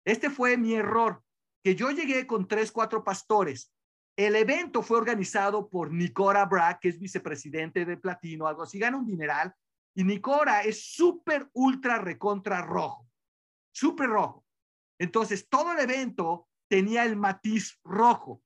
Este 0.03 0.29
fue 0.29 0.57
mi 0.57 0.73
error, 0.73 1.21
que 1.63 1.75
yo 1.75 1.91
llegué 1.91 2.27
con 2.27 2.47
tres, 2.47 2.71
cuatro 2.71 3.03
pastores. 3.03 3.73
El 4.15 4.35
evento 4.35 4.81
fue 4.81 4.97
organizado 4.97 5.69
por 5.69 5.91
Nicora 5.91 6.45
Brack, 6.45 6.79
que 6.81 6.89
es 6.89 6.99
vicepresidente 6.99 7.85
de 7.85 7.97
Platino, 7.97 8.47
algo 8.47 8.63
así, 8.63 8.79
gana 8.79 8.97
un 8.97 9.05
dineral, 9.05 9.53
y 9.95 10.03
Nicora 10.03 10.61
es 10.61 10.93
súper, 10.93 11.49
ultra, 11.53 11.99
recontra 11.99 12.61
rojo, 12.61 13.07
súper 13.71 14.09
rojo. 14.09 14.45
Entonces, 14.99 15.47
todo 15.49 15.71
el 15.71 15.79
evento 15.79 16.47
tenía 16.67 17.03
el 17.03 17.15
matiz 17.15 17.79
rojo. 17.83 18.41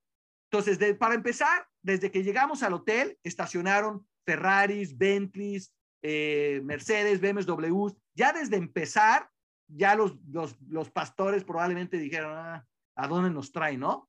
Entonces, 0.50 0.78
para 0.96 1.14
empezar, 1.14 1.66
desde 1.82 2.10
que 2.10 2.22
llegamos 2.22 2.62
al 2.62 2.74
hotel, 2.74 3.18
estacionaron 3.22 4.06
Ferraris, 4.26 4.96
Bentleys, 4.96 5.74
eh, 6.02 6.60
Mercedes, 6.64 7.20
BMW. 7.20 7.88
Ya 8.14 8.32
desde 8.32 8.56
empezar, 8.56 9.30
ya 9.68 9.94
los, 9.94 10.16
los, 10.28 10.60
los 10.68 10.90
pastores 10.90 11.44
probablemente 11.44 11.96
dijeron, 11.96 12.36
ah, 12.36 12.66
¿a 12.96 13.08
dónde 13.08 13.30
nos 13.30 13.52
trae, 13.52 13.76
no? 13.76 14.08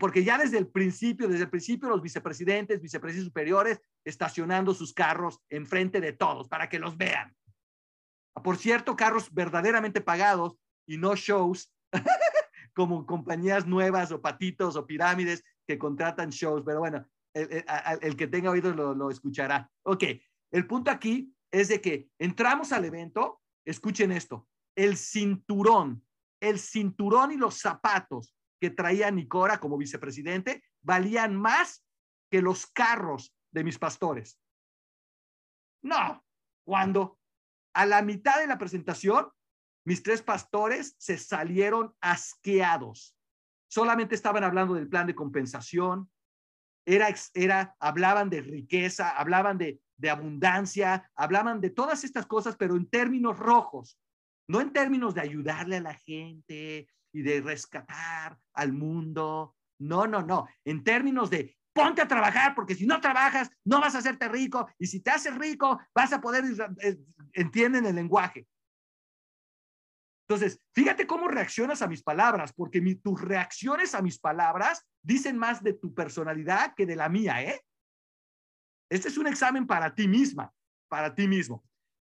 porque 0.00 0.24
ya 0.24 0.38
desde 0.38 0.58
el 0.58 0.66
principio, 0.66 1.28
desde 1.28 1.44
el 1.44 1.50
principio 1.50 1.88
los 1.88 2.02
vicepresidentes, 2.02 2.80
vicepresidentes 2.80 3.28
superiores, 3.28 3.80
estacionando 4.04 4.74
sus 4.74 4.92
carros 4.92 5.40
enfrente 5.48 6.00
de 6.00 6.12
todos 6.12 6.48
para 6.48 6.68
que 6.68 6.80
los 6.80 6.96
vean. 6.96 7.32
Por 8.42 8.56
cierto, 8.56 8.96
carros 8.96 9.32
verdaderamente 9.32 10.00
pagados 10.00 10.56
y 10.86 10.96
no 10.96 11.14
shows 11.14 11.72
como 12.74 13.06
compañías 13.06 13.66
nuevas 13.66 14.10
o 14.10 14.20
patitos 14.20 14.74
o 14.74 14.86
pirámides 14.86 15.44
que 15.66 15.78
contratan 15.78 16.30
shows, 16.30 16.62
pero 16.66 16.80
bueno, 16.80 17.06
el, 17.34 18.16
que 18.16 18.26
tenga 18.26 18.50
oídos 18.50 18.74
lo, 18.74 18.94
lo 18.94 19.10
escuchará. 19.10 19.70
Ok, 19.84 20.04
el 20.50 20.66
punto 20.66 20.90
aquí 20.90 21.32
es 21.52 21.68
de 21.68 21.80
que 21.80 22.08
entramos 22.18 22.72
al 22.72 22.84
evento, 22.84 23.40
escuchen 23.64 24.10
esto, 24.10 24.48
el 24.74 24.96
cinturón, 24.96 26.04
el 26.42 26.58
cinturón 26.58 27.30
y 27.30 27.36
los 27.36 27.60
zapatos 27.60 28.34
que 28.60 28.70
traía 28.70 29.10
Nicora 29.10 29.60
como 29.60 29.78
vicepresidente 29.78 30.64
valían 30.82 31.36
más 31.36 31.86
que 32.30 32.42
los 32.42 32.66
carros 32.66 33.34
de 33.52 33.62
mis 33.62 33.78
pastores. 33.78 34.40
No, 35.82 36.24
cuando 36.64 37.18
a 37.74 37.86
la 37.86 38.02
mitad 38.02 38.40
de 38.40 38.48
la 38.48 38.58
presentación, 38.58 39.28
mis 39.86 40.02
tres 40.02 40.20
pastores 40.22 40.96
se 40.98 41.16
salieron 41.16 41.94
asqueados. 42.00 43.16
Solamente 43.68 44.16
estaban 44.16 44.42
hablando 44.42 44.74
del 44.74 44.88
plan 44.88 45.06
de 45.06 45.14
compensación, 45.14 46.10
era, 46.84 47.14
era, 47.34 47.76
hablaban 47.78 48.30
de 48.30 48.42
riqueza, 48.42 49.10
hablaban 49.10 49.58
de, 49.58 49.80
de 49.96 50.10
abundancia, 50.10 51.08
hablaban 51.14 51.60
de 51.60 51.70
todas 51.70 52.02
estas 52.02 52.26
cosas, 52.26 52.56
pero 52.56 52.74
en 52.74 52.90
términos 52.90 53.38
rojos, 53.38 53.96
no 54.52 54.60
en 54.60 54.72
términos 54.72 55.14
de 55.14 55.22
ayudarle 55.22 55.78
a 55.78 55.80
la 55.80 55.94
gente, 55.94 56.86
y 57.12 57.22
de 57.22 57.40
rescatar 57.40 58.38
al 58.54 58.72
mundo. 58.72 59.56
No, 59.78 60.06
no, 60.06 60.22
no. 60.22 60.48
En 60.64 60.82
términos 60.82 61.30
de 61.30 61.56
ponte 61.72 62.02
a 62.02 62.08
trabajar, 62.08 62.54
porque 62.54 62.74
si 62.74 62.86
no 62.86 63.00
trabajas, 63.00 63.50
no 63.64 63.80
vas 63.80 63.94
a 63.94 63.98
hacerte 63.98 64.28
rico, 64.28 64.68
y 64.78 64.86
si 64.86 65.00
te 65.00 65.10
haces 65.10 65.34
rico, 65.36 65.80
vas 65.94 66.12
a 66.12 66.20
poder, 66.20 66.44
eh, 66.82 66.98
entienden 67.32 67.86
el 67.86 67.94
lenguaje. 67.94 68.46
Entonces, 70.28 70.60
fíjate 70.74 71.06
cómo 71.06 71.28
reaccionas 71.28 71.82
a 71.82 71.88
mis 71.88 72.02
palabras, 72.02 72.52
porque 72.52 72.80
tus 73.02 73.20
reacciones 73.20 73.94
a 73.94 74.02
mis 74.02 74.18
palabras 74.18 74.86
dicen 75.02 75.36
más 75.36 75.62
de 75.62 75.74
tu 75.74 75.94
personalidad 75.94 76.74
que 76.74 76.86
de 76.86 76.96
la 76.96 77.08
mía, 77.08 77.42
¿eh? 77.42 77.60
Este 78.90 79.08
es 79.08 79.16
un 79.16 79.26
examen 79.26 79.66
para 79.66 79.94
ti 79.94 80.06
misma, 80.06 80.52
para 80.88 81.14
ti 81.14 81.26
mismo. 81.26 81.64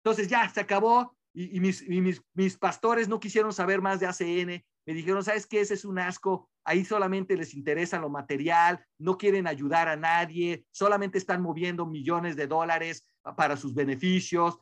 Entonces 0.04 0.28
ya 0.28 0.48
se 0.48 0.62
acabó 0.62 1.17
y, 1.40 1.60
mis, 1.60 2.58
pastores 2.58 3.08
no 3.08 3.20
quisieron 3.20 3.54
saber 3.54 3.80
más 3.82 4.00
de 4.00 4.08
ACN 4.08 4.64
me 4.88 4.94
dijeron, 4.94 5.22
¿sabes 5.22 5.46
qué? 5.46 5.60
Ese 5.60 5.74
es 5.74 5.84
un 5.84 6.00
asco, 6.00 6.50
ahí 6.64 6.86
solamente 6.86 7.36
les 7.36 7.54
interesa 7.54 8.00
lo 8.00 8.10
material, 8.10 8.84
no 8.98 9.18
quieren 9.18 9.46
ayudar 9.46 9.90
a 9.90 9.98
nadie, 9.98 10.66
solamente 10.72 11.18
están 11.18 11.42
moviendo 11.42 11.86
millones 11.86 12.38
de 12.38 12.48
dólares 12.48 13.06
para 13.36 13.58
sus 13.58 13.76
beneficios. 13.76 14.58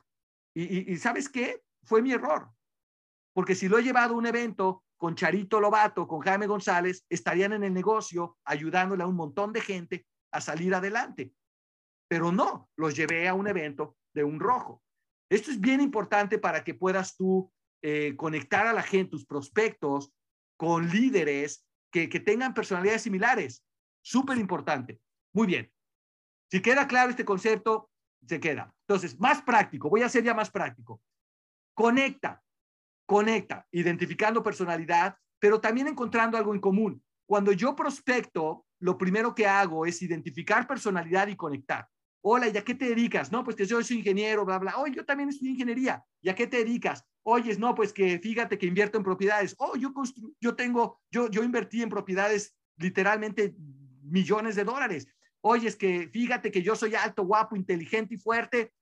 Y, 0.52 0.96
¿sabes 0.96 1.28
qué? 1.28 1.62
Fue 1.84 2.02
mi 2.02 2.10
error, 2.10 2.50
porque 3.32 3.54
si 3.54 3.68
lo 3.68 3.78
he 3.78 3.84
llevado 3.84 4.14
a 4.14 4.18
un 4.18 4.26
evento 4.26 4.82
con 4.96 5.14
Charito 5.14 5.60
Lobato, 5.60 6.08
con 6.08 6.18
Jaime 6.20 6.48
González, 6.48 7.06
estarían 7.08 7.52
en 7.52 7.62
el 7.62 7.72
negocio 7.72 8.36
ayudándole 8.44 9.04
a 9.04 9.06
un 9.06 9.14
montón 9.14 9.52
de 9.52 9.60
gente 9.60 10.06
a 10.32 10.40
salir 10.40 10.74
adelante. 10.74 11.32
Pero 12.08 12.32
no, 12.32 12.68
los 12.76 12.96
llevé 12.96 13.28
a 13.28 13.34
un 13.34 13.46
evento 13.46 13.96
de 14.12 14.24
un 14.24 14.40
rojo. 14.40 14.82
Esto 15.28 15.50
es 15.50 15.60
bien 15.60 15.80
importante 15.80 16.38
para 16.38 16.62
que 16.62 16.74
puedas 16.74 17.16
tú 17.16 17.52
eh, 17.82 18.14
conectar 18.16 18.66
a 18.66 18.72
la 18.72 18.82
gente, 18.82 19.10
tus 19.10 19.26
prospectos, 19.26 20.12
con 20.56 20.88
líderes 20.88 21.66
que, 21.90 22.08
tengan 22.20 22.54
personalidades 22.54 23.02
similares. 23.02 23.64
Súper 24.02 24.38
importante. 24.38 25.00
Muy 25.32 25.46
bien. 25.46 25.72
Si 26.50 26.60
queda 26.60 26.86
claro 26.86 27.10
este 27.10 27.24
concepto, 27.24 27.90
se 28.26 28.40
queda. 28.40 28.74
Entonces, 28.86 29.18
más 29.18 29.42
práctico, 29.42 29.88
voy 29.88 30.02
a 30.02 30.08
ser 30.08 30.24
ya 30.24 30.34
más 30.34 30.50
práctico. 30.50 31.00
Conecta, 31.74 32.42
conecta, 33.06 33.66
identificando 33.70 34.42
personalidad, 34.42 35.16
pero 35.38 35.60
también 35.60 35.88
encontrando 35.88 36.36
algo 36.36 36.54
en 36.54 36.60
común. 36.60 37.02
Cuando 37.26 37.52
yo 37.52 37.74
prospecto, 37.74 38.66
lo 38.80 38.96
primero 38.96 39.34
que 39.34 39.46
hago 39.46 39.86
es 39.86 40.00
identificar 40.02 40.66
personalidad 40.66 41.28
y 41.28 41.36
conectar. 41.36 41.88
Hola, 42.28 42.48
¿y 42.48 42.56
a 42.56 42.64
qué 42.64 42.74
te 42.74 42.88
dedicas? 42.88 43.30
No, 43.30 43.44
pues 43.44 43.54
que 43.54 43.66
yo 43.66 43.80
soy 43.84 43.98
ingeniero, 43.98 44.44
bla, 44.44 44.58
bla. 44.58 44.74
Oh, 44.78 44.88
yo 44.88 45.04
también 45.04 45.28
estudié 45.28 45.52
ingeniería. 45.52 46.04
¿Y 46.20 46.28
a 46.28 46.34
qué 46.34 46.48
te 46.48 46.56
dedicas? 46.56 47.04
Oyes, 47.22 47.60
no, 47.60 47.72
pues 47.72 47.92
que 47.92 48.18
fíjate 48.18 48.58
que 48.58 48.66
invierto 48.66 48.98
en 48.98 49.04
propiedades. 49.04 49.54
Oh, 49.58 49.76
yo, 49.76 49.92
yo 50.40 50.56
tengo, 50.56 51.00
yo, 51.08 51.30
yo 51.30 51.44
invertí 51.44 51.82
en 51.82 51.88
propiedades 51.88 52.56
literalmente 52.78 53.54
millones 54.02 54.56
de 54.56 54.64
dólares. 54.64 55.06
Oyes, 55.40 55.76
que 55.76 56.08
fíjate 56.08 56.50
que 56.50 56.62
yo 56.62 56.74
soy 56.74 56.96
alto, 56.96 57.22
guapo, 57.22 57.54
inteligente 57.54 58.16
y 58.16 58.18
fuerte. 58.18 58.72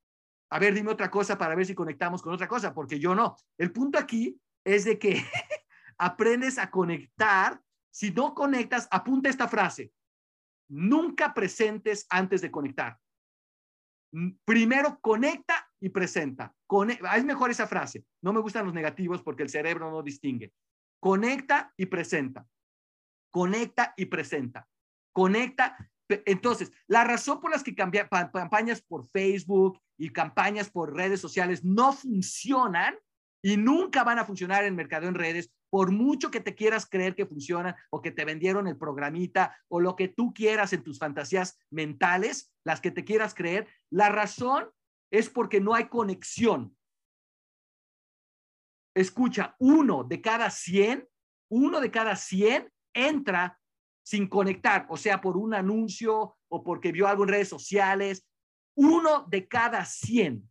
A 0.49 0.59
ver, 0.59 0.73
dime 0.73 0.93
otra 0.93 1.11
cosa 1.11 1.37
para 1.37 1.55
ver 1.55 1.67
si 1.67 1.75
conectamos 1.75 2.23
con 2.23 2.33
otra 2.33 2.49
cosa, 2.49 2.73
porque 2.73 2.99
yo 2.99 3.15
no. 3.15 3.37
El 3.59 3.73
punto 3.73 3.99
aquí 3.99 4.41
es 4.65 4.87
de 4.87 4.99
que 4.99 5.23
aprendes 5.99 6.57
a 6.57 6.71
conectar. 6.71 7.61
Si 7.91 8.11
no 8.11 8.35
conectas, 8.35 8.89
apunta 8.91 9.29
esta 9.29 9.49
frase. 9.49 9.93
Nunca 10.67 11.35
presentes 11.35 12.07
antes 12.09 12.41
de 12.41 12.51
conectar. 12.51 12.99
Primero 14.45 14.99
conecta 15.01 15.69
y 15.81 15.89
presenta. 15.89 16.55
es 17.17 17.25
mejor 17.25 17.51
esa 17.51 17.67
frase. 17.67 18.05
No 18.23 18.33
me 18.33 18.41
gustan 18.41 18.65
los 18.65 18.75
negativos 18.75 19.23
porque 19.23 19.43
el 19.43 19.51
cerebro 19.51 19.91
no 19.91 20.03
distingue. 20.03 20.53
Conecta 21.01 21.73
y 21.77 21.87
presenta. 21.87 22.47
Conecta 23.31 23.95
y 23.97 24.07
presenta. 24.07 24.69
Conecta. 25.13 25.77
Entonces, 26.09 26.73
la 26.87 27.05
razón 27.05 27.41
por 27.41 27.51
las 27.51 27.63
que 27.63 27.75
campañas 27.75 28.83
por 28.83 29.09
Facebook 29.09 29.81
y 29.99 30.11
campañas 30.11 30.71
por 30.71 30.95
redes 30.95 31.21
sociales 31.21 31.65
no 31.65 31.93
funcionan 31.93 32.95
y 33.43 33.57
nunca 33.57 34.05
van 34.05 34.19
a 34.19 34.25
funcionar 34.25 34.65
en 34.65 34.77
mercado 34.77 35.07
en 35.07 35.15
redes, 35.15 35.51
por 35.75 35.91
mucho 35.91 36.31
que 36.31 36.39
te 36.39 36.55
quieras 36.55 36.87
creer 36.89 37.17
que 37.17 37.27
funcionan 37.27 37.75
o 37.91 38.01
que 38.01 38.13
te 38.13 38.25
vendieron 38.25 38.69
el 38.69 38.79
programita 38.79 39.59
o 39.67 39.81
lo 39.81 39.97
que 39.97 40.07
tú 40.07 40.33
quieras 40.33 40.73
en 40.73 40.85
tus 40.85 41.01
fantasías 41.01 41.59
mentales, 41.69 42.55
las 42.63 42.81
que 42.81 42.93
te 42.93 43.05
quieras 43.05 43.35
creer, 43.35 43.67
la 43.91 44.09
razón 44.09 44.71
es 45.11 45.29
porque 45.29 45.61
no 45.61 45.75
hay 45.75 45.89
conexión. 45.89 46.79
Escucha, 48.95 49.57
uno 49.59 50.05
de 50.05 50.21
cada 50.21 50.49
100, 50.49 51.09
uno 51.51 51.81
de 51.81 51.91
cada 51.91 52.15
100 52.15 52.73
entra 52.95 53.59
sin 54.05 54.29
conectar, 54.29 54.87
o 54.89 54.97
sea, 54.97 55.21
por 55.21 55.37
un 55.37 55.55
anuncio 55.55 56.37
o 56.47 56.63
porque 56.63 56.93
vio 56.93 57.09
algo 57.09 57.25
en 57.25 57.31
redes 57.31 57.49
sociales. 57.49 58.25
Uno 58.77 59.27
de 59.29 59.49
cada 59.49 59.85
100, 59.85 60.49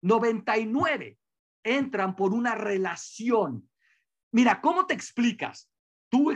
99 0.00 1.18
entran 1.62 2.16
por 2.16 2.32
una 2.32 2.54
relación. 2.54 3.69
Mira, 4.32 4.60
¿cómo 4.60 4.86
te 4.86 4.94
explicas? 4.94 5.68
Tú, 6.08 6.32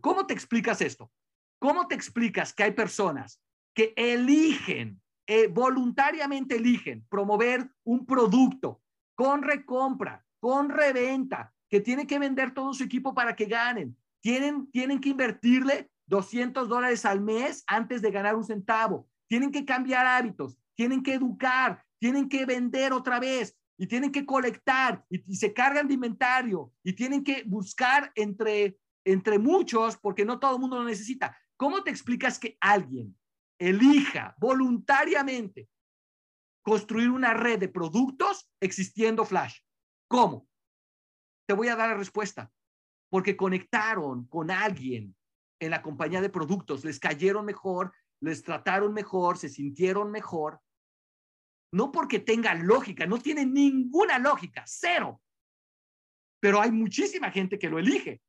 ¿cómo 0.00 0.26
te 0.26 0.34
explicas 0.34 0.80
esto? 0.80 1.10
¿Cómo 1.58 1.88
te 1.88 1.94
explicas 1.94 2.52
que 2.52 2.62
hay 2.62 2.72
personas 2.72 3.40
que 3.74 3.92
eligen, 3.96 5.00
eh, 5.26 5.48
voluntariamente 5.48 6.56
eligen 6.56 7.06
promover 7.08 7.70
un 7.84 8.06
producto 8.06 8.82
con 9.14 9.42
recompra, 9.42 10.24
con 10.40 10.68
reventa, 10.68 11.52
que 11.68 11.80
tiene 11.80 12.06
que 12.06 12.18
vender 12.18 12.52
todo 12.52 12.72
su 12.72 12.84
equipo 12.84 13.14
para 13.14 13.34
que 13.34 13.46
ganen? 13.46 13.96
Tienen, 14.20 14.70
tienen 14.70 15.00
que 15.00 15.10
invertirle 15.10 15.90
200 16.06 16.68
dólares 16.68 17.04
al 17.04 17.20
mes 17.20 17.64
antes 17.66 18.02
de 18.02 18.10
ganar 18.10 18.34
un 18.36 18.44
centavo. 18.44 19.08
Tienen 19.26 19.50
que 19.50 19.64
cambiar 19.64 20.06
hábitos, 20.06 20.56
tienen 20.74 21.02
que 21.02 21.14
educar, 21.14 21.84
tienen 21.98 22.28
que 22.28 22.46
vender 22.46 22.92
otra 22.92 23.18
vez, 23.20 23.56
y 23.78 23.86
tienen 23.86 24.10
que 24.10 24.26
colectar 24.26 25.04
y, 25.08 25.36
se 25.36 25.54
cargan 25.54 25.86
de 25.86 25.94
inventario 25.94 26.72
y 26.82 26.92
tienen 26.92 27.22
que 27.22 27.44
buscar 27.46 28.12
entre, 28.16 28.76
entre 29.04 29.38
muchos 29.38 29.96
porque 29.96 30.24
no 30.24 30.40
todo 30.40 30.56
el 30.56 30.60
mundo 30.60 30.78
lo 30.78 30.84
necesita. 30.84 31.38
¿Cómo 31.56 31.82
te 31.82 31.90
explicas 31.90 32.38
que 32.38 32.58
alguien 32.60 33.16
elija 33.58 34.34
voluntariamente 34.38 35.68
construir 36.62 37.08
una 37.08 37.32
red 37.34 37.60
de 37.60 37.68
productos 37.68 38.50
existiendo 38.60 39.24
Flash? 39.24 39.60
¿Cómo? 40.08 40.48
Te 41.46 41.54
voy 41.54 41.68
a 41.68 41.76
dar 41.76 41.88
la 41.88 41.96
respuesta. 41.96 42.52
Porque 43.10 43.36
conectaron 43.36 44.26
con 44.26 44.50
alguien 44.50 45.16
en 45.60 45.70
la 45.70 45.80
compañía 45.80 46.20
de 46.20 46.28
productos, 46.28 46.84
les 46.84 47.00
cayeron 47.00 47.46
mejor, 47.46 47.92
les 48.20 48.42
trataron 48.42 48.92
mejor, 48.92 49.38
se 49.38 49.48
sintieron 49.48 50.10
mejor 50.10 50.60
no 51.72 51.92
porque 51.92 52.18
tenga 52.18 52.54
lógica, 52.54 53.06
no 53.06 53.18
tiene 53.18 53.44
ninguna 53.44 54.18
lógica, 54.18 54.64
cero. 54.66 55.20
Pero 56.40 56.60
hay 56.60 56.70
muchísima 56.70 57.30
gente 57.30 57.58
que 57.58 57.68
lo 57.68 57.78
elige, 57.78 58.20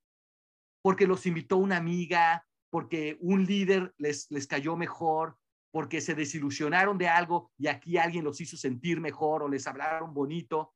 porque 0.81 1.07
los 1.07 1.25
invitó 1.25 1.57
una 1.57 1.77
amiga, 1.77 2.45
porque 2.69 3.17
un 3.21 3.45
líder 3.45 3.93
les, 3.97 4.29
les 4.29 4.47
cayó 4.47 4.75
mejor, 4.75 5.37
porque 5.71 6.01
se 6.01 6.15
desilusionaron 6.15 6.97
de 6.97 7.07
algo 7.07 7.51
y 7.57 7.67
aquí 7.67 7.97
alguien 7.97 8.23
los 8.23 8.41
hizo 8.41 8.57
sentir 8.57 8.99
mejor 8.99 9.43
o 9.43 9.47
les 9.47 9.67
hablaron 9.67 10.13
bonito. 10.13 10.73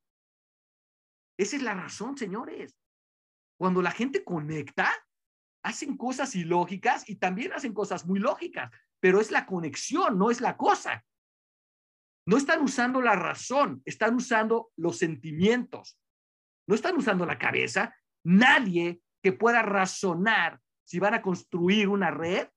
Esa 1.38 1.56
es 1.56 1.64
la 1.64 1.74
razón, 1.74 2.18
señores. 2.18 2.78
Cuando 3.58 3.82
la 3.82 3.92
gente 3.92 4.24
conecta, 4.24 4.92
hacen 5.64 5.98
cosas 5.98 6.36
ilógicas 6.36 7.10
y 7.10 7.16
también 7.16 7.54
hacen 7.54 7.74
cosas 7.74 8.06
muy 8.06 8.20
lógicas, 8.20 8.72
pero 9.00 9.20
es 9.20 9.32
la 9.32 9.46
conexión, 9.46 10.18
no 10.18 10.30
es 10.30 10.42
la 10.42 10.58
cosa. 10.58 11.04
No 12.26 12.38
están 12.38 12.62
usando 12.62 13.02
la 13.02 13.16
razón, 13.16 13.82
están 13.86 14.16
usando 14.16 14.72
los 14.78 14.98
sentimientos. 14.98 15.98
No 16.68 16.76
están 16.76 16.98
usando 16.98 17.26
la 17.26 17.38
cabeza. 17.38 17.96
Nadie 18.24 19.02
que 19.22 19.34
pueda 19.34 19.62
razonar 19.62 20.60
si 20.86 21.00
van 21.00 21.14
a 21.14 21.22
construir 21.22 21.90
una 21.90 22.12
red 22.12 22.48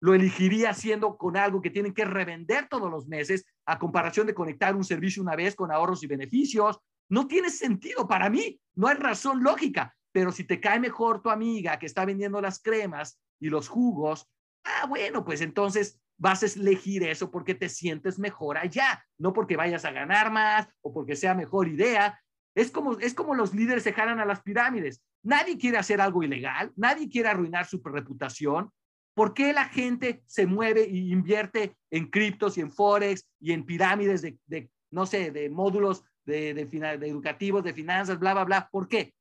lo 0.00 0.14
elegiría 0.14 0.70
haciendo 0.70 1.16
con 1.16 1.36
algo 1.36 1.60
que 1.60 1.70
tienen 1.70 1.92
que 1.92 2.04
revender 2.04 2.68
todos 2.68 2.90
los 2.90 3.06
meses 3.06 3.44
a 3.66 3.78
comparación 3.78 4.26
de 4.26 4.34
conectar 4.34 4.74
un 4.74 4.84
servicio 4.84 5.22
una 5.22 5.36
vez 5.36 5.54
con 5.54 5.70
ahorros 5.70 6.02
y 6.02 6.06
beneficios. 6.06 6.78
No 7.10 7.26
tiene 7.26 7.50
sentido 7.50 8.08
para 8.08 8.30
mí, 8.30 8.58
no 8.74 8.88
hay 8.88 8.96
razón 8.96 9.42
lógica, 9.42 9.94
pero 10.12 10.32
si 10.32 10.44
te 10.44 10.60
cae 10.60 10.80
mejor 10.80 11.20
tu 11.20 11.28
amiga 11.28 11.78
que 11.78 11.86
está 11.86 12.04
vendiendo 12.04 12.40
las 12.40 12.62
cremas 12.62 13.20
y 13.38 13.50
los 13.50 13.68
jugos, 13.68 14.26
ah, 14.64 14.86
bueno, 14.86 15.24
pues 15.24 15.40
entonces 15.42 16.00
vas 16.20 16.42
a 16.42 16.46
elegir 16.46 17.02
eso 17.02 17.30
porque 17.30 17.54
te 17.54 17.68
sientes 17.68 18.18
mejor 18.18 18.58
allá, 18.58 19.04
no 19.18 19.32
porque 19.32 19.56
vayas 19.56 19.86
a 19.86 19.90
ganar 19.90 20.30
más 20.30 20.68
o 20.82 20.92
porque 20.92 21.16
sea 21.16 21.34
mejor 21.34 21.66
idea. 21.66 22.20
Es 22.54 22.70
como, 22.70 22.98
es 22.98 23.14
como 23.14 23.34
los 23.34 23.54
líderes 23.54 23.82
se 23.82 23.94
jalan 23.94 24.20
a 24.20 24.26
las 24.26 24.42
pirámides. 24.42 25.02
Nadie 25.22 25.56
quiere 25.56 25.78
hacer 25.78 26.00
algo 26.00 26.22
ilegal, 26.22 26.72
nadie 26.76 27.08
quiere 27.08 27.30
arruinar 27.30 27.66
su 27.66 27.80
reputación. 27.82 28.70
¿Por 29.14 29.32
qué 29.32 29.54
la 29.54 29.64
gente 29.64 30.22
se 30.26 30.46
mueve 30.46 30.84
e 30.84 30.96
invierte 30.96 31.74
en 31.90 32.10
criptos 32.10 32.58
y 32.58 32.60
en 32.60 32.70
forex 32.70 33.26
y 33.40 33.52
en 33.52 33.64
pirámides 33.64 34.20
de, 34.22 34.70
no 34.90 35.06
sé, 35.06 35.30
de 35.30 35.48
módulos 35.48 36.04
de 36.26 36.50
educativos, 36.50 37.64
de 37.64 37.72
finanzas, 37.72 38.18
bla, 38.18 38.34
bla, 38.34 38.44
bla? 38.44 38.68
¿Por 38.70 38.88
qué? 38.88 39.14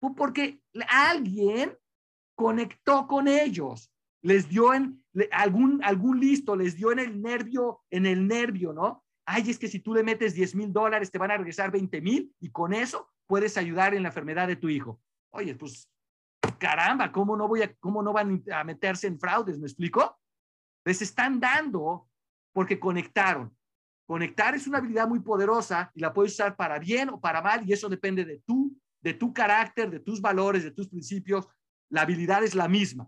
Pues 0.00 0.14
porque 0.16 0.60
alguien 0.88 1.76
conectó 2.34 3.06
con 3.06 3.28
ellos 3.28 3.93
les 4.24 4.48
dio 4.48 4.72
en 4.72 5.04
algún, 5.30 6.18
listo, 6.18 6.56
les 6.56 6.76
dio 6.76 6.90
en 6.90 6.98
el 6.98 7.20
nervio, 7.20 7.82
en 7.90 8.06
el 8.06 8.26
nervio, 8.26 8.72
¿no? 8.72 9.04
Ay, 9.26 9.50
es 9.50 9.58
que 9.58 9.68
si 9.68 9.80
tú 9.80 9.92
le 9.92 10.02
metes 10.02 10.34
10 10.34 10.54
mil 10.54 10.72
dólares, 10.72 11.10
te 11.10 11.18
van 11.18 11.30
a 11.30 11.36
regresar 11.36 11.70
20 11.70 12.00
mil 12.00 12.34
y 12.40 12.50
con 12.50 12.72
eso 12.72 13.10
puedes 13.26 13.58
ayudar 13.58 13.94
en 13.94 14.02
la 14.02 14.08
enfermedad 14.08 14.48
de 14.48 14.56
tu 14.56 14.70
hijo. 14.70 14.98
Oye, 15.30 15.54
pues 15.54 15.90
caramba, 16.58 17.12
¿cómo 17.12 17.36
no 17.36 17.46
voy 17.48 17.62
a, 17.62 17.74
cómo 17.74 18.02
no 18.02 18.14
van 18.14 18.42
a 18.50 18.64
meterse 18.64 19.08
en 19.08 19.20
fraudes? 19.20 19.58
¿Me 19.58 19.66
explico? 19.66 20.18
Les 20.86 21.02
están 21.02 21.38
dando 21.38 22.08
porque 22.54 22.80
conectaron. 22.80 23.54
Conectar 24.06 24.54
es 24.54 24.66
una 24.66 24.78
habilidad 24.78 25.06
muy 25.06 25.20
poderosa 25.20 25.90
y 25.94 26.00
la 26.00 26.14
puedes 26.14 26.32
usar 26.32 26.56
para 26.56 26.78
bien 26.78 27.10
o 27.10 27.20
para 27.20 27.42
mal 27.42 27.68
y 27.68 27.74
eso 27.74 27.90
depende 27.90 28.24
de 28.24 28.38
tú, 28.46 28.74
de 29.02 29.12
tu 29.12 29.34
carácter, 29.34 29.90
de 29.90 30.00
tus 30.00 30.22
valores, 30.22 30.64
de 30.64 30.70
tus 30.70 30.88
principios. 30.88 31.46
La 31.90 32.02
habilidad 32.02 32.42
es 32.42 32.54
la 32.54 32.68
misma 32.68 33.06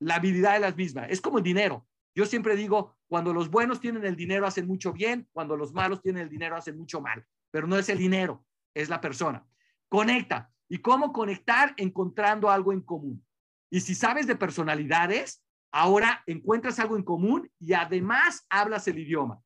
la 0.00 0.16
habilidad 0.16 0.56
es 0.56 0.60
la 0.60 0.72
misma. 0.72 1.06
Es 1.06 1.20
como 1.20 1.38
el 1.38 1.44
dinero. 1.44 1.86
Yo 2.14 2.26
siempre 2.26 2.56
digo, 2.56 2.96
cuando 3.06 3.32
los 3.32 3.50
buenos 3.50 3.80
tienen 3.80 4.04
el 4.04 4.16
dinero 4.16 4.46
hacen 4.46 4.66
mucho 4.66 4.92
bien, 4.92 5.28
cuando 5.32 5.56
los 5.56 5.72
malos 5.72 6.02
tienen 6.02 6.22
el 6.22 6.28
dinero 6.28 6.56
hacen 6.56 6.76
mucho 6.76 7.00
mal, 7.00 7.24
pero 7.50 7.66
no 7.66 7.76
es 7.76 7.88
el 7.88 7.98
dinero, 7.98 8.44
es 8.74 8.88
la 8.88 9.00
persona. 9.00 9.46
Conecta. 9.88 10.52
¿Y 10.68 10.78
cómo 10.78 11.12
conectar? 11.12 11.74
Encontrando 11.76 12.50
algo 12.50 12.72
en 12.72 12.82
común. 12.82 13.24
Y 13.70 13.80
si 13.80 13.94
sabes 13.94 14.26
de 14.26 14.36
personalidades, 14.36 15.42
ahora 15.72 16.22
encuentras 16.26 16.78
algo 16.78 16.96
en 16.96 17.02
común 17.02 17.50
y 17.58 17.72
además 17.72 18.46
hablas 18.50 18.86
el 18.88 18.98
idioma. 18.98 19.40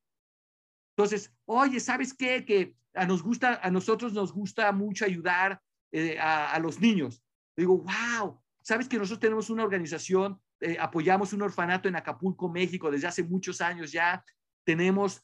Entonces, 0.96 1.32
oye, 1.44 1.78
¿sabes 1.80 2.12
qué? 2.14 2.44
Que 2.44 2.74
a, 2.94 3.06
nos 3.06 3.22
gusta, 3.22 3.60
a 3.62 3.70
nosotros 3.70 4.12
nos 4.12 4.32
gusta 4.32 4.70
mucho 4.72 5.04
ayudar 5.04 5.60
eh, 5.92 6.18
a, 6.18 6.52
a 6.52 6.58
los 6.58 6.80
niños. 6.80 7.22
Digo, 7.56 7.78
wow, 7.78 8.42
¿Sabes 8.62 8.88
que 8.88 8.96
nosotros 8.96 9.20
tenemos 9.20 9.50
una 9.50 9.64
organización, 9.64 10.40
eh, 10.62 10.76
apoyamos 10.80 11.32
un 11.32 11.42
orfanato 11.42 11.88
en 11.88 11.96
Acapulco, 11.96 12.48
México, 12.48 12.90
desde 12.90 13.08
hace 13.08 13.22
muchos 13.22 13.60
años 13.60 13.92
ya? 13.92 14.24
Tenemos, 14.64 15.22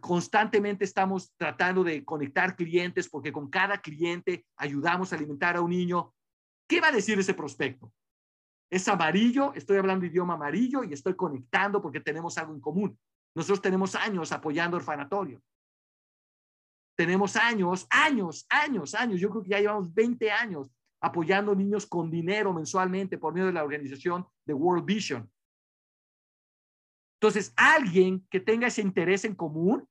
constantemente 0.00 0.84
estamos 0.84 1.34
tratando 1.36 1.82
de 1.82 2.04
conectar 2.04 2.54
clientes 2.54 3.08
porque 3.08 3.32
con 3.32 3.50
cada 3.50 3.78
cliente 3.78 4.46
ayudamos 4.56 5.12
a 5.12 5.16
alimentar 5.16 5.56
a 5.56 5.60
un 5.60 5.70
niño. 5.70 6.14
¿Qué 6.68 6.80
va 6.80 6.88
a 6.88 6.92
decir 6.92 7.18
ese 7.18 7.34
prospecto? 7.34 7.92
Es 8.70 8.88
amarillo, 8.88 9.52
estoy 9.54 9.76
hablando 9.76 10.06
idioma 10.06 10.34
amarillo 10.34 10.82
y 10.84 10.94
estoy 10.94 11.14
conectando 11.14 11.82
porque 11.82 12.00
tenemos 12.00 12.38
algo 12.38 12.54
en 12.54 12.60
común. 12.60 12.98
Nosotros 13.34 13.60
tenemos 13.60 13.94
años 13.94 14.32
apoyando 14.32 14.76
orfanatorio. 14.76 15.42
Tenemos 16.96 17.36
años, 17.36 17.86
años, 17.90 18.46
años, 18.48 18.94
años. 18.94 19.20
Yo 19.20 19.30
creo 19.30 19.42
que 19.42 19.50
ya 19.50 19.60
llevamos 19.60 19.92
20 19.92 20.30
años 20.30 20.70
apoyando 21.02 21.54
niños 21.54 21.84
con 21.84 22.10
dinero 22.10 22.54
mensualmente 22.54 23.18
por 23.18 23.34
medio 23.34 23.48
de 23.48 23.52
la 23.52 23.64
organización 23.64 24.26
de 24.46 24.54
World 24.54 24.86
Vision. 24.86 25.30
Entonces, 27.20 27.52
alguien 27.56 28.26
que 28.30 28.40
tenga 28.40 28.68
ese 28.68 28.82
interés 28.82 29.24
en 29.24 29.34
común, 29.34 29.86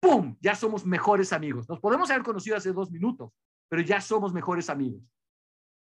¡pum! 0.00 0.36
Ya 0.40 0.54
somos 0.54 0.84
mejores 0.84 1.32
amigos. 1.32 1.68
Nos 1.68 1.80
podemos 1.80 2.10
haber 2.10 2.22
conocido 2.22 2.56
hace 2.56 2.72
dos 2.72 2.90
minutos, 2.90 3.32
pero 3.68 3.82
ya 3.82 4.00
somos 4.00 4.32
mejores 4.32 4.68
amigos. 4.68 5.02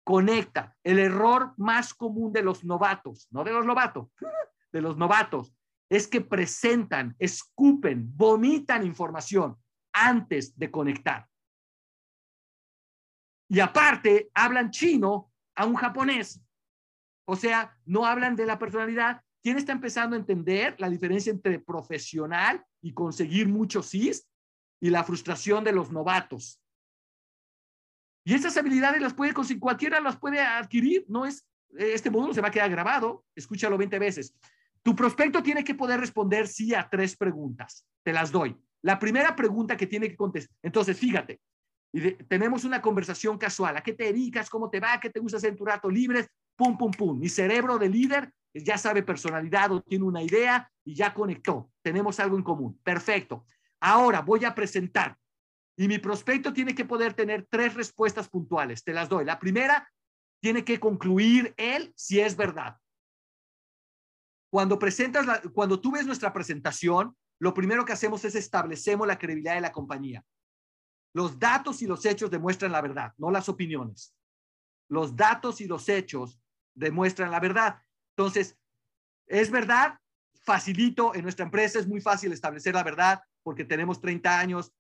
Conecta. 0.05 0.77
El 0.83 0.99
error 0.99 1.55
más 1.57 1.93
común 1.93 2.33
de 2.33 2.43
los 2.43 2.65
novatos, 2.65 3.29
no 3.31 3.45
de 3.45 3.53
los 3.53 3.67
novatos, 3.67 4.09
de 4.73 4.81
los 4.81 4.97
novatos, 4.97 5.55
es 5.89 6.07
que 6.07 6.21
presentan, 6.21 7.17
escupen, 7.19 8.11
vomitan 8.17 8.87
información 8.87 9.57
antes 9.93 10.57
de 10.59 10.71
conectar. 10.71 11.28
Y 13.49 13.61
aparte, 13.61 14.31
hablan 14.35 14.71
chino 14.71 15.33
a 15.55 15.65
un 15.65 15.75
japonés. 15.75 16.41
O 17.25 17.37
sea, 17.37 17.77
no 17.85 18.07
hablan 18.07 18.37
de 18.37 18.47
la 18.47 18.59
personalidad. 18.59 19.23
¿Quién 19.43 19.57
está 19.57 19.73
empezando 19.73 20.17
a 20.17 20.19
entender 20.19 20.75
la 20.79 20.91
diferencia 20.91 21.31
entre 21.31 21.59
profesional 21.59 22.65
y 22.83 22.93
conseguir 22.93 23.49
muchos 23.49 23.87
sís 23.87 24.29
y 24.81 24.91
la 24.91 25.05
frustración 25.05 25.65
de 25.65 25.73
los 25.73 25.91
novatos? 25.91 26.61
Y 28.25 28.35
esas 28.35 28.57
habilidades 28.59 29.01
las 29.01 29.15
puede 29.15 29.33
conseguir, 29.33 29.61
cualquiera 29.61 30.01
las 30.01 30.19
puede 30.19 30.41
adquirir, 30.41 31.07
no 31.09 31.25
es, 31.25 31.47
este 31.71 32.11
módulo 32.11 32.35
se 32.35 32.43
va 32.43 32.49
a 32.49 32.51
quedar 32.51 32.71
grabado, 32.71 33.25
escúchalo 33.35 33.79
20 33.79 33.99
veces. 33.99 34.35
Tu 34.83 34.95
prospecto 34.95 35.43
tiene 35.43 35.65
que 35.65 35.75
poder 35.75 35.99
responder 35.99 36.47
sí 36.47 36.75
a 36.75 36.89
tres 36.91 37.17
preguntas, 37.17 37.87
te 38.03 38.13
las 38.13 38.31
doy. 38.31 38.55
La 38.83 38.99
primera 38.99 39.35
pregunta 39.35 39.79
que 39.79 39.87
tiene 39.87 40.09
que 40.11 40.17
contestar, 40.17 40.55
entonces 40.63 40.99
fíjate, 40.99 41.41
y 41.93 42.13
tenemos 42.13 42.65
una 42.65 42.83
conversación 42.83 43.39
casual, 43.39 43.77
¿a 43.77 43.83
qué 43.83 43.93
te 43.93 44.05
dedicas? 44.05 44.51
¿Cómo 44.51 44.69
te 44.69 44.81
va? 44.81 45.01
¿Qué 45.01 45.11
te 45.11 45.21
gusta 45.21 45.39
hacer 45.39 45.51
en 45.51 45.57
tu 45.57 45.65
rato 45.65 45.91
libre? 45.91 46.29
Pum, 46.57 46.77
pum, 46.77 46.91
pum. 46.91 47.19
Mi 47.19 47.29
cerebro 47.29 47.79
de 47.79 47.89
líder 47.89 48.33
ya 48.55 48.77
sabe 48.77 49.03
personalidad 49.03 49.73
o 49.73 49.81
tiene 49.81 50.05
una 50.05 50.23
idea 50.23 50.71
y 50.85 50.95
ya 50.95 51.15
conectó. 51.15 51.71
Tenemos 51.83 52.21
algo 52.21 52.37
en 52.37 52.43
común. 52.43 52.79
Perfecto. 52.83 53.47
Ahora 53.81 54.21
voy 54.21 54.45
a 54.45 54.55
presentar 54.55 55.17
y 55.77 55.89
mi 55.89 55.99
prospecto 55.99 56.53
tiene 56.53 56.75
que 56.75 56.85
poder 56.85 57.15
tener 57.15 57.47
tres 57.49 57.75
respuestas 57.75 58.29
puntuales. 58.29 58.83
Te 58.83 58.93
las 58.93 59.09
doy. 59.09 59.25
La 59.25 59.39
primera, 59.39 59.89
tiene 60.41 60.65
que 60.65 60.79
concluir 60.81 61.55
él 61.57 61.93
si 61.97 62.21
es 62.21 62.37
verdad. 62.37 62.77
Cuando 64.51 64.79
presentas, 64.79 65.27
cuando 65.53 65.81
tú 65.81 65.93
ves 65.93 66.07
nuestra 66.07 66.33
presentación, 66.33 67.17
lo 67.39 67.55
primero 67.55 67.85
que 67.85 67.93
hacemos 67.93 68.25
es 68.25 68.35
establecemos 68.35 69.07
la 69.07 69.19
credibilidad 69.19 69.55
de 69.55 69.61
la 69.61 69.73
compañía. 69.73 70.25
Los 71.13 71.39
datos 71.39 71.83
y 71.83 71.87
los 71.87 72.05
hechos 72.05 72.31
demuestran 72.31 72.73
la 72.73 72.81
verdad, 72.81 73.13
no 73.19 73.31
las 73.31 73.49
opiniones. 73.49 74.15
Los 74.89 75.17
datos 75.17 75.61
y 75.61 75.67
los 75.67 75.89
hechos 75.89 76.41
demuestran 76.75 77.31
la 77.31 77.41
verdad. 77.41 77.83
Entonces, 78.17 78.57
es 79.27 79.51
verdad, 79.51 79.99
facilito 80.43 81.15
en 81.15 81.23
nuestra 81.23 81.45
empresa, 81.45 81.79
es 81.79 81.87
muy 81.87 82.01
fácil 82.01 82.33
establecer 82.33 82.75
la 82.75 82.83
verdad 82.83 83.21
porque 83.43 83.65
tenemos 83.65 84.01
30 84.01 84.39
años, 84.39 84.73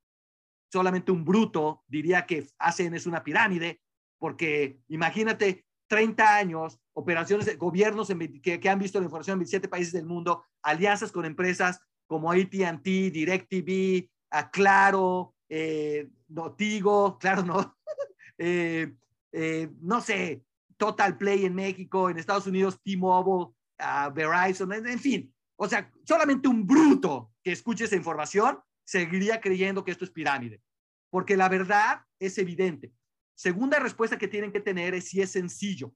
solamente 0.71 1.13
un 1.13 1.25
bruto 1.25 1.85
diría 1.87 2.27
que 2.27 2.47
hacen 2.59 2.95
es 2.95 3.07
una 3.07 3.25
pirámide, 3.25 3.81
porque 4.19 4.81
imagínate 4.89 5.65
30 5.89 6.37
años, 6.37 6.79
operaciones 6.93 7.47
de 7.47 7.57
gobiernos 7.57 8.09
que, 8.43 8.61
que, 8.61 8.69
han 8.69 8.79
visto 8.79 8.99
la 8.99 9.07
información 9.07 9.35
en 9.35 9.41
27 9.41 9.69
países 9.69 9.93
del 9.93 10.05
mundo, 10.05 10.45
alianzas 10.63 11.13
con 11.13 11.25
empresas 11.25 11.81
como 12.07 12.31
AT&T, 12.31 13.11
DirecTV, 13.11 14.11
Claro, 14.53 15.35
eh, 15.49 16.09
Notigo, 16.29 17.19
claro, 17.19 17.43
no, 17.43 17.77
eh, 18.39 18.95
eh, 19.33 19.71
no 19.81 20.01
sé, 20.01 20.45
Total 20.77 21.17
Play 21.17 21.45
en 21.45 21.55
México, 21.55 22.09
en 22.09 22.19
Estados 22.19 22.47
Unidos, 22.47 22.81
T-Mobile, 22.83 23.53
uh, 23.81 24.13
Verizon, 24.15 24.73
en 24.73 24.99
fin. 24.99 25.35
O 25.57 25.69
sea, 25.69 25.91
solamente 26.05 26.49
un 26.49 26.67
bruto 26.67 27.33
que 27.43 27.53
escuche 27.53 27.85
esa 27.85 27.97
información 27.97 28.61
seguiría 28.85 29.41
creyendo 29.41 29.85
que 29.85 29.91
esto 29.91 30.05
es 30.05 30.11
pirámide, 30.11 30.63
porque 31.11 31.37
la 31.37 31.49
verdad 31.49 32.03
es 32.19 32.39
evidente. 32.39 32.93
Segunda 33.35 33.79
respuesta 33.79 34.19
que 34.19 34.29
tienen 34.29 34.53
que 34.53 34.61
tener 34.61 34.95
es 34.95 35.09
si 35.09 35.21
es 35.21 35.33
sencillo, 35.33 35.95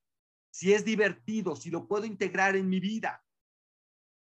si 0.50 0.72
es 0.72 0.84
divertido, 0.84 1.56
si 1.56 1.70
lo 1.70 1.86
puedo 1.86 2.04
integrar 2.04 2.56
en 2.56 2.68
mi 2.68 2.80
vida. 2.80 3.24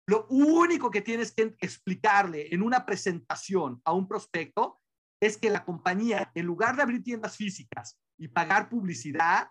Lo 0.07 0.27
único 0.27 0.91
que 0.91 1.01
tienes 1.01 1.31
que 1.31 1.55
explicarle 1.59 2.53
en 2.53 2.61
una 2.61 2.85
presentación 2.85 3.81
a 3.85 3.93
un 3.93 4.07
prospecto 4.07 4.80
es 5.21 5.37
que 5.37 5.49
la 5.49 5.63
compañía, 5.63 6.31
en 6.35 6.45
lugar 6.45 6.75
de 6.75 6.81
abrir 6.81 7.03
tiendas 7.03 7.37
físicas 7.37 7.97
y 8.17 8.27
pagar 8.27 8.67
publicidad, 8.67 9.49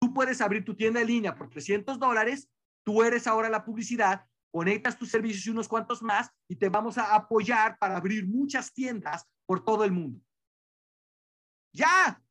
tú 0.00 0.14
puedes 0.14 0.40
abrir 0.40 0.64
tu 0.64 0.76
tienda 0.76 1.00
en 1.00 1.08
línea 1.08 1.34
por 1.34 1.50
300 1.50 1.98
dólares, 1.98 2.48
tú 2.84 3.02
eres 3.02 3.26
ahora 3.26 3.48
la 3.48 3.64
publicidad 3.64 4.26
conectas 4.56 4.96
tus 4.96 5.10
servicios 5.10 5.46
y 5.46 5.50
unos 5.50 5.68
cuantos 5.68 6.02
más 6.02 6.30
y 6.48 6.56
te 6.56 6.70
vamos 6.70 6.96
a 6.96 7.14
apoyar 7.14 7.76
para 7.78 7.98
abrir 7.98 8.26
muchas 8.26 8.72
tiendas 8.72 9.26
por 9.44 9.62
todo 9.62 9.84
el 9.84 9.92
mundo. 9.92 10.18
Ya, 11.74 12.22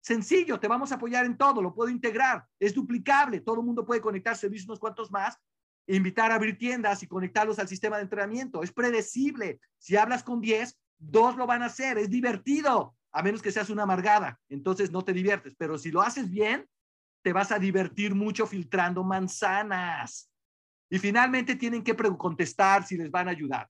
sencillo, 0.00 0.58
te 0.58 0.66
vamos 0.66 0.90
a 0.90 0.96
apoyar 0.96 1.24
en 1.24 1.38
todo, 1.38 1.62
lo 1.62 1.72
puedo 1.72 1.88
integrar, 1.88 2.44
es 2.58 2.74
duplicable, 2.74 3.42
todo 3.42 3.60
el 3.60 3.64
mundo 3.64 3.86
puede 3.86 4.00
conectar 4.00 4.36
servicios 4.36 4.66
unos 4.66 4.80
cuantos 4.80 5.12
más, 5.12 5.38
invitar 5.86 6.32
a 6.32 6.34
abrir 6.34 6.58
tiendas 6.58 7.04
y 7.04 7.06
conectarlos 7.06 7.60
al 7.60 7.68
sistema 7.68 7.98
de 7.98 8.02
entrenamiento, 8.02 8.64
es 8.64 8.72
predecible. 8.72 9.60
Si 9.78 9.96
hablas 9.96 10.24
con 10.24 10.40
10, 10.40 10.76
dos 10.98 11.36
lo 11.36 11.46
van 11.46 11.62
a 11.62 11.66
hacer, 11.66 11.98
es 11.98 12.10
divertido, 12.10 12.94
a 13.12 13.22
menos 13.22 13.42
que 13.42 13.52
seas 13.52 13.70
una 13.70 13.84
amargada, 13.84 14.38
entonces 14.48 14.90
no 14.90 15.02
te 15.02 15.12
diviertes, 15.12 15.54
pero 15.56 15.78
si 15.78 15.90
lo 15.90 16.02
haces 16.02 16.30
bien, 16.30 16.66
te 17.22 17.32
vas 17.32 17.52
a 17.52 17.58
divertir 17.58 18.14
mucho 18.14 18.46
filtrando 18.46 19.02
manzanas. 19.04 20.30
Y 20.90 20.98
finalmente 20.98 21.56
tienen 21.56 21.82
que 21.82 21.94
contestar 21.96 22.86
si 22.86 22.96
les 22.96 23.10
van 23.10 23.28
a 23.28 23.32
ayudar. 23.32 23.68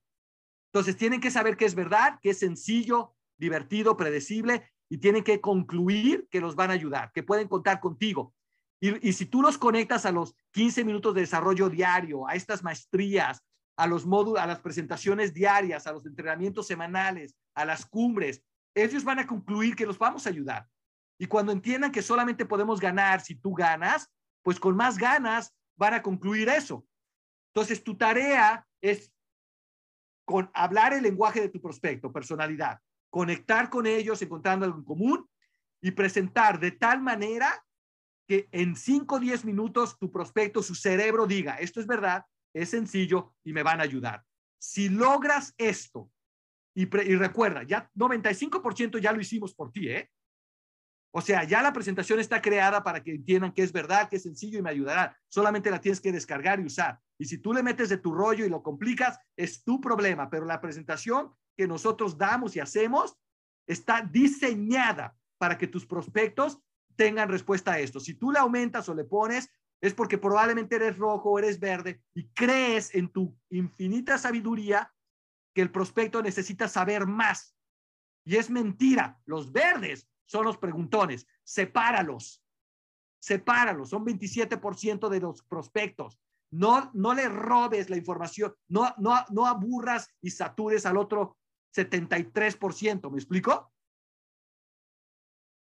Entonces 0.71 0.95
tienen 0.95 1.19
que 1.19 1.31
saber 1.31 1.57
que 1.57 1.65
es 1.65 1.75
verdad, 1.75 2.19
que 2.21 2.29
es 2.29 2.39
sencillo, 2.39 3.15
divertido, 3.37 3.97
predecible 3.97 4.71
y 4.89 4.97
tienen 4.97 5.23
que 5.23 5.41
concluir 5.41 6.27
que 6.29 6.41
los 6.41 6.55
van 6.55 6.71
a 6.71 6.73
ayudar, 6.73 7.11
que 7.13 7.23
pueden 7.23 7.47
contar 7.47 7.79
contigo. 7.79 8.33
Y, 8.81 9.11
si 9.11 9.25
tú 9.25 9.41
los 9.41 9.57
conectas 9.57 10.05
a 10.05 10.11
los 10.11 10.35
15 10.51 10.85
minutos 10.85 11.13
de 11.13 11.21
desarrollo 11.21 11.69
diario, 11.69 12.27
a 12.27 12.35
estas 12.35 12.63
maestrías, 12.63 13.43
a 13.79 13.87
los 13.87 14.05
módulos, 14.05 14.41
a 14.41 14.45
las 14.45 14.59
presentaciones 14.59 15.33
diarias, 15.33 15.87
a 15.87 15.93
los 15.93 16.05
entrenamientos 16.05 16.67
semanales, 16.67 17.33
a 17.55 17.63
las 17.63 17.85
cumbres, 17.85 18.43
ellos 18.75 19.05
van 19.05 19.19
a 19.19 19.25
concluir 19.25 19.73
que 19.73 19.85
los 19.85 19.97
vamos 19.97 20.25
a 20.25 20.29
ayudar. 20.31 20.67
Y 21.17 21.27
cuando 21.27 21.53
entiendan 21.53 21.93
que 21.93 22.01
solamente 22.01 22.45
podemos 22.45 22.81
ganar 22.81 23.21
si 23.21 23.35
tú 23.35 23.53
ganas, 23.53 24.11
pues 24.43 24.59
con 24.59 24.75
más 24.75 24.97
ganas 24.97 25.55
van 25.77 25.93
a 25.93 26.01
concluir 26.01 26.49
eso. 26.49 26.85
Entonces, 27.53 27.81
tu 27.81 27.95
tarea 27.95 28.67
es 28.81 29.13
con 30.25 30.51
hablar 30.53 30.91
el 30.91 31.03
lenguaje 31.03 31.39
de 31.39 31.49
tu 31.49 31.61
prospecto, 31.61 32.11
personalidad, 32.11 32.81
conectar 33.09 33.69
con 33.69 33.87
ellos 33.87 34.21
encontrando 34.21 34.65
algo 34.65 34.79
en 34.79 34.83
común 34.83 35.29
y 35.81 35.91
presentar 35.91 36.59
de 36.59 36.71
tal 36.71 37.01
manera 37.01 37.65
que 38.27 38.49
en 38.51 38.75
5 38.75 39.15
o 39.15 39.19
10 39.21 39.45
minutos 39.45 39.97
tu 39.97 40.11
prospecto, 40.11 40.61
su 40.61 40.75
cerebro 40.75 41.25
diga, 41.25 41.55
esto 41.55 41.79
es 41.79 41.87
verdad, 41.87 42.25
es 42.53 42.69
sencillo 42.69 43.35
y 43.43 43.53
me 43.53 43.63
van 43.63 43.79
a 43.79 43.83
ayudar. 43.83 44.23
Si 44.57 44.89
logras 44.89 45.53
esto, 45.57 46.11
y, 46.75 46.83
y 46.83 47.15
recuerda, 47.15 47.63
ya 47.63 47.89
95% 47.95 48.99
ya 48.99 49.11
lo 49.11 49.21
hicimos 49.21 49.53
por 49.53 49.71
ti, 49.71 49.89
¿eh? 49.89 50.09
O 51.11 51.21
sea, 51.21 51.43
ya 51.43 51.61
la 51.63 51.73
presentación 51.73 52.19
está 52.19 52.41
creada 52.41 52.83
para 52.83 53.01
que 53.03 53.11
entiendan 53.11 53.51
que 53.51 53.63
es 53.63 53.71
verdad, 53.71 54.09
que 54.09 54.17
es 54.17 54.23
sencillo 54.23 54.59
y 54.59 54.61
me 54.61 54.69
ayudará. 54.69 55.17
Solamente 55.27 55.71
la 55.71 55.81
tienes 55.81 55.99
que 55.99 56.11
descargar 56.11 56.59
y 56.59 56.65
usar. 56.65 56.99
Y 57.17 57.25
si 57.25 57.39
tú 57.39 57.51
le 57.51 57.63
metes 57.63 57.89
de 57.89 57.97
tu 57.97 58.13
rollo 58.13 58.45
y 58.45 58.49
lo 58.49 58.61
complicas, 58.61 59.17
es 59.35 59.63
tu 59.63 59.81
problema. 59.81 60.29
Pero 60.29 60.45
la 60.45 60.61
presentación 60.61 61.33
que 61.57 61.67
nosotros 61.67 62.17
damos 62.17 62.55
y 62.55 62.59
hacemos 62.59 63.17
está 63.65 64.01
diseñada 64.01 65.15
para 65.39 65.57
que 65.57 65.67
tus 65.67 65.85
prospectos 65.87 66.59
tengan 66.95 67.29
respuesta 67.29 67.73
a 67.73 67.79
esto. 67.79 67.99
Si 67.99 68.13
tú 68.13 68.31
le 68.31 68.39
aumentas 68.39 68.87
o 68.87 68.93
le 68.93 69.03
pones, 69.03 69.49
es 69.81 69.93
porque 69.93 70.17
probablemente 70.17 70.75
eres 70.75 70.97
rojo 70.97 71.39
eres 71.39 71.59
verde 71.59 72.01
y 72.13 72.27
crees 72.29 72.93
en 72.93 73.09
tu 73.09 73.35
infinita 73.49 74.17
sabiduría 74.17 74.93
que 75.53 75.61
el 75.61 75.71
prospecto 75.71 76.21
necesita 76.21 76.67
saber 76.67 77.07
más. 77.07 77.55
Y 78.25 78.35
es 78.35 78.49
mentira. 78.49 79.19
Los 79.25 79.51
verdes 79.51 80.07
son 80.25 80.45
los 80.45 80.57
preguntones. 80.57 81.25
Sepáralos. 81.43 82.43
Sepáralos. 83.19 83.89
Son 83.89 84.05
27% 84.05 85.09
de 85.09 85.19
los 85.19 85.41
prospectos. 85.43 86.19
No, 86.51 86.91
no 86.93 87.13
le 87.13 87.29
robes 87.29 87.89
la 87.89 87.97
información. 87.97 88.53
No, 88.67 88.93
no, 88.97 89.15
no 89.29 89.47
aburras 89.47 90.09
y 90.21 90.31
satures 90.31 90.85
al 90.85 90.97
otro 90.97 91.37
73%. 91.75 93.09
¿Me 93.09 93.17
explico? 93.17 93.71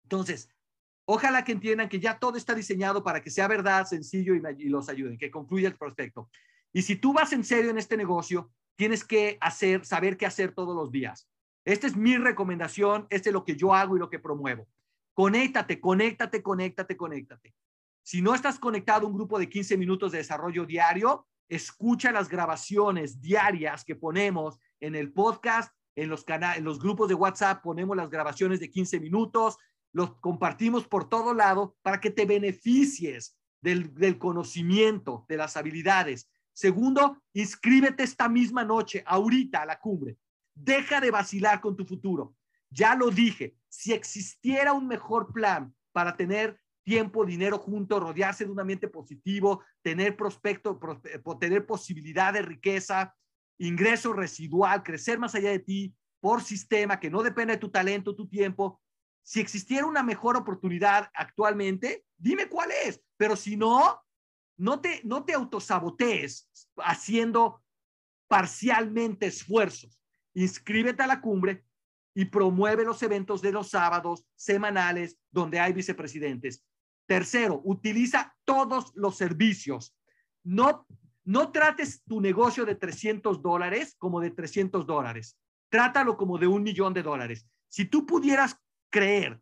Entonces, 0.03 0.49
ojalá 1.10 1.43
que 1.43 1.53
entiendan 1.53 1.89
que 1.89 1.99
ya 1.99 2.20
todo 2.20 2.38
está 2.38 2.53
diseñado 2.53 3.03
para 3.03 3.22
que 3.22 3.32
sea 3.32 3.47
verdad, 3.47 3.86
sencillo 3.86 4.36
y, 4.36 4.41
y 4.60 4.70
los 4.70 4.89
ayuden, 4.89 5.18
que 5.18 5.32
concluya 5.32 5.70
el 5.70 5.78
prospecto. 5.78 6.30
Y 6.74 6.82
si 6.82 6.97
tú 6.97 7.14
vas 7.14 7.32
en 7.32 7.43
serio 7.43 7.72
en 7.72 7.78
este 7.78 7.95
negocio, 7.95 8.51
tienes 8.76 9.03
que 9.05 9.38
hacer, 9.39 9.86
saber 9.86 10.18
qué 10.18 10.26
hacer 10.26 10.53
todos 10.53 10.76
los 10.76 10.91
días. 10.91 11.28
Esta 11.66 11.88
es 11.88 11.95
mi 11.95 12.18
recomendación, 12.18 13.08
este 13.10 13.30
es 13.30 13.34
lo 13.34 13.45
que 13.45 13.55
yo 13.55 13.74
hago 13.74 13.95
y 13.95 13.99
lo 13.99 14.10
que 14.10 14.20
promuevo. 14.20 14.68
Conéctate, 15.14 15.80
conéctate, 15.80 16.43
conéctate, 16.43 16.95
conéctate. 16.95 17.53
Si 18.03 18.22
no 18.22 18.36
estás 18.36 18.60
conectado 18.60 19.05
a 19.05 19.10
un 19.10 19.16
grupo 19.16 19.39
de 19.39 19.49
15 19.49 19.78
minutos 19.78 20.12
de 20.12 20.20
desarrollo 20.20 20.66
diario, 20.66 21.26
escucha 21.49 22.12
las 22.12 22.30
grabaciones 22.30 23.22
diarias 23.22 23.84
que 23.84 23.95
ponemos 23.95 24.60
en 24.80 24.95
el 24.95 25.12
podcast, 25.12 25.74
en 25.95 26.10
los, 26.10 26.26
en 26.28 26.64
los 26.64 26.80
grupos 26.80 27.10
de 27.10 27.16
WhatsApp, 27.16 27.64
ponemos 27.64 27.97
las 27.97 28.10
grabaciones 28.10 28.60
de 28.60 28.70
15 28.70 28.99
minutos, 28.99 29.58
los 29.94 30.16
compartimos 30.20 30.88
por 30.88 31.10
todo 31.10 31.34
lado 31.34 31.76
para 31.82 32.00
que 32.00 32.10
te 32.10 32.26
beneficies 32.26 33.38
del, 33.62 33.94
del 33.96 34.18
conocimiento, 34.18 35.26
de 35.28 35.38
las 35.38 35.58
habilidades. 35.58 36.30
Segundo, 36.54 37.22
inscríbete 37.34 38.04
esta 38.04 38.30
misma 38.30 38.64
noche, 38.64 39.04
ahorita, 39.06 39.62
a 39.62 39.66
la 39.66 39.80
cumbre. 39.80 40.18
Deja 40.56 41.00
de 41.00 41.12
vacilar 41.12 41.62
con 41.62 41.76
tu 41.76 41.86
futuro. 41.86 42.36
Ya 42.70 42.96
lo 42.96 43.12
dije, 43.12 43.56
si 43.70 43.94
existiera 43.94 44.74
un 44.74 44.88
mejor 44.88 45.32
plan 45.32 45.74
para 45.92 46.16
tener 46.16 46.60
tiempo, 46.84 47.26
dinero 47.26 47.58
junto, 47.60 48.00
rodearse 48.00 48.46
de 48.46 48.52
un 48.52 48.60
ambiente 48.60 48.88
positivo, 48.88 49.62
tener 49.82 50.16
prospecto, 50.16 50.80
tener 51.40 51.66
posibilidad 51.66 52.32
de 52.32 52.42
riqueza, 52.42 53.14
ingreso 53.58 54.14
residual, 54.14 54.84
crecer 54.84 55.20
más 55.20 55.36
allá 55.36 55.50
de 55.50 55.60
ti 55.60 55.94
por 56.22 56.42
sistema 56.42 57.00
que 57.00 57.10
no 57.10 57.24
depende 57.24 57.54
de 57.54 57.60
tu 57.60 57.70
talento, 57.70 58.16
tu 58.16 58.28
tiempo. 58.28 58.82
Si 59.28 59.42
existiera 59.42 59.86
una 59.86 60.04
mejor 60.04 60.38
oportunidad 60.38 61.12
actualmente, 61.14 62.06
dime 62.18 62.48
cuál 62.48 62.70
es. 62.86 63.04
Pero 63.18 63.36
si 63.36 63.58
no, 63.58 64.02
no 64.56 64.80
te, 64.80 65.02
no 65.04 65.26
te 65.26 65.34
autosabotees 65.34 66.50
haciendo 66.78 67.62
parcialmente 68.30 69.26
esfuerzos. 69.26 70.00
Inscríbete 70.34 71.04
a 71.04 71.08
la 71.08 71.20
cumbre 71.20 71.66
y 72.16 72.24
promueve 72.24 72.86
los 72.86 73.04
eventos 73.04 73.42
de 73.42 73.52
los 73.52 73.70
sábados 73.70 74.26
semanales 74.34 75.18
donde 75.30 75.60
hay 75.60 75.74
vicepresidentes. 75.74 76.64
Tercero, 77.06 77.60
utiliza 77.66 78.34
todos 78.46 78.94
los 78.96 79.18
servicios. 79.18 79.94
No, 80.46 80.88
no 81.26 81.52
trates 81.52 82.02
tu 82.06 82.22
negocio 82.22 82.64
de 82.64 82.76
300 82.76 83.42
dólares 83.42 83.94
como 83.98 84.22
de 84.22 84.32
300 84.32 84.88
dólares. 84.88 85.38
Trátalo 85.68 86.16
como 86.16 86.38
de 86.38 86.48
un 86.48 86.64
millón 86.64 86.94
de 86.94 87.04
dólares. 87.04 87.46
Si 87.68 87.84
tú 87.84 88.06
pudieras 88.06 88.58
creer 88.90 89.42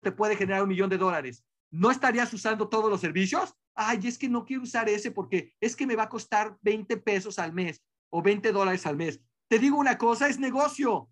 te 0.00 0.12
puede 0.12 0.36
generar 0.36 0.62
un 0.62 0.68
millón 0.68 0.90
de 0.90 0.98
dólares, 0.98 1.44
¿no 1.70 1.90
estarías 1.90 2.32
usando 2.32 2.68
todos 2.68 2.90
los 2.90 3.00
servicios? 3.00 3.54
Ay, 3.74 4.00
es 4.04 4.16
que 4.16 4.28
no 4.28 4.44
quiero 4.44 4.62
usar 4.62 4.88
ese 4.88 5.10
porque 5.10 5.54
es 5.60 5.76
que 5.76 5.86
me 5.86 5.96
va 5.96 6.04
a 6.04 6.08
costar 6.08 6.56
20 6.62 6.96
pesos 6.98 7.38
al 7.38 7.52
mes 7.52 7.82
o 8.10 8.22
20 8.22 8.52
dólares 8.52 8.86
al 8.86 8.96
mes. 8.96 9.20
Te 9.48 9.58
digo 9.58 9.76
una 9.78 9.98
cosa, 9.98 10.28
es 10.28 10.38
negocio. 10.38 11.10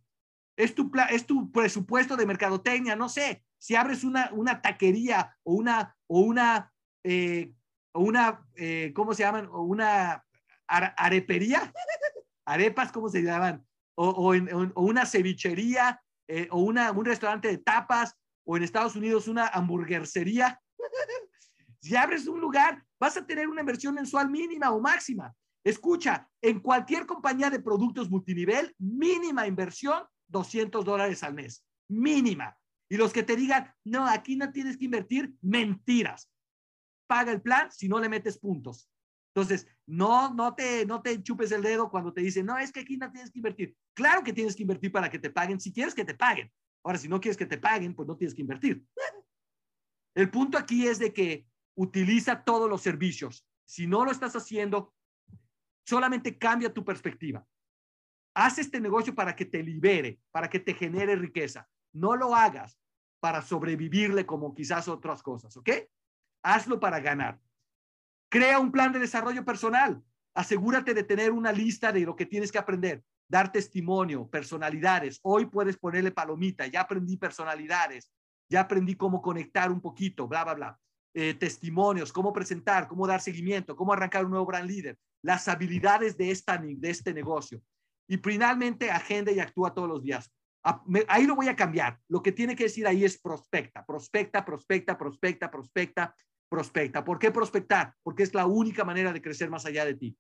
Es 0.57 0.75
tu, 0.75 0.91
es 1.11 1.27
tu 1.27 1.53
presupuesto 1.53 2.17
de 2.17 2.25
mercadotecnia, 2.25 2.97
no 2.97 3.11
sé 3.11 3.45
si 3.59 3.75
abres 3.75 4.05
una, 4.05 4.31
una 4.33 4.63
taquería 4.63 5.37
o 5.43 5.55
una, 5.55 5.97
o 6.07 6.21
una, 6.21 6.73
eh, 7.05 7.53
o 7.93 8.01
una 8.01 8.47
eh, 8.55 8.93
¿cómo 8.95 9.15
se 9.15 9.23
llaman? 9.23 9.49
O 9.51 9.63
una 9.63 10.25
arepería, 10.67 11.73
arepas, 12.45 12.93
¿cómo 12.93 13.09
se 13.09 13.23
llaman? 13.23 13.67
O, 13.95 14.09
o, 14.09 14.83
una 14.83 15.07
cevichería, 15.07 16.03
eh, 16.29 16.49
o 16.51 16.61
una, 16.61 16.91
un 16.93 17.05
restaurante 17.05 17.49
de 17.49 17.59
tapas, 17.59 18.15
o 18.45 18.57
en 18.57 18.63
Estados 18.63 18.97
Unidos 18.97 19.29
una 19.29 19.49
hamburguesería. 19.49 20.61
si 21.81 21.97
abres 21.97 22.27
un 22.27 22.41
lugar, 22.41 22.85
vas 22.99 23.17
a 23.17 23.27
tener 23.27 23.49
una 23.49 23.61
inversión 23.61 23.95
mensual 23.95 24.31
mínima 24.31 24.71
o 24.71 24.81
máxima. 24.81 25.35
Escucha, 25.65 26.29
en 26.41 26.61
cualquier 26.61 27.07
compañía 27.07 27.51
de 27.51 27.61
productos 27.61 28.09
multinivel, 28.09 28.75
mínima 28.79 29.47
inversión, 29.49 30.05
200 30.29 30.85
dólares 30.85 31.23
al 31.25 31.35
mes. 31.35 31.65
Mínima. 31.89 32.57
Y 32.89 32.97
los 32.97 33.13
que 33.13 33.25
te 33.25 33.35
digan, 33.35 33.75
no, 33.85 34.07
aquí 34.07 34.37
no 34.37 34.53
tienes 34.53 34.77
que 34.77 34.85
invertir, 34.85 35.35
mentiras. 35.43 36.31
Paga 37.09 37.33
el 37.33 37.43
plan 37.43 37.71
si 37.73 37.89
no 37.89 37.99
le 37.99 38.09
metes 38.09 38.39
puntos. 38.39 38.89
Entonces, 39.37 39.69
no, 39.85 40.33
no, 40.33 40.55
te, 40.55 40.87
no 40.87 41.03
te 41.03 41.23
chupes 41.23 41.53
el 41.53 41.61
dedo 41.61 41.91
cuando 41.91 42.11
te 42.11 42.23
dicen, 42.23 42.47
no, 42.47 42.57
es 42.57 42.73
que 42.73 42.81
aquí 42.81 42.97
no 42.97 43.13
tienes 43.13 43.31
que 43.31 43.39
invertir. 43.39 43.77
Claro 43.93 44.25
que 44.25 44.33
tienes 44.33 44.57
que 44.57 44.63
invertir 44.63 44.91
para 44.91 45.11
que 45.11 45.19
te 45.19 45.29
paguen, 45.29 45.61
si 45.61 45.75
quieres 45.75 45.95
que 45.95 46.07
te 46.07 46.15
paguen. 46.15 46.51
Ahora, 46.83 46.97
si 46.97 47.07
no 47.07 47.21
quieres 47.21 47.37
que 47.37 47.45
te 47.45 47.59
paguen, 47.59 47.95
pues 47.95 48.09
no 48.09 48.17
tienes 48.17 48.35
que 48.35 48.41
invertir. 48.41 48.83
El 50.15 50.31
punto 50.31 50.57
aquí 50.57 50.87
es 50.87 50.99
de 50.99 51.13
que 51.13 51.47
utiliza 51.75 52.45
todos 52.45 52.71
los 52.71 52.81
servicios. 52.81 53.47
Si 53.67 53.87
no 53.87 54.07
lo 54.07 54.11
estás 54.11 54.35
haciendo, 54.35 54.95
solamente 55.85 56.39
cambia 56.39 56.73
tu 56.73 56.83
perspectiva. 56.83 57.47
Haz 58.35 58.57
este 58.57 58.81
negocio 58.81 59.15
para 59.15 59.37
que 59.37 59.45
te 59.45 59.63
libere, 59.63 60.19
para 60.31 60.49
que 60.49 60.61
te 60.61 60.73
genere 60.73 61.15
riqueza. 61.15 61.69
No 61.93 62.17
lo 62.17 62.35
hagas 62.35 62.81
para 63.21 63.43
sobrevivirle 63.43 64.25
como 64.25 64.55
quizás 64.55 64.89
otras 64.89 65.23
cosas, 65.23 65.55
¿ok? 65.59 65.69
Hazlo 66.43 66.81
para 66.81 67.01
ganar. 67.01 67.39
Crea 68.29 68.59
un 68.59 68.73
plan 68.73 68.93
de 68.93 68.99
desarrollo 68.99 69.45
personal. 69.45 70.03
Asegúrate 70.35 70.95
de 70.95 71.03
tener 71.03 71.33
una 71.33 71.53
lista 71.53 71.93
de 71.93 72.01
lo 72.01 72.17
que 72.17 72.27
tienes 72.27 72.53
que 72.53 72.59
aprender. 72.59 73.03
Dar 73.29 73.51
testimonio, 73.51 74.29
personalidades. 74.29 75.19
Hoy 75.23 75.47
puedes 75.47 75.77
ponerle 75.77 76.11
palomita. 76.11 76.67
Ya 76.67 76.83
aprendí 76.83 77.17
personalidades. 77.17 78.11
Ya 78.49 78.61
aprendí 78.61 78.95
cómo 78.95 79.23
conectar 79.23 79.71
un 79.71 79.81
poquito, 79.81 80.29
bla, 80.29 80.45
bla, 80.45 80.55
bla. 80.55 80.81
Eh, 81.15 81.35
testimonios, 81.35 82.13
cómo 82.13 82.33
presentar, 82.33 82.87
cómo 82.87 83.07
dar 83.07 83.21
seguimiento, 83.21 83.75
cómo 83.75 83.93
arrancar 83.93 84.25
un 84.25 84.33
nuevo 84.33 84.47
brand 84.47 84.69
líder. 84.69 84.99
Las 85.23 85.49
habilidades 85.49 86.17
de, 86.17 86.31
esta, 86.31 86.59
de 86.59 86.91
este 86.91 87.15
negocio. 87.15 87.63
Y 88.07 88.19
finalmente, 88.19 88.91
agenda 88.91 89.33
y 89.33 89.41
actúa 89.41 89.75
todos 89.75 89.89
los 89.89 90.03
días. 90.03 90.31
Ah, 90.63 90.83
ahí 91.09 91.27
lo 91.27 91.37
voy 91.37 91.49
a 91.49 91.57
cambiar. 91.57 91.99
Lo 92.09 92.23
que 92.23 92.33
tiene 92.33 92.55
que 92.55 92.65
decir 92.65 92.87
ahí 92.87 93.05
es 93.05 93.21
prospecta, 93.21 93.85
prospecta, 93.87 94.45
prospecta, 94.45 94.99
prospecta, 94.99 95.51
prospecta, 95.51 96.15
prospecta. 96.49 97.05
¿Por 97.05 97.19
qué 97.19 97.31
prospectar? 97.31 97.95
Porque 98.03 98.23
es 98.23 98.35
la 98.35 98.47
única 98.47 98.85
manera 98.85 99.13
de 99.13 99.23
crecer 99.23 99.51
más 99.51 99.67
allá 99.67 99.85
de 99.85 99.95
ti. 99.95 100.17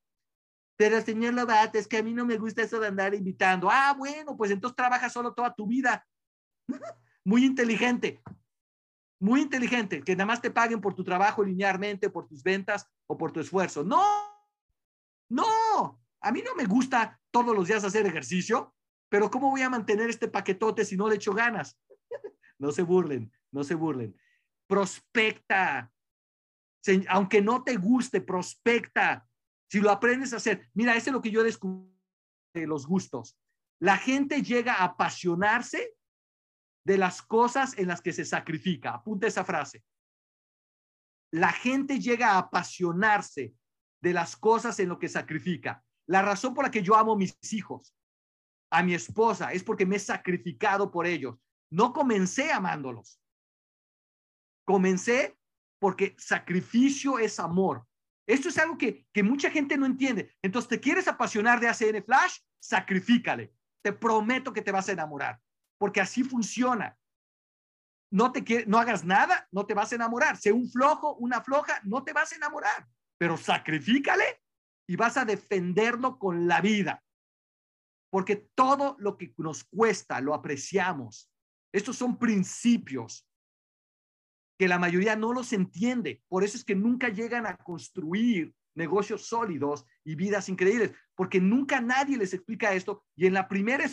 Pero 0.76 1.00
señor 1.00 1.34
Lobato, 1.34 1.78
es 1.78 1.88
que 1.88 1.98
a 1.98 2.02
mí 2.02 2.12
no 2.12 2.26
me 2.26 2.36
gusta 2.36 2.62
eso 2.62 2.78
de 2.80 2.88
andar 2.88 3.14
invitando. 3.14 3.68
Ah, 3.70 3.94
bueno, 3.96 4.36
pues 4.36 4.50
entonces 4.50 4.76
trabaja 4.76 5.08
solo 5.08 5.32
toda 5.32 5.54
tu 5.54 5.66
vida. 5.66 6.06
Muy 7.24 7.44
inteligente. 7.44 8.20
Muy 9.18 9.40
inteligente. 9.40 10.02
Que 10.02 10.14
nada 10.14 10.26
más 10.26 10.42
te 10.42 10.50
paguen 10.50 10.80
por 10.80 10.94
tu 10.94 11.02
trabajo 11.02 11.42
linealmente, 11.42 12.10
por 12.10 12.26
tus 12.26 12.42
ventas 12.42 12.86
o 13.06 13.16
por 13.16 13.32
tu 13.32 13.40
esfuerzo. 13.40 13.82
No, 13.84 14.04
no. 15.30 16.00
A 16.20 16.32
mí 16.32 16.42
no 16.42 16.54
me 16.54 16.66
gusta 16.66 17.18
todos 17.30 17.54
los 17.54 17.68
días 17.68 17.84
hacer 17.84 18.06
ejercicio 18.06 18.74
pero 19.08 19.30
¿cómo 19.30 19.50
voy 19.50 19.62
a 19.62 19.70
mantener 19.70 20.10
este 20.10 20.28
paquetote 20.28 20.84
si 20.84 20.96
no 20.96 21.08
le 21.08 21.16
echo 21.16 21.32
ganas? 21.32 21.78
no 22.58 22.72
se 22.72 22.82
burlen, 22.82 23.32
no 23.52 23.64
se 23.64 23.74
burlen. 23.74 24.16
Prospecta. 24.66 25.92
Aunque 27.08 27.42
no 27.42 27.62
te 27.62 27.76
guste, 27.76 28.20
prospecta. 28.20 29.26
Si 29.68 29.80
lo 29.80 29.90
aprendes 29.90 30.32
a 30.32 30.36
hacer, 30.36 30.68
mira, 30.74 30.96
eso 30.96 31.10
es 31.10 31.12
lo 31.12 31.20
que 31.20 31.30
yo 31.30 31.42
descubrí 31.42 31.92
de 32.54 32.66
los 32.66 32.86
gustos. 32.86 33.36
La 33.80 33.96
gente 33.96 34.42
llega 34.42 34.74
a 34.74 34.84
apasionarse 34.84 35.94
de 36.84 36.98
las 36.98 37.20
cosas 37.20 37.76
en 37.76 37.88
las 37.88 38.00
que 38.00 38.12
se 38.12 38.24
sacrifica. 38.24 38.94
Apunta 38.94 39.26
esa 39.26 39.44
frase. 39.44 39.84
La 41.32 41.52
gente 41.52 41.98
llega 41.98 42.32
a 42.32 42.38
apasionarse 42.38 43.54
de 44.00 44.12
las 44.12 44.36
cosas 44.36 44.78
en 44.78 44.88
lo 44.88 44.98
que 44.98 45.08
sacrifica. 45.08 45.84
La 46.06 46.22
razón 46.22 46.54
por 46.54 46.64
la 46.64 46.70
que 46.70 46.82
yo 46.82 46.94
amo 46.94 47.14
a 47.14 47.16
mis 47.16 47.36
hijos 47.52 47.96
a 48.70 48.82
mi 48.82 48.94
esposa, 48.94 49.52
es 49.52 49.62
porque 49.62 49.86
me 49.86 49.96
he 49.96 50.00
sacrificado 50.00 50.90
por 50.90 51.06
ellos. 51.06 51.36
No 51.70 51.92
comencé 51.92 52.52
amándolos. 52.52 53.20
Comencé 54.64 55.38
porque 55.86 56.16
sacrificio 56.18 57.16
es 57.20 57.38
amor. 57.38 57.86
Esto 58.28 58.48
es 58.48 58.58
algo 58.58 58.76
que, 58.76 59.06
que 59.12 59.22
mucha 59.22 59.52
gente 59.52 59.76
no 59.76 59.86
entiende. 59.86 60.34
Entonces, 60.42 60.68
¿te 60.68 60.80
quieres 60.80 61.06
apasionar 61.06 61.60
de 61.60 61.68
ACN 61.68 62.02
Flash? 62.02 62.38
Sacrifícale. 62.58 63.54
Te 63.84 63.92
prometo 63.92 64.52
que 64.52 64.62
te 64.62 64.72
vas 64.72 64.88
a 64.88 64.92
enamorar, 64.92 65.40
porque 65.78 66.00
así 66.00 66.24
funciona. 66.24 66.98
No 68.10 68.32
te 68.32 68.64
no 68.66 68.78
hagas 68.78 69.04
nada, 69.04 69.46
no 69.52 69.64
te 69.64 69.74
vas 69.74 69.92
a 69.92 69.94
enamorar. 69.94 70.36
Sé 70.36 70.50
un 70.50 70.68
flojo, 70.68 71.14
una 71.20 71.40
floja, 71.40 71.80
no 71.84 72.02
te 72.02 72.12
vas 72.12 72.32
a 72.32 72.36
enamorar, 72.36 72.88
pero 73.16 73.36
sacrifícale 73.36 74.42
y 74.88 74.96
vas 74.96 75.16
a 75.16 75.24
defenderlo 75.24 76.18
con 76.18 76.48
la 76.48 76.60
vida 76.60 77.00
porque 78.10 78.48
todo 78.54 78.96
lo 78.98 79.18
que 79.18 79.34
nos 79.36 79.64
cuesta 79.64 80.20
lo 80.20 80.32
apreciamos. 80.34 81.30
Estos 81.72 81.96
son 81.96 82.18
principios 82.18 83.25
que 84.58 84.68
la 84.68 84.78
mayoría 84.78 85.16
no 85.16 85.32
los 85.32 85.52
entiende. 85.52 86.22
Por 86.28 86.44
eso 86.44 86.56
es 86.56 86.64
que 86.64 86.74
nunca 86.74 87.08
llegan 87.08 87.46
a 87.46 87.56
construir 87.56 88.54
negocios 88.74 89.26
sólidos 89.26 89.86
y 90.04 90.14
vidas 90.14 90.48
increíbles, 90.48 90.92
porque 91.14 91.40
nunca 91.40 91.80
nadie 91.80 92.16
les 92.16 92.34
explica 92.34 92.74
esto. 92.74 93.04
Y 93.16 93.26
en 93.26 93.34
la 93.34 93.48
primera, 93.48 93.84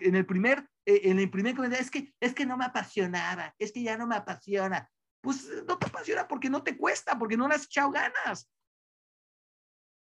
en 0.00 0.14
el 0.14 0.26
primer, 0.26 0.66
eh, 0.86 1.02
en 1.04 1.18
el 1.18 1.30
primer 1.30 1.54
comentario, 1.54 1.84
es 1.84 1.90
que, 1.90 2.12
es 2.20 2.34
que 2.34 2.46
no 2.46 2.56
me 2.56 2.64
apasionaba, 2.64 3.54
es 3.58 3.72
que 3.72 3.82
ya 3.82 3.96
no 3.96 4.06
me 4.06 4.16
apasiona. 4.16 4.90
Pues 5.20 5.46
no 5.66 5.78
te 5.78 5.86
apasiona 5.86 6.26
porque 6.26 6.48
no 6.48 6.62
te 6.62 6.76
cuesta, 6.76 7.18
porque 7.18 7.36
no 7.36 7.46
le 7.46 7.54
has 7.54 7.66
echado 7.66 7.90
ganas. 7.90 8.50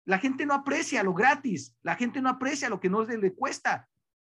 La 0.07 0.19
gente 0.19 0.45
no 0.45 0.55
aprecia 0.55 1.03
lo 1.03 1.15
gratis, 1.15 1.77
la 1.83 1.97
gente 1.97 2.21
no 2.21 2.29
aprecia 2.29 2.69
lo 2.69 2.81
que 2.81 2.91
no 2.91 3.05
le 3.05 3.35
cuesta, 3.35 3.89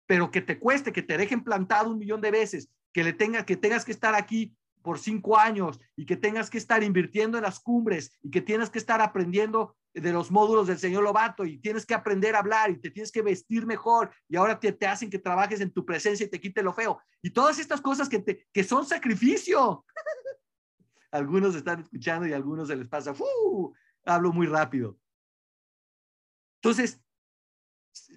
pero 0.08 0.30
que 0.30 0.42
te 0.42 0.60
cueste, 0.60 0.94
que 0.94 1.02
te 1.02 1.18
dejen 1.18 1.44
plantado 1.44 1.92
un 1.92 1.98
millón 1.98 2.22
de 2.22 2.32
veces, 2.32 2.70
que 2.94 3.04
le 3.04 3.14
tenga, 3.14 3.46
que 3.46 3.58
tengas 3.58 3.84
que 3.86 3.92
estar 3.92 4.14
aquí 4.14 4.56
por 4.86 5.00
cinco 5.00 5.40
años 5.40 5.80
y 5.96 6.06
que 6.06 6.16
tengas 6.16 6.52
que 6.52 6.60
estar 6.60 6.84
invirtiendo 6.84 7.40
en 7.40 7.44
las 7.44 7.60
cumbres 7.60 8.16
y 8.22 8.30
que 8.30 8.40
tienes 8.40 8.70
que 8.70 8.78
estar 8.78 9.02
aprendiendo 9.02 9.76
de 9.96 10.14
los 10.14 10.30
módulos 10.30 10.68
del 10.68 10.78
señor 10.78 11.04
Lobato 11.04 11.44
y 11.44 11.58
tienes 11.58 11.88
que 11.88 11.96
aprender 11.96 12.36
a 12.36 12.40
hablar 12.40 12.70
y 12.70 12.80
te 12.80 12.92
tienes 12.92 13.12
que 13.12 13.24
vestir 13.24 13.66
mejor 13.66 14.12
y 14.30 14.36
ahora 14.36 14.60
te, 14.60 14.72
te 14.72 14.86
hacen 14.86 15.10
que 15.10 15.18
trabajes 15.18 15.60
en 15.60 15.72
tu 15.72 15.84
presencia 15.84 16.28
y 16.28 16.30
te 16.30 16.40
quite 16.40 16.62
lo 16.62 16.72
feo. 16.72 17.02
Y 17.24 17.32
todas 17.32 17.58
estas 17.58 17.82
cosas 17.82 18.08
que, 18.08 18.20
te, 18.20 18.48
que 18.54 18.64
son 18.64 18.86
sacrificio. 18.86 19.84
algunos 21.12 21.56
están 21.56 21.80
escuchando 21.80 22.28
y 22.28 22.34
a 22.34 22.36
algunos 22.36 22.68
se 22.68 22.76
les 22.76 22.88
pasa, 22.88 23.16
hablo 24.06 24.32
muy 24.32 24.46
rápido. 24.46 25.00
Entonces, 26.62 27.02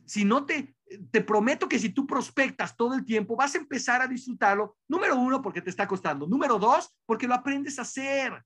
si 0.09 0.25
no 0.25 0.47
te, 0.47 0.75
te 1.11 1.21
prometo 1.21 1.69
que 1.69 1.79
si 1.79 1.91
tú 1.91 2.07
prospectas 2.07 2.75
todo 2.75 2.95
el 2.95 3.05
tiempo, 3.05 3.37
vas 3.37 3.55
a 3.55 3.59
empezar 3.59 4.01
a 4.01 4.09
disfrutarlo. 4.09 4.77
Número 4.89 5.17
uno, 5.17 5.43
porque 5.43 5.61
te 5.61 5.71
está 5.71 5.87
costando. 5.87 6.27
Número 6.27 6.59
dos, 6.59 6.97
porque 7.05 7.29
lo 7.29 7.35
aprendes 7.35 7.79
a 7.79 7.83
hacer. 7.83 8.43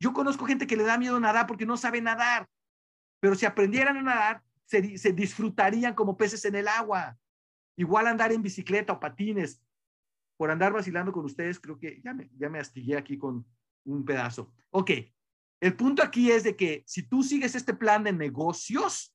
Yo 0.00 0.12
conozco 0.12 0.46
gente 0.46 0.66
que 0.66 0.76
le 0.76 0.82
da 0.82 0.98
miedo 0.98 1.18
nadar 1.20 1.46
porque 1.46 1.64
no 1.64 1.76
sabe 1.76 2.00
nadar, 2.00 2.48
pero 3.20 3.34
si 3.34 3.46
aprendieran 3.46 3.96
a 3.96 4.02
nadar, 4.02 4.42
se, 4.64 4.98
se 4.98 5.12
disfrutarían 5.12 5.94
como 5.94 6.16
peces 6.16 6.44
en 6.44 6.56
el 6.56 6.68
agua. 6.68 7.16
Igual 7.76 8.08
andar 8.08 8.32
en 8.32 8.42
bicicleta 8.42 8.92
o 8.92 9.00
patines. 9.00 9.62
Por 10.36 10.50
andar 10.50 10.72
vacilando 10.72 11.12
con 11.12 11.24
ustedes, 11.24 11.58
creo 11.58 11.78
que 11.78 12.00
ya 12.02 12.14
me, 12.14 12.30
ya 12.36 12.48
me 12.48 12.58
astillé 12.58 12.96
aquí 12.96 13.16
con 13.16 13.46
un 13.84 14.04
pedazo. 14.04 14.52
Ok, 14.70 14.90
el 15.60 15.76
punto 15.76 16.02
aquí 16.02 16.30
es 16.30 16.44
de 16.44 16.56
que 16.56 16.84
si 16.86 17.02
tú 17.02 17.22
sigues 17.22 17.54
este 17.54 17.74
plan 17.74 18.04
de 18.04 18.12
negocios, 18.12 19.14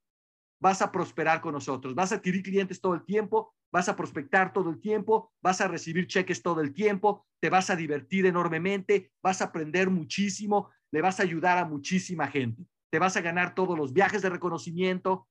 vas 0.63 0.81
a 0.81 0.93
prosperar 0.93 1.41
con 1.41 1.51
nosotros, 1.51 1.93
vas 1.93 2.13
a 2.13 2.15
adquirir 2.15 2.41
clientes 2.41 2.79
todo 2.79 2.93
el 2.93 3.03
tiempo, 3.03 3.53
vas 3.69 3.89
a 3.89 3.97
prospectar 3.97 4.53
todo 4.53 4.69
el 4.69 4.79
tiempo, 4.79 5.33
vas 5.41 5.59
a 5.59 5.67
recibir 5.67 6.07
cheques 6.07 6.41
todo 6.41 6.61
el 6.61 6.73
tiempo, 6.73 7.25
te 7.41 7.49
vas 7.49 7.69
a 7.69 7.75
divertir 7.75 8.25
enormemente, 8.25 9.11
vas 9.21 9.41
a 9.41 9.45
aprender 9.45 9.89
muchísimo, 9.89 10.69
le 10.89 11.01
vas 11.01 11.19
a 11.19 11.23
ayudar 11.23 11.57
a 11.57 11.65
muchísima 11.65 12.27
gente, 12.27 12.65
te 12.89 12.97
vas 12.97 13.17
a 13.17 13.21
ganar 13.21 13.55
todos 13.55 13.77
los 13.77 13.91
viajes 13.91 14.21
de 14.21 14.29
reconocimiento, 14.29 15.27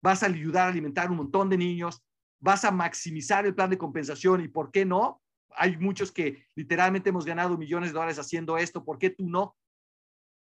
vas 0.00 0.22
a 0.22 0.26
ayudar 0.26 0.66
a 0.66 0.70
alimentar 0.70 1.10
un 1.10 1.16
montón 1.16 1.48
de 1.48 1.58
niños, 1.58 2.00
vas 2.38 2.64
a 2.64 2.70
maximizar 2.70 3.46
el 3.46 3.54
plan 3.56 3.70
de 3.70 3.78
compensación 3.78 4.42
y 4.42 4.48
por 4.48 4.70
qué 4.70 4.84
no. 4.84 5.20
Hay 5.56 5.76
muchos 5.76 6.12
que 6.12 6.46
literalmente 6.54 7.08
hemos 7.08 7.24
ganado 7.24 7.58
millones 7.58 7.90
de 7.90 7.94
dólares 7.94 8.20
haciendo 8.20 8.58
esto, 8.58 8.84
¿por 8.84 8.96
qué 8.96 9.10
tú 9.10 9.28
no? 9.28 9.56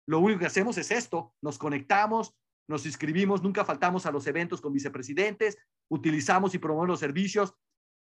Lo 0.06 0.20
único 0.20 0.38
que 0.38 0.46
hacemos 0.46 0.78
es 0.78 0.92
esto, 0.92 1.34
nos 1.42 1.58
conectamos, 1.58 2.32
nos 2.68 2.86
inscribimos, 2.86 3.42
nunca 3.42 3.64
faltamos 3.64 4.06
a 4.06 4.12
los 4.12 4.26
eventos 4.26 4.60
con 4.60 4.72
vicepresidentes, 4.72 5.58
utilizamos 5.88 6.54
y 6.54 6.58
promovemos 6.58 6.88
los 6.88 7.00
servicios, 7.00 7.54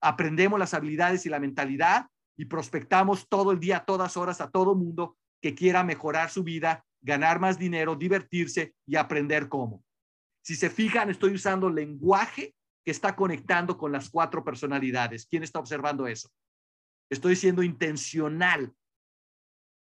aprendemos 0.02 0.60
las 0.60 0.74
habilidades 0.74 1.26
y 1.26 1.30
la 1.30 1.40
mentalidad 1.40 2.08
y 2.38 2.46
prospectamos 2.46 3.28
todo 3.28 3.52
el 3.52 3.60
día, 3.60 3.86
todas 3.86 4.18
horas 4.18 4.42
a 4.42 4.50
todo 4.50 4.76
mundo 4.76 5.18
que 5.42 5.56
quiera 5.56 5.84
mejorar 5.84 6.30
su 6.30 6.44
vida, 6.44 6.86
ganar 7.02 7.40
más 7.40 7.58
dinero, 7.58 7.96
divertirse 7.96 8.76
y 8.86 8.96
aprender 8.96 9.50
cómo. 9.50 9.84
Si 10.44 10.56
se 10.56 10.70
fijan, 10.70 11.10
estoy 11.10 11.34
usando 11.34 11.70
lenguaje 11.70 12.56
que 12.86 12.92
está 12.92 13.16
conectando 13.16 13.78
con 13.78 13.92
las 13.92 14.10
cuatro 14.10 14.44
personalidades. 14.44 15.28
¿Quién 15.28 15.44
está 15.44 15.60
observando 15.60 16.08
eso? 16.08 16.30
Estoy 17.10 17.36
siendo 17.36 17.64
intencional. 17.64 18.74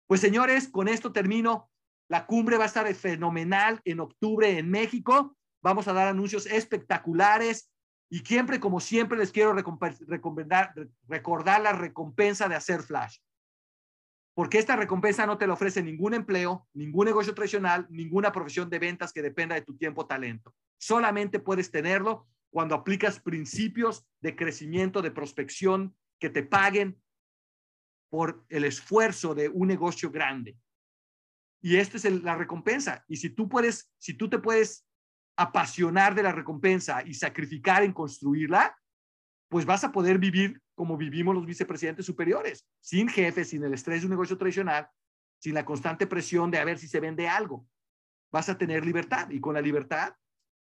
Pues 0.07 0.21
señores, 0.21 0.69
con 0.69 0.89
esto 0.89 1.13
termino. 1.13 1.71
La 2.09 2.27
cumbre 2.27 2.57
va 2.57 2.65
a 2.65 2.67
estar 2.67 2.93
fenomenal 2.95 3.81
en 3.85 4.01
octubre 4.01 4.59
en 4.59 4.71
México. 4.71 5.37
Vamos 5.63 5.89
a 5.89 5.93
dar 5.93 6.09
anuncios 6.09 6.47
espectaculares 6.47 7.71
y 8.11 8.19
siempre, 8.19 8.61
como 8.61 8.81
siempre, 8.81 9.19
les 9.19 9.33
quiero 9.33 9.55
recordar, 9.55 10.75
recordar 11.09 11.61
la 11.63 11.73
recompensa 11.73 12.49
de 12.49 12.55
hacer 12.55 12.83
flash. 12.83 13.19
Porque 14.35 14.59
esta 14.59 14.77
recompensa 14.77 15.27
no 15.27 15.39
te 15.39 15.47
la 15.47 15.55
ofrece 15.55 15.83
ningún 15.83 16.13
empleo, 16.13 16.69
ningún 16.75 17.07
negocio 17.07 17.35
tradicional, 17.35 17.87
ninguna 17.89 18.33
profesión 18.33 18.69
de 18.69 18.81
ventas 18.81 19.13
que 19.13 19.23
dependa 19.23 19.55
de 19.55 19.63
tu 19.63 19.77
tiempo 19.77 20.03
o 20.03 20.07
talento. 20.07 20.55
Solamente 20.77 21.39
puedes 21.39 21.71
tenerlo 21.71 22.27
cuando 22.51 22.75
aplicas 22.75 23.21
principios 23.21 24.07
de 24.21 24.37
crecimiento, 24.37 25.03
de 25.03 25.11
prospección, 25.11 25.97
que 26.21 26.31
te 26.31 26.43
paguen 26.43 27.01
por 28.11 28.45
el 28.49 28.65
esfuerzo 28.65 29.35
de 29.35 29.49
un 29.49 29.67
negocio 29.67 30.11
grande. 30.11 30.57
Y 31.65 31.79
esta 31.79 31.97
es 31.97 32.05
la 32.23 32.37
recompensa. 32.37 33.03
Y 33.09 33.17
si 33.17 33.31
tú 33.31 33.49
puedes, 33.49 33.91
si 33.97 34.13
tú 34.13 34.29
te 34.29 34.39
puedes 34.39 34.87
apasionar 35.35 36.15
de 36.15 36.23
la 36.23 36.31
recompensa 36.31 37.03
y 37.07 37.15
sacrificar 37.15 37.83
en 37.83 37.95
construirla, 37.95 38.77
pues 39.49 39.65
vas 39.65 39.83
a 39.83 39.91
poder 39.91 40.19
vivir 40.19 40.61
como 40.75 40.99
vivimos 40.99 41.35
los 41.35 41.47
vicepresidentes 41.47 42.05
superiores, 42.05 42.69
sin 42.81 43.09
jefes, 43.09 43.49
sin 43.49 43.65
el 43.65 43.73
estrés 43.73 44.03
de 44.03 44.09
un 44.09 44.11
negocio 44.11 44.37
tradicional, 44.37 44.91
sin 45.39 45.55
la 45.55 45.65
constante 45.65 46.07
presión 46.07 46.51
de 46.51 46.59
a 46.59 46.67
ver 46.67 46.79
si 46.79 46.87
se 46.87 47.01
vende 47.01 47.29
algo. 47.29 47.67
Vas 48.31 48.51
a 48.51 48.59
tener 48.59 48.85
libertad 48.85 49.31
y 49.31 49.41
con 49.41 49.55
la 49.55 49.63
libertad, 49.63 50.15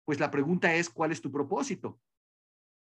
pues 0.06 0.18
la 0.18 0.30
pregunta 0.30 0.74
es, 0.74 0.88
¿cuál 0.88 1.12
es 1.12 1.20
tu 1.20 1.30
propósito? 1.30 2.00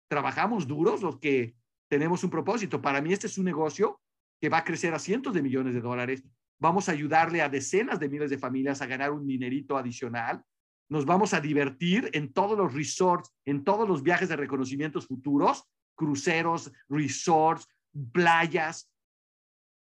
Trabajamos 0.09 0.65
duros 0.65 1.03
los 1.03 1.19
que 1.19 1.55
tenemos 1.87 2.23
un 2.23 2.31
propósito. 2.31 2.81
Para 2.81 3.01
mí 3.01 3.13
este 3.13 3.27
es 3.27 3.37
un 3.37 3.45
negocio 3.45 4.01
que 4.41 4.49
va 4.49 4.57
a 4.57 4.63
crecer 4.63 4.95
a 4.95 4.99
cientos 4.99 5.35
de 5.35 5.43
millones 5.43 5.75
de 5.75 5.81
dólares 5.81 6.23
vamos 6.59 6.89
a 6.89 6.91
ayudarle 6.91 7.41
a 7.41 7.49
decenas 7.49 7.99
de 7.99 8.09
miles 8.09 8.29
de 8.29 8.37
familias 8.37 8.81
a 8.81 8.85
ganar 8.85 9.11
un 9.11 9.25
dinerito 9.25 9.77
adicional, 9.77 10.43
nos 10.89 11.05
vamos 11.05 11.33
a 11.33 11.39
divertir 11.39 12.09
en 12.13 12.33
todos 12.33 12.57
los 12.57 12.73
resorts, 12.73 13.31
en 13.45 13.63
todos 13.63 13.87
los 13.87 14.03
viajes 14.03 14.29
de 14.29 14.35
reconocimientos 14.35 15.07
futuros, 15.07 15.63
cruceros, 15.95 16.71
resorts, 16.89 17.67
playas, 18.11 18.89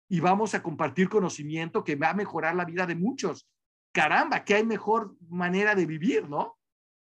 y 0.10 0.20
vamos 0.20 0.54
a 0.56 0.64
compartir 0.64 1.10
conocimiento 1.10 1.84
que 1.84 1.96
va 1.96 2.12
a 2.12 2.14
mejorar 2.14 2.56
la 2.56 2.66
vida 2.66 2.86
de 2.86 2.96
muchos. 2.96 3.48
Caramba, 3.92 4.44
que 4.44 4.56
hay 4.56 4.66
mejor 4.66 5.16
manera 5.28 5.76
de 5.76 5.86
vivir, 5.86 6.30
¿no? 6.30 6.58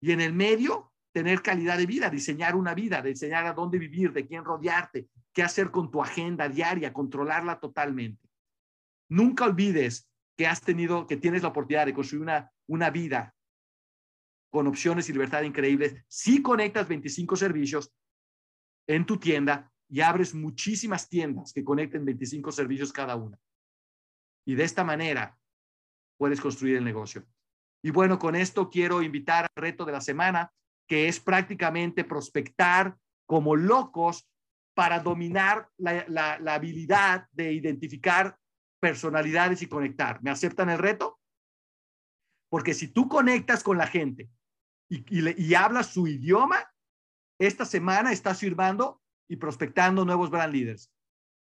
Y 0.01 0.13
en 0.13 0.21
el 0.21 0.33
medio, 0.33 0.93
tener 1.13 1.43
calidad 1.43 1.79
de 1.79 1.87
vida, 1.87 2.11
diseñar 2.11 2.57
una 2.57 2.75
vida, 2.75 3.01
diseñar 3.03 3.47
a 3.47 3.53
dónde 3.53 3.79
vivir, 3.79 4.13
de 4.13 4.27
quién 4.27 4.45
rodearte, 4.45 5.09
qué 5.33 5.43
hacer 5.43 5.71
con 5.71 5.91
tu 5.91 6.03
agenda 6.03 6.49
diaria, 6.49 6.93
controlarla 6.93 7.61
totalmente. 7.61 8.20
Nunca 9.11 9.45
olvides 9.45 10.09
que 10.37 10.47
has 10.47 10.63
tenido, 10.63 11.07
que 11.07 11.17
tienes 11.17 11.43
la 11.43 11.49
oportunidad 11.49 11.85
de 11.85 11.93
construir 11.93 12.23
una, 12.23 12.51
una 12.69 12.91
vida 12.91 13.35
con 14.51 14.67
opciones 14.67 15.09
y 15.09 15.13
libertad 15.13 15.43
increíbles 15.43 16.03
si 16.09 16.43
conectas 16.43 16.89
25 16.89 17.37
servicios 17.37 17.93
en 18.87 19.05
tu 19.05 19.19
tienda 19.19 19.71
y 19.89 20.01
abres 20.01 20.35
muchísimas 20.35 21.09
tiendas 21.09 21.53
que 21.53 21.65
conecten 21.65 22.05
25 22.05 22.53
servicios 22.53 22.93
cada 22.93 23.17
una. 23.17 23.39
Y 24.47 24.55
de 24.55 24.65
esta 24.65 24.85
manera 24.85 25.37
puedes 26.17 26.41
construir 26.41 26.77
el 26.77 26.85
negocio. 26.85 27.27
Y 27.83 27.91
bueno, 27.91 28.19
con 28.19 28.37
esto 28.37 28.71
quiero 28.71 29.03
invitar 29.03 29.45
al 29.45 29.63
reto 29.63 29.85
de 29.85 29.93
la 29.93 30.01
semana, 30.01 30.53
que 30.87 31.09
es 31.09 31.19
prácticamente 31.19 32.05
prospectar 32.05 32.97
como 33.27 33.57
locos 33.57 34.29
para 34.75 35.01
dominar 35.01 35.69
la, 35.77 36.07
la 36.09 36.55
habilidad 36.55 37.27
de 37.33 37.53
identificar 37.53 38.37
personalidades 38.81 39.63
y 39.63 39.69
conectar. 39.69 40.23
¿Me 40.23 40.31
aceptan 40.31 40.71
el 40.71 40.79
reto? 40.79 41.21
Porque 42.49 42.75
si 42.75 42.89
tú 42.89 43.09
conectas 43.09 43.63
con 43.63 43.79
la 43.79 43.87
gente 43.87 44.29
y, 44.89 45.55
hablas 45.55 45.93
su 45.93 46.09
idioma, 46.09 46.69
esta 47.39 47.65
semana 47.65 48.13
estás 48.13 48.41
firmando 48.41 49.01
y 49.29 49.37
prospectando 49.37 50.05
nuevos 50.05 50.31
brand 50.31 50.53
leaders. 50.53 50.93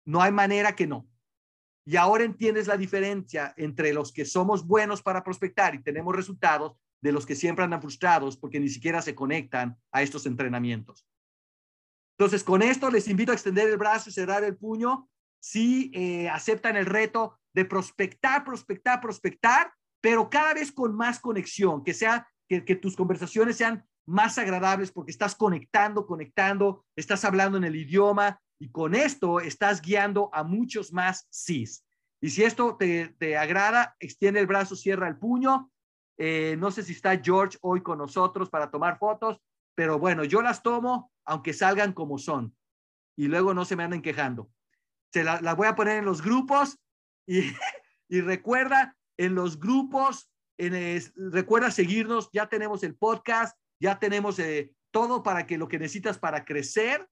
No 0.04 0.20
hay 0.22 0.32
manera 0.32 0.74
que 0.74 0.88
no. 0.88 1.08
Y 1.86 1.96
ahora 1.96 2.24
entiendes 2.24 2.66
la 2.66 2.76
diferencia 2.76 3.54
entre 3.56 3.92
los 3.92 4.12
que 4.12 4.24
somos 4.24 4.66
buenos 4.66 5.02
para 5.02 5.22
prospectar 5.22 5.74
y 5.74 5.82
tenemos 5.82 6.14
resultados 6.16 6.76
de 7.00 7.12
los 7.12 7.24
que 7.24 7.36
siempre 7.36 7.64
andan 7.64 7.80
frustrados 7.80 8.36
porque 8.36 8.58
ni 8.58 8.68
siquiera 8.68 9.00
se 9.00 9.14
conectan 9.14 9.78
a 9.92 10.02
estos 10.02 10.26
entrenamientos. 10.26 11.06
Entonces, 12.18 12.42
con 12.42 12.62
esto 12.62 12.90
les 12.90 13.06
invito 13.06 13.30
a 13.30 13.36
extender 13.36 13.68
el 13.68 13.76
brazo 13.76 14.10
y 14.10 14.12
cerrar 14.12 14.42
el 14.42 14.56
puño 14.56 15.08
si 15.40 15.90
eh, 15.94 16.28
aceptan 16.28 16.76
el 16.76 16.86
reto 16.86 17.38
de 17.54 17.64
prospectar, 17.64 18.44
prospectar, 18.44 19.00
prospectar, 19.00 19.72
pero 20.00 20.30
cada 20.30 20.54
vez 20.54 20.72
con 20.72 20.94
más 20.94 21.18
conexión, 21.18 21.82
que 21.82 21.94
sea 21.94 22.28
que, 22.48 22.64
que 22.64 22.76
tus 22.76 22.96
conversaciones 22.96 23.56
sean 23.56 23.84
más 24.06 24.38
agradables 24.38 24.90
porque 24.90 25.10
estás 25.10 25.34
conectando, 25.34 26.06
conectando, 26.06 26.84
estás 26.96 27.24
hablando 27.24 27.58
en 27.58 27.64
el 27.64 27.76
idioma 27.76 28.40
y 28.58 28.70
con 28.70 28.94
esto 28.94 29.40
estás 29.40 29.82
guiando 29.82 30.30
a 30.32 30.42
muchos 30.42 30.92
más 30.92 31.26
sís. 31.30 31.84
Y 32.20 32.30
si 32.30 32.42
esto 32.42 32.76
te, 32.76 33.14
te 33.18 33.36
agrada, 33.36 33.94
extiende 34.00 34.40
el 34.40 34.46
brazo, 34.46 34.74
cierra 34.74 35.08
el 35.08 35.18
puño. 35.18 35.70
Eh, 36.16 36.56
no 36.58 36.70
sé 36.70 36.82
si 36.82 36.92
está 36.92 37.20
George 37.22 37.58
hoy 37.60 37.80
con 37.80 37.98
nosotros 37.98 38.50
para 38.50 38.70
tomar 38.70 38.98
fotos, 38.98 39.40
pero 39.76 39.98
bueno, 39.98 40.24
yo 40.24 40.42
las 40.42 40.62
tomo 40.62 41.12
aunque 41.24 41.52
salgan 41.52 41.92
como 41.92 42.18
son 42.18 42.56
y 43.16 43.28
luego 43.28 43.54
no 43.54 43.64
se 43.64 43.76
me 43.76 43.84
anden 43.84 44.02
quejando 44.02 44.50
se 45.12 45.24
la, 45.24 45.54
voy 45.54 45.66
a 45.66 45.74
poner 45.74 45.98
en 45.98 46.04
los 46.04 46.22
grupos 46.22 46.78
y, 47.26 47.40
y 48.08 48.20
recuerda, 48.20 48.96
en 49.16 49.34
los 49.34 49.58
grupos, 49.58 50.30
en 50.58 51.02
recuerda 51.32 51.70
seguirnos, 51.70 52.30
ya 52.32 52.48
tenemos 52.48 52.82
el 52.82 52.96
podcast, 52.96 53.56
ya 53.80 53.98
tenemos 53.98 54.38
eh, 54.38 54.72
todo 54.90 55.22
para 55.22 55.46
que 55.46 55.58
lo 55.58 55.68
que 55.68 55.78
necesitas 55.78 56.18
para 56.18 56.44
crecer. 56.44 57.08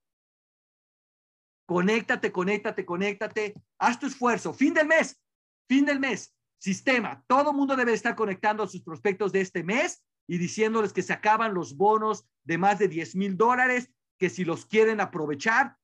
Conéctate, 1.65 2.31
conéctate, 2.31 2.85
conéctate, 2.85 3.53
haz 3.77 3.99
tu 3.99 4.07
esfuerzo. 4.07 4.53
Fin 4.53 4.73
del 4.73 4.87
mes, 4.87 5.21
fin 5.67 5.85
del 5.85 5.99
mes, 5.99 6.33
sistema. 6.59 7.23
Todo 7.27 7.53
mundo 7.53 7.75
debe 7.75 7.93
estar 7.93 8.15
conectando 8.15 8.63
a 8.63 8.67
sus 8.67 8.81
prospectos 8.81 9.31
de 9.31 9.41
este 9.41 9.63
mes 9.63 10.03
y 10.27 10.37
diciéndoles 10.37 10.93
que 10.93 11.01
se 11.01 11.13
acaban 11.13 11.53
los 11.53 11.75
bonos 11.75 12.25
de 12.43 12.57
más 12.57 12.79
de 12.79 12.87
10 12.87 13.15
mil 13.15 13.37
dólares, 13.37 13.89
que 14.17 14.29
si 14.29 14.45
los 14.45 14.65
quieren 14.65 14.99
aprovechar, 14.99 15.77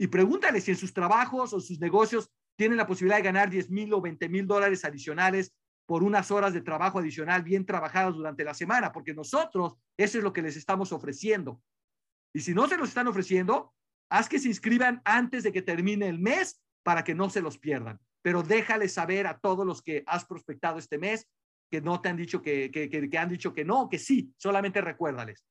y 0.00 0.06
pregúntale 0.06 0.62
si 0.62 0.70
en 0.70 0.78
sus 0.78 0.94
trabajos 0.94 1.52
o 1.52 1.60
sus 1.60 1.78
negocios 1.78 2.30
tienen 2.56 2.78
la 2.78 2.86
posibilidad 2.86 3.18
de 3.18 3.22
ganar 3.22 3.50
10 3.50 3.68
mil 3.68 3.92
o 3.92 4.00
20 4.00 4.30
mil 4.30 4.46
dólares 4.46 4.82
adicionales 4.86 5.52
por 5.84 6.02
unas 6.02 6.30
horas 6.30 6.54
de 6.54 6.62
trabajo 6.62 7.00
adicional 7.00 7.42
bien 7.42 7.66
trabajadas 7.66 8.14
durante 8.14 8.42
la 8.42 8.54
semana, 8.54 8.92
porque 8.92 9.12
nosotros 9.12 9.74
eso 9.98 10.16
es 10.16 10.24
lo 10.24 10.32
que 10.32 10.40
les 10.40 10.56
estamos 10.56 10.90
ofreciendo. 10.92 11.60
Y 12.32 12.40
si 12.40 12.54
no 12.54 12.66
se 12.66 12.78
los 12.78 12.88
están 12.88 13.08
ofreciendo, 13.08 13.74
haz 14.08 14.30
que 14.30 14.38
se 14.38 14.48
inscriban 14.48 15.02
antes 15.04 15.42
de 15.42 15.52
que 15.52 15.60
termine 15.60 16.08
el 16.08 16.18
mes 16.18 16.62
para 16.82 17.04
que 17.04 17.14
no 17.14 17.28
se 17.28 17.42
los 17.42 17.58
pierdan. 17.58 18.00
Pero 18.22 18.42
déjale 18.42 18.88
saber 18.88 19.26
a 19.26 19.38
todos 19.38 19.66
los 19.66 19.82
que 19.82 20.02
has 20.06 20.24
prospectado 20.24 20.78
este 20.78 20.96
mes 20.96 21.28
que 21.70 21.82
no 21.82 22.00
te 22.00 22.08
han 22.08 22.16
dicho 22.16 22.40
que, 22.40 22.70
que, 22.70 22.88
que, 22.88 23.10
que 23.10 23.18
han 23.18 23.28
dicho 23.28 23.52
que 23.52 23.66
no, 23.66 23.90
que 23.90 23.98
sí, 23.98 24.32
solamente 24.38 24.80
recuérdales. 24.80 25.44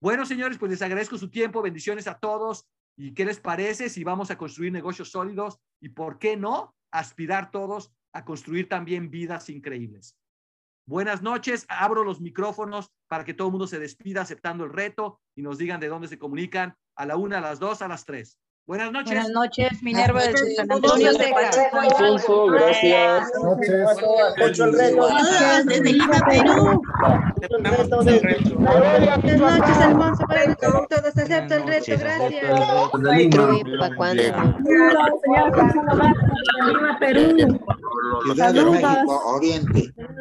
Bueno, 0.00 0.26
señores, 0.26 0.58
pues 0.58 0.72
les 0.72 0.82
agradezco 0.82 1.16
su 1.16 1.30
tiempo, 1.30 1.62
bendiciones 1.62 2.08
a 2.08 2.18
todos. 2.18 2.66
¿Y 2.96 3.12
qué 3.12 3.24
les 3.24 3.40
parece 3.40 3.88
si 3.88 4.04
vamos 4.04 4.30
a 4.30 4.38
construir 4.38 4.72
negocios 4.72 5.10
sólidos 5.10 5.58
y 5.80 5.88
por 5.88 6.18
qué 6.18 6.36
no 6.36 6.74
aspirar 6.92 7.50
todos 7.50 7.92
a 8.12 8.24
construir 8.24 8.68
también 8.68 9.10
vidas 9.10 9.48
increíbles? 9.50 10.16
Buenas 10.86 11.22
noches, 11.22 11.64
abro 11.68 12.04
los 12.04 12.20
micrófonos 12.20 12.92
para 13.08 13.24
que 13.24 13.34
todo 13.34 13.48
el 13.48 13.52
mundo 13.52 13.66
se 13.66 13.78
despida 13.78 14.20
aceptando 14.20 14.64
el 14.64 14.72
reto 14.72 15.20
y 15.34 15.42
nos 15.42 15.58
digan 15.58 15.80
de 15.80 15.88
dónde 15.88 16.08
se 16.08 16.18
comunican 16.18 16.76
a 16.94 17.06
la 17.06 17.16
una, 17.16 17.38
a 17.38 17.40
las 17.40 17.58
dos, 17.58 17.82
a 17.82 17.88
las 17.88 18.04
tres. 18.04 18.38
Buenas 18.66 18.92
noches. 18.92 19.12
Buenas 19.12 19.30
noches, 19.30 19.82
Minerva 19.82 20.22
de 20.22 20.54
San 20.56 20.72
Antonio 20.72 21.12
de 21.12 21.34
Alfonso, 21.34 22.46
gracias. 22.46 23.30
Noches. 23.42 24.58
el 24.58 24.72
reto. 24.72 25.06
Gracias, 25.06 25.66
desde 25.66 25.92
Lima, 25.92 26.20
Perú. 26.30 26.82
Buenas 28.56 29.38
noches, 29.38 29.78
Alfonso, 29.78 30.24
para 30.26 30.54
todos. 30.54 31.06
Acepto 31.14 31.54
el 31.56 31.66
reto, 31.66 31.92
gracias. 31.98 33.00
México, 33.00 33.60
Oriente. 39.26 39.92